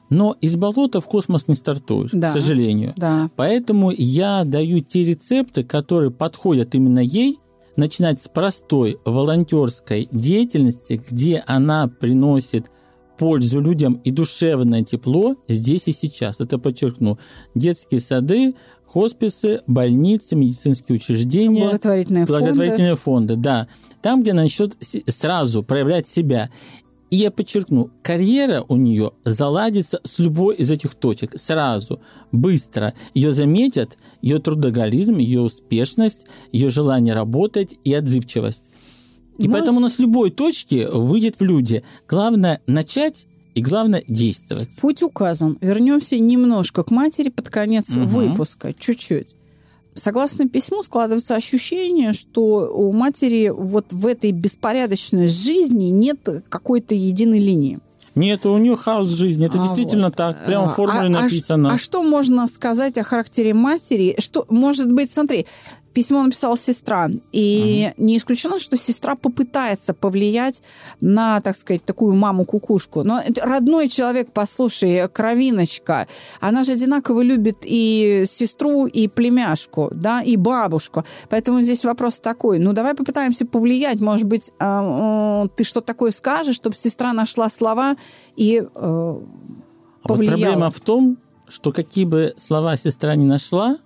Но 0.10 0.36
из 0.42 0.56
болота 0.56 1.02
в 1.02 1.08
космос 1.08 1.48
не 1.48 1.56
стартуешь, 1.56 2.10
Да. 2.14 2.30
к 2.30 2.34
сожалению. 2.34 2.94
Да. 2.98 3.30
Поэтому 3.36 3.92
я 3.96 4.44
даю 4.44 4.80
те 4.82 5.06
рецепты, 5.06 5.64
которые 5.64 6.12
подходят 6.12 6.74
именно 6.74 7.00
ей, 7.00 7.38
начинать 7.76 8.22
с 8.22 8.28
простой 8.28 9.00
волонтерской 9.06 10.10
деятельности, 10.12 11.02
где 11.10 11.44
она 11.48 11.88
приносит 11.88 12.70
пользу 13.20 13.60
людям 13.60 13.96
и 14.06 14.12
душевное 14.12 14.84
тепло 14.84 15.36
здесь 15.48 15.88
и 15.90 15.92
сейчас. 15.92 16.40
Это 16.40 16.58
подчеркну. 16.58 17.20
Детские 17.54 18.00
сады, 18.00 18.56
хосписы, 18.86 19.62
больницы, 19.68 20.38
медицинские 20.38 20.96
учреждения. 20.96 21.66
Благотворительные 21.66 22.26
фонды. 22.26 22.40
Благотворительные 22.40 22.96
фонды, 22.96 23.36
да. 23.36 23.68
Там, 24.02 24.22
где 24.22 24.32
она 24.32 24.44
начнет 24.44 24.76
сразу 25.08 25.64
проявлять 25.64 26.08
себя. 26.08 26.50
И 27.10 27.18
я 27.18 27.32
подчеркну, 27.32 27.90
карьера 28.04 28.64
у 28.68 28.78
нее 28.78 29.12
заладится 29.26 30.00
с 30.04 30.20
любой 30.20 30.56
из 30.56 30.72
этих 30.72 30.96
точек 30.96 31.34
сразу, 31.38 32.00
быстро. 32.32 32.94
Ее 33.14 33.32
заметят, 33.32 33.98
ее 34.22 34.40
трудоголизм, 34.40 35.18
ее 35.18 35.42
успешность, 35.42 36.28
ее 36.52 36.70
желание 36.70 37.16
работать 37.16 37.80
и 37.84 37.94
отзывчивость. 37.94 38.70
И 39.40 39.48
Ну- 39.48 39.54
поэтому 39.54 39.80
она 39.80 39.90
с 39.90 39.98
любой 40.00 40.30
точки 40.32 40.88
выйдет 40.92 41.40
в 41.40 41.44
люди. 41.44 41.82
Главное 42.08 42.62
начать 42.68 43.26
и 43.56 43.62
главное 43.62 44.04
действовать. 44.08 44.70
Путь 44.80 45.02
указан. 45.02 45.58
Вернемся 45.62 46.18
немножко 46.20 46.84
к 46.84 46.92
матери 46.92 47.30
под 47.30 47.50
конец 47.50 47.90
Мгм. 47.96 48.08
выпуска, 48.08 48.74
чуть-чуть. 48.78 49.36
Согласно 49.96 50.48
письму 50.48 50.84
складывается 50.84 51.36
ощущение, 51.36 52.14
что 52.14 52.70
у 52.74 52.92
матери 52.94 53.50
вот 53.50 53.92
в 53.92 54.06
этой 54.06 54.32
беспорядочной 54.32 55.28
жизни 55.28 55.86
нет 55.86 56.20
какой-то 56.48 56.94
единой 56.96 57.40
линии. 57.40 57.80
Нет, 58.16 58.46
у 58.46 58.58
нее 58.58 58.76
хаос 58.76 59.10
жизни. 59.10 59.46
Это 59.46 59.60
А, 59.60 59.64
действительно 59.64 60.06
вот. 60.08 60.16
так. 60.16 60.46
Прямо 60.46 60.68
в 60.68 60.72
А, 60.72 60.74
формуле 60.74 61.00
а- 61.02 61.06
а 61.06 61.24
написано. 61.24 61.74
А, 61.74 61.78
что 61.78 62.02
можно 62.04 62.48
сказать 62.48 62.98
о 62.98 63.04
характере 63.04 63.54
матери? 63.54 64.16
Что, 64.20 64.46
может 64.50 64.92
быть, 64.92 65.10
смотри, 65.12 65.46
письмо 66.00 66.24
написала 66.24 66.56
сестра, 66.56 67.10
и 67.34 67.92
не 67.98 68.16
исключено, 68.16 68.58
что 68.58 68.78
сестра 68.78 69.16
попытается 69.16 69.94
повлиять 69.94 70.62
на, 71.02 71.42
так 71.42 71.58
сказать, 71.58 71.84
такую 71.84 72.16
маму-кукушку. 72.16 73.04
Но 73.04 73.22
родной 73.42 73.90
человек, 73.90 74.30
послушай, 74.32 75.10
кровиночка, 75.10 76.08
она 76.40 76.64
же 76.64 76.72
одинаково 76.72 77.20
любит 77.20 77.58
и 77.66 78.24
сестру, 78.26 78.86
и 78.86 79.10
племяшку, 79.10 79.90
да, 79.94 80.22
и 80.22 80.38
бабушку. 80.38 81.04
Поэтому 81.28 81.62
здесь 81.62 81.84
вопрос 81.84 82.22
такой, 82.22 82.60
ну 82.60 82.72
давай 82.72 82.96
попытаемся 82.96 83.46
повлиять, 83.46 84.00
может 84.00 84.26
быть, 84.26 84.54
а, 84.58 85.48
ты 85.58 85.66
что 85.66 85.82
такое 85.82 86.12
скажешь, 86.12 86.56
чтобы 86.56 86.78
сестра 86.78 87.12
нашла 87.12 87.50
слова 87.50 87.96
и 88.38 88.64
э, 88.64 88.66
А 88.74 89.12
вот 89.12 89.24
повлияла. 90.04 90.38
проблема 90.38 90.72
в 90.72 90.80
том, 90.80 91.18
что 91.50 91.74
какие 91.74 92.06
бы 92.06 92.34
слова 92.38 92.78
сестра 92.78 93.16
не 93.16 93.26
нашла, 93.26 93.80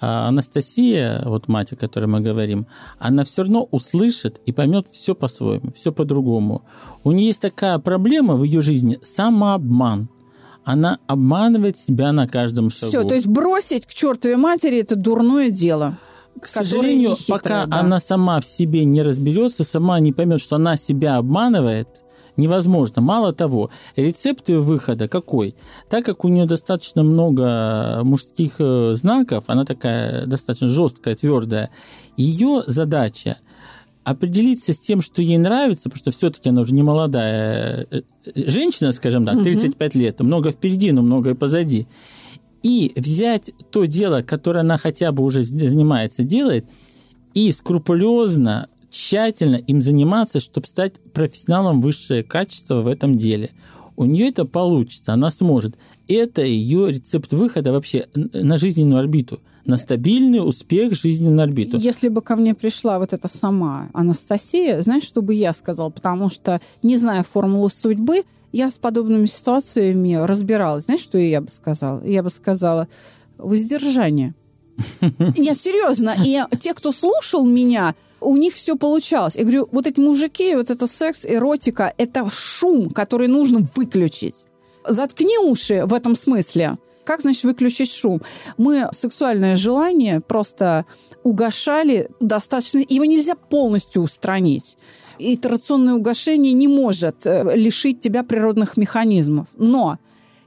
а 0.00 0.28
Анастасия, 0.28 1.20
вот 1.24 1.48
мать, 1.48 1.72
о 1.72 1.76
которой 1.76 2.06
мы 2.06 2.20
говорим, 2.20 2.66
она 2.98 3.24
все 3.24 3.42
равно 3.42 3.68
услышит 3.70 4.40
и 4.46 4.52
поймет 4.52 4.86
все 4.90 5.14
по-своему, 5.14 5.72
все 5.74 5.92
по-другому. 5.92 6.62
У 7.04 7.12
нее 7.12 7.26
есть 7.26 7.42
такая 7.42 7.78
проблема 7.78 8.36
в 8.36 8.44
ее 8.44 8.62
жизни– 8.62 8.98
самообман. 9.02 10.08
Она 10.64 10.98
обманывает 11.06 11.78
себя 11.78 12.12
на 12.12 12.26
каждом 12.28 12.70
шагу. 12.70 12.90
Все, 12.90 13.02
то 13.02 13.14
есть 13.14 13.26
бросить 13.26 13.86
к 13.86 13.94
чертовой 13.94 14.36
матери 14.36 14.78
это 14.78 14.96
дурное 14.96 15.50
дело. 15.50 15.96
К 16.40 16.46
сожалению, 16.46 17.10
нехитрое, 17.10 17.38
пока 17.38 17.66
да. 17.66 17.80
она 17.80 17.98
сама 17.98 18.40
в 18.40 18.46
себе 18.46 18.84
не 18.84 19.02
разберется, 19.02 19.64
сама 19.64 20.00
не 20.00 20.12
поймет, 20.12 20.40
что 20.40 20.56
она 20.56 20.76
себя 20.76 21.16
обманывает, 21.16 21.99
невозможно. 22.40 23.02
Мало 23.02 23.32
того, 23.32 23.70
рецепт 23.96 24.48
ее 24.48 24.60
выхода 24.60 25.06
какой? 25.06 25.54
Так 25.88 26.04
как 26.04 26.24
у 26.24 26.28
нее 26.28 26.46
достаточно 26.46 27.02
много 27.02 28.00
мужских 28.02 28.54
э, 28.58 28.94
знаков, 28.94 29.44
она 29.46 29.64
такая 29.64 30.26
достаточно 30.26 30.68
жесткая, 30.68 31.14
твердая, 31.14 31.70
ее 32.16 32.64
задача 32.66 33.36
определиться 34.02 34.72
с 34.72 34.78
тем, 34.78 35.02
что 35.02 35.22
ей 35.22 35.38
нравится, 35.38 35.84
потому 35.84 35.98
что 35.98 36.10
все-таки 36.10 36.48
она 36.48 36.62
уже 36.62 36.74
не 36.74 36.82
молодая 36.82 37.86
э, 37.90 38.02
э, 38.24 38.50
женщина, 38.50 38.92
скажем 38.92 39.24
так, 39.24 39.42
35 39.42 39.94
лет, 39.94 40.20
много 40.20 40.50
впереди, 40.50 40.90
но 40.92 41.02
много 41.02 41.30
и 41.30 41.34
позади. 41.34 41.86
И 42.62 42.92
взять 42.96 43.52
то 43.70 43.84
дело, 43.84 44.22
которое 44.22 44.60
она 44.60 44.76
хотя 44.76 45.12
бы 45.12 45.22
уже 45.22 45.42
занимается, 45.44 46.24
делает, 46.24 46.66
и 47.34 47.52
скрупулезно, 47.52 48.68
тщательно 48.90 49.56
им 49.56 49.80
заниматься, 49.80 50.40
чтобы 50.40 50.66
стать 50.66 50.94
профессионалом 51.12 51.80
высшее 51.80 52.22
качество 52.22 52.82
в 52.82 52.86
этом 52.86 53.16
деле. 53.16 53.50
У 53.96 54.04
нее 54.04 54.28
это 54.28 54.44
получится, 54.44 55.12
она 55.12 55.30
сможет. 55.30 55.76
Это 56.08 56.42
ее 56.42 56.90
рецепт 56.90 57.32
выхода 57.32 57.72
вообще 57.72 58.06
на 58.14 58.58
жизненную 58.58 58.98
орбиту, 58.98 59.40
на 59.64 59.76
стабильный 59.76 60.38
успех 60.38 60.94
жизненную 60.94 61.42
орбиту. 61.42 61.76
Если 61.76 62.08
бы 62.08 62.22
ко 62.22 62.34
мне 62.34 62.54
пришла 62.54 62.98
вот 62.98 63.12
эта 63.12 63.28
сама 63.28 63.90
Анастасия, 63.92 64.82
знаешь, 64.82 65.04
что 65.04 65.22
бы 65.22 65.34
я 65.34 65.52
сказала? 65.52 65.90
Потому 65.90 66.30
что, 66.30 66.60
не 66.82 66.96
зная 66.96 67.22
формулу 67.22 67.68
судьбы, 67.68 68.24
я 68.52 68.70
с 68.70 68.78
подобными 68.78 69.26
ситуациями 69.26 70.14
разбиралась. 70.14 70.84
Знаешь, 70.84 71.02
что 71.02 71.18
я 71.18 71.40
бы 71.40 71.50
сказала? 71.50 72.02
Я 72.04 72.22
бы 72.22 72.30
сказала, 72.30 72.88
воздержание. 73.38 74.34
Нет, 75.36 75.58
серьезно. 75.58 76.14
И 76.24 76.40
те, 76.58 76.74
кто 76.74 76.92
слушал 76.92 77.44
меня, 77.44 77.94
у 78.20 78.36
них 78.36 78.54
все 78.54 78.76
получалось. 78.76 79.36
Я 79.36 79.42
говорю, 79.42 79.68
вот 79.72 79.86
эти 79.86 80.00
мужики, 80.00 80.54
вот 80.54 80.70
это 80.70 80.86
секс, 80.86 81.24
эротика, 81.24 81.92
это 81.96 82.28
шум, 82.30 82.90
который 82.90 83.28
нужно 83.28 83.66
выключить. 83.74 84.44
Заткни 84.86 85.38
уши 85.38 85.84
в 85.86 85.94
этом 85.94 86.16
смысле. 86.16 86.78
Как, 87.04 87.22
значит, 87.22 87.44
выключить 87.44 87.90
шум? 87.90 88.22
Мы 88.56 88.88
сексуальное 88.92 89.56
желание 89.56 90.20
просто 90.20 90.84
угошали 91.22 92.08
достаточно... 92.20 92.78
Его 92.88 93.04
нельзя 93.04 93.34
полностью 93.34 94.02
устранить. 94.02 94.76
Итерационное 95.18 95.94
угошение 95.94 96.52
не 96.52 96.68
может 96.68 97.26
э, 97.26 97.56
лишить 97.56 98.00
тебя 98.00 98.22
природных 98.22 98.76
механизмов. 98.76 99.48
Но 99.56 99.98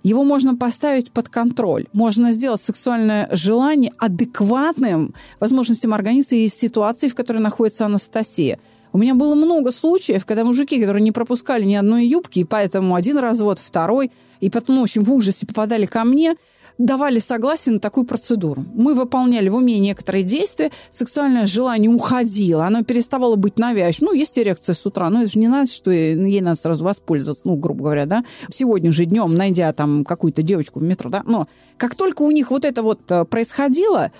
его 0.03 0.23
можно 0.23 0.55
поставить 0.55 1.11
под 1.11 1.29
контроль. 1.29 1.87
Можно 1.93 2.31
сделать 2.31 2.61
сексуальное 2.61 3.29
желание 3.31 3.93
адекватным 3.97 5.13
возможностям 5.39 5.93
организма 5.93 6.37
и 6.37 6.47
ситуации, 6.47 7.07
в 7.07 7.15
которой 7.15 7.39
находится 7.39 7.85
Анастасия. 7.85 8.59
У 8.91 8.99
меня 8.99 9.15
было 9.15 9.33
много 9.33 9.71
случаев, 9.71 10.25
когда 10.25 10.43
мужики, 10.43 10.79
которые 10.79 11.01
не 11.01 11.11
пропускали 11.11 11.63
ни 11.63 11.73
одной 11.73 12.05
юбки, 12.05 12.39
и 12.39 12.43
поэтому 12.43 12.93
один 12.93 13.17
развод, 13.17 13.59
второй, 13.59 14.11
и 14.39 14.51
потом, 14.51 14.75
ну, 14.75 14.81
в 14.81 14.83
общем, 14.83 15.03
в 15.03 15.11
ужасе 15.11 15.47
попадали 15.47 15.87
ко 15.87 16.03
мне, 16.03 16.35
давали 16.77 17.19
согласие 17.19 17.73
на 17.73 17.79
такую 17.79 18.05
процедуру. 18.05 18.65
Мы 18.73 18.93
выполняли 18.95 19.49
в 19.49 19.55
уме 19.55 19.79
некоторые 19.79 20.23
действия, 20.23 20.71
сексуальное 20.91 21.45
желание 21.45 21.89
уходило, 21.89 22.65
оно 22.65 22.83
переставало 22.83 23.35
быть 23.35 23.57
навязчивым. 23.57 24.09
Ну, 24.11 24.13
есть 24.13 24.37
эрекция 24.37 24.75
с 24.75 24.85
утра, 24.85 25.09
но 25.09 25.21
это 25.21 25.31
же 25.31 25.39
не 25.39 25.47
надо, 25.47 25.71
что 25.71 25.91
ей 25.91 26.41
надо 26.41 26.59
сразу 26.59 26.83
воспользоваться, 26.83 27.43
ну, 27.45 27.55
грубо 27.55 27.83
говоря, 27.83 28.05
да. 28.05 28.25
Сегодня 28.51 28.91
же 28.91 29.05
днем, 29.05 29.33
найдя 29.33 29.71
там 29.73 30.03
какую-то 30.03 30.41
девочку 30.41 30.79
в 30.79 30.83
метро, 30.83 31.09
да, 31.09 31.23
но 31.25 31.47
как 31.77 31.95
только 31.95 32.21
у 32.21 32.31
них 32.31 32.51
вот 32.51 32.65
это 32.65 32.81
вот 32.81 32.99
э, 33.09 33.25
происходило, 33.25 34.11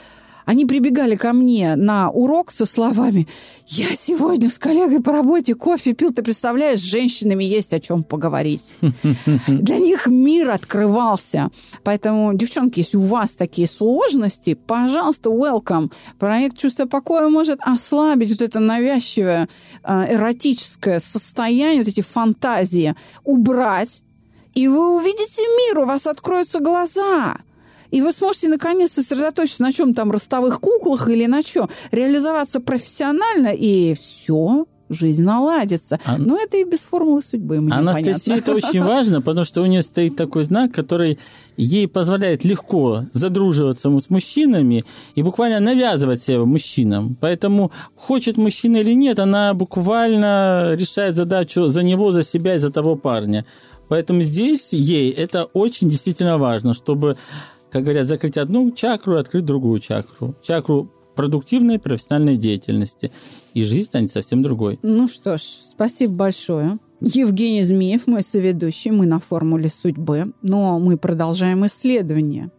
они 0.46 0.66
прибегали 0.66 1.16
ко 1.16 1.34
мне 1.34 1.76
на 1.76 2.10
урок 2.10 2.52
со 2.52 2.66
словами 2.66 3.28
«Я 3.68 3.88
сегодня 3.96 4.50
с 4.50 4.60
коллегой 4.60 5.02
по 5.02 5.12
работе 5.12 5.56
кофе 5.56 5.94
пил, 5.94 6.12
ты 6.12 6.22
представляешь, 6.22 6.80
с 6.80 6.84
женщинами 6.84 7.44
есть 7.44 7.74
о 7.74 7.80
чем 7.80 8.04
поговорить». 8.04 8.72
Для 9.48 9.78
них 9.78 10.08
мир 10.08 10.52
открывался. 10.52 11.50
Поэтому, 11.84 12.34
девчонки, 12.34 12.80
если 12.80 12.98
у 12.98 13.02
вас 13.02 13.34
такие 13.34 13.68
сложности, 13.68 14.54
пожалуйста, 14.54 15.30
welcome. 15.30 15.92
Проект 16.20 16.58
«Чувство 16.58 16.86
покоя» 16.86 17.30
может 17.30 17.60
ослабить 17.62 18.32
вот 18.32 18.42
это 18.42 18.60
навязчивое 18.60 19.48
э, 19.84 20.14
эротическое 20.14 21.00
состояние, 21.00 21.80
вот 21.80 21.88
эти 21.88 22.02
фантазии, 22.02 22.96
убрать, 23.24 24.02
и 24.54 24.68
вы 24.68 24.98
увидите 24.98 25.42
мир, 25.42 25.80
у 25.80 25.86
вас 25.86 26.06
откроются 26.06 26.60
глаза. 26.60 27.38
И 27.94 28.02
вы 28.02 28.12
сможете 28.12 28.50
наконец 28.50 28.92
сосредоточиться 28.94 29.62
на 29.62 29.72
чем 29.72 29.94
там 29.94 30.12
ростовых 30.12 30.60
куклах 30.60 31.08
или 31.10 31.28
на 31.28 31.44
чем. 31.44 31.70
Реализоваться 31.92 32.60
профессионально, 32.60 33.50
и 33.50 33.94
все, 33.94 34.66
жизнь 34.90 35.24
наладится. 35.24 36.00
А- 36.06 36.18
Но 36.18 36.38
это 36.38 36.58
и 36.58 36.64
без 36.64 36.80
формулы 36.84 37.22
судьбы, 37.22 37.62
мне 37.62 37.72
Анастасия 37.74 38.36
понятно. 38.36 38.52
это 38.52 38.68
очень 38.68 38.84
важно, 38.84 39.22
потому 39.22 39.46
что 39.46 39.62
у 39.62 39.68
нее 39.68 39.84
стоит 39.84 40.16
такой 40.16 40.44
знак, 40.44 40.72
который 40.72 41.20
ей 41.56 41.88
позволяет 41.88 42.44
легко 42.44 43.06
задруживаться 43.14 43.90
с 44.00 44.10
мужчинами 44.10 44.86
и 45.14 45.22
буквально 45.22 45.60
навязывать 45.60 46.20
себя 46.20 46.44
мужчинам. 46.46 47.16
Поэтому 47.22 47.72
хочет 47.96 48.38
мужчина 48.38 48.78
или 48.78 48.94
нет, 48.96 49.20
она 49.20 49.54
буквально 49.54 50.74
решает 50.74 51.16
задачу 51.16 51.68
за 51.68 51.84
него, 51.84 52.10
за 52.10 52.24
себя 52.24 52.56
и 52.56 52.58
за 52.58 52.72
того 52.72 52.96
парня. 52.96 53.46
Поэтому 53.90 54.24
здесь 54.24 54.74
ей 54.74 55.12
это 55.12 55.44
очень 55.44 55.90
действительно 55.90 56.38
важно, 56.38 56.74
чтобы, 56.74 57.16
как 57.74 57.84
говорят, 57.84 58.08
закрыть 58.08 58.38
одну 58.38 58.70
чакру 58.70 59.16
и 59.16 59.20
открыть 59.20 59.46
другую 59.46 59.80
чакру. 59.80 60.36
Чакру 60.44 60.92
продуктивной 61.16 61.80
профессиональной 61.80 62.38
деятельности. 62.38 63.12
И 63.56 63.64
жизнь 63.64 63.88
станет 63.88 64.12
совсем 64.12 64.44
другой. 64.44 64.78
Ну 64.84 65.08
что 65.08 65.40
ж, 65.40 65.42
спасибо 65.42 66.14
большое. 66.14 66.78
Евгений 67.02 67.64
Змеев, 67.64 68.06
мой 68.06 68.22
соведущий. 68.22 68.92
Мы 68.92 69.08
на 69.08 69.20
формуле 69.20 69.70
судьбы, 69.70 70.34
но 70.44 70.80
мы 70.80 70.98
продолжаем 70.98 71.66
исследование. 71.66 72.52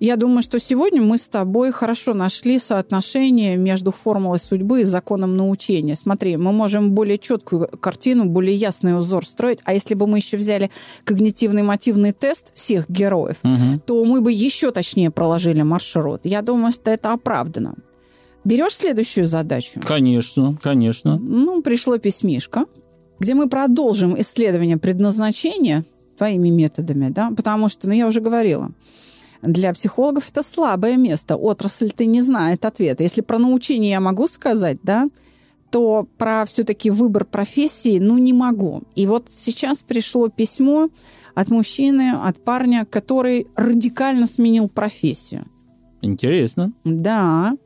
Я 0.00 0.16
думаю, 0.16 0.42
что 0.42 0.58
сегодня 0.58 1.00
мы 1.00 1.18
с 1.18 1.28
тобой 1.28 1.70
хорошо 1.70 2.14
нашли 2.14 2.58
соотношение 2.58 3.56
между 3.56 3.92
формулой 3.92 4.38
судьбы 4.38 4.80
и 4.80 4.84
законом 4.84 5.36
научения. 5.36 5.94
Смотри, 5.94 6.36
мы 6.36 6.52
можем 6.52 6.92
более 6.92 7.16
четкую 7.16 7.68
картину, 7.80 8.24
более 8.24 8.54
ясный 8.54 8.98
узор 8.98 9.24
строить. 9.26 9.60
А 9.64 9.72
если 9.72 9.94
бы 9.94 10.06
мы 10.06 10.18
еще 10.18 10.36
взяли 10.36 10.70
когнитивный 11.04 11.62
мотивный 11.62 12.12
тест 12.12 12.52
всех 12.54 12.90
героев, 12.90 13.36
угу. 13.44 13.80
то 13.86 14.04
мы 14.04 14.20
бы 14.20 14.32
еще 14.32 14.72
точнее 14.72 15.10
проложили 15.10 15.62
маршрут. 15.62 16.22
Я 16.24 16.42
думаю, 16.42 16.72
что 16.72 16.90
это 16.90 17.12
оправдано. 17.12 17.74
Берешь 18.44 18.74
следующую 18.74 19.26
задачу? 19.26 19.80
Конечно, 19.86 20.58
конечно. 20.60 21.18
Ну, 21.18 21.62
пришло 21.62 21.96
письмишко, 21.98 22.66
где 23.20 23.32
мы 23.34 23.48
продолжим 23.48 24.20
исследование 24.20 24.76
предназначения 24.76 25.84
твоими 26.18 26.50
методами, 26.50 27.08
да, 27.08 27.30
потому 27.34 27.68
что, 27.68 27.88
ну, 27.88 27.94
я 27.94 28.06
уже 28.06 28.20
говорила, 28.20 28.70
для 29.44 29.72
психологов 29.72 30.30
это 30.30 30.42
слабое 30.42 30.96
место. 30.96 31.36
Отрасль 31.36 31.92
ты 31.92 32.06
не 32.06 32.22
знает 32.22 32.64
ответа. 32.64 33.02
Если 33.02 33.20
про 33.20 33.38
научение 33.38 33.90
я 33.90 34.00
могу 34.00 34.26
сказать, 34.28 34.78
да, 34.82 35.08
то 35.70 36.06
про 36.18 36.44
все-таки 36.44 36.90
выбор 36.90 37.24
профессии, 37.24 37.98
ну, 37.98 38.18
не 38.18 38.32
могу. 38.32 38.82
И 38.94 39.06
вот 39.06 39.26
сейчас 39.28 39.82
пришло 39.82 40.28
письмо 40.28 40.88
от 41.34 41.48
мужчины, 41.48 42.12
от 42.12 42.42
парня, 42.44 42.86
который 42.88 43.48
радикально 43.56 44.26
сменил 44.26 44.68
профессию. 44.68 45.44
Интересно. 46.00 46.72
Да. 46.84 47.56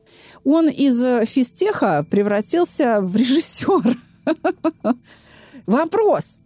Он 0.44 0.68
из 0.68 1.28
физтеха 1.28 2.06
превратился 2.08 3.00
в 3.02 3.14
режиссера. 3.14 3.94
Вопрос. 5.66 6.38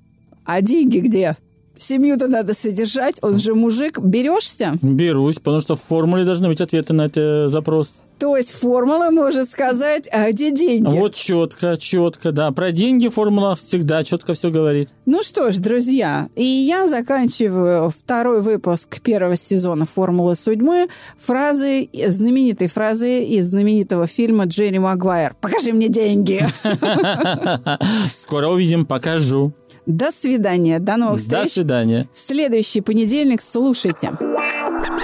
А 0.45 0.61
деньги 0.63 0.99
где? 0.99 1.37
Семью-то 1.77 2.29
надо 2.29 2.55
содержать, 2.55 3.17
он 3.23 3.39
же 3.39 3.55
мужик. 3.55 3.99
Берешься? 3.99 4.75
Берусь, 4.83 5.37
потому 5.37 5.61
что 5.61 5.77
в 5.77 5.83
формуле 5.83 6.25
должны 6.25 6.49
быть 6.49 6.61
ответы 6.61 6.93
на 6.93 7.07
этот 7.07 7.51
запрос. 7.51 7.95
То 8.23 8.37
есть 8.37 8.53
формула 8.53 9.11
может 9.11 9.51
сказать, 9.51 10.09
а 10.13 10.31
где 10.31 10.53
деньги? 10.53 10.87
Вот 10.87 11.17
четко, 11.17 11.77
четко, 11.77 12.31
да. 12.31 12.53
Про 12.53 12.71
деньги 12.71 13.09
формула 13.09 13.57
всегда 13.57 14.05
четко 14.05 14.35
все 14.35 14.53
говорит. 14.53 14.91
Ну 15.07 15.25
что 15.25 15.51
ж, 15.51 15.57
друзья, 15.57 16.29
и 16.37 16.45
я 16.45 16.87
заканчиваю 16.87 17.91
второй 17.91 18.41
выпуск 18.43 19.01
первого 19.01 19.35
сезона 19.35 19.87
«Формулы 19.87 20.37
судьбы» 20.37 20.87
фразы, 21.19 21.89
знаменитой 22.07 22.69
фразы 22.69 23.25
из 23.25 23.49
знаменитого 23.49 24.07
фильма 24.07 24.45
Джерри 24.45 24.79
Магуайр. 24.79 25.35
«Покажи 25.41 25.73
мне 25.73 25.89
деньги!» 25.89 26.47
Скоро 28.15 28.51
увидим, 28.51 28.87
покажу. 28.87 29.53
До 29.87 30.11
свидания. 30.11 30.79
До 30.79 30.97
новых 30.97 31.19
встреч. 31.21 31.43
До 31.43 31.49
свидания. 31.51 32.09
В 32.13 32.19
следующий 32.19 32.81
понедельник 32.81 33.43
слушайте. 33.43 34.13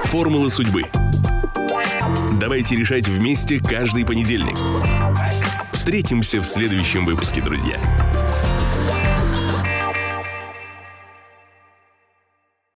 Формулы 0.05 0.51
судьбы. 0.51 0.85
Давайте 2.41 2.77
решать 2.77 3.09
вместе 3.09 3.61
каждый 3.61 4.05
понедельник. 4.05 4.57
Встретимся 5.73 6.41
в 6.41 6.45
следующем 6.45 7.05
выпуске, 7.05 7.43
друзья. 7.43 7.77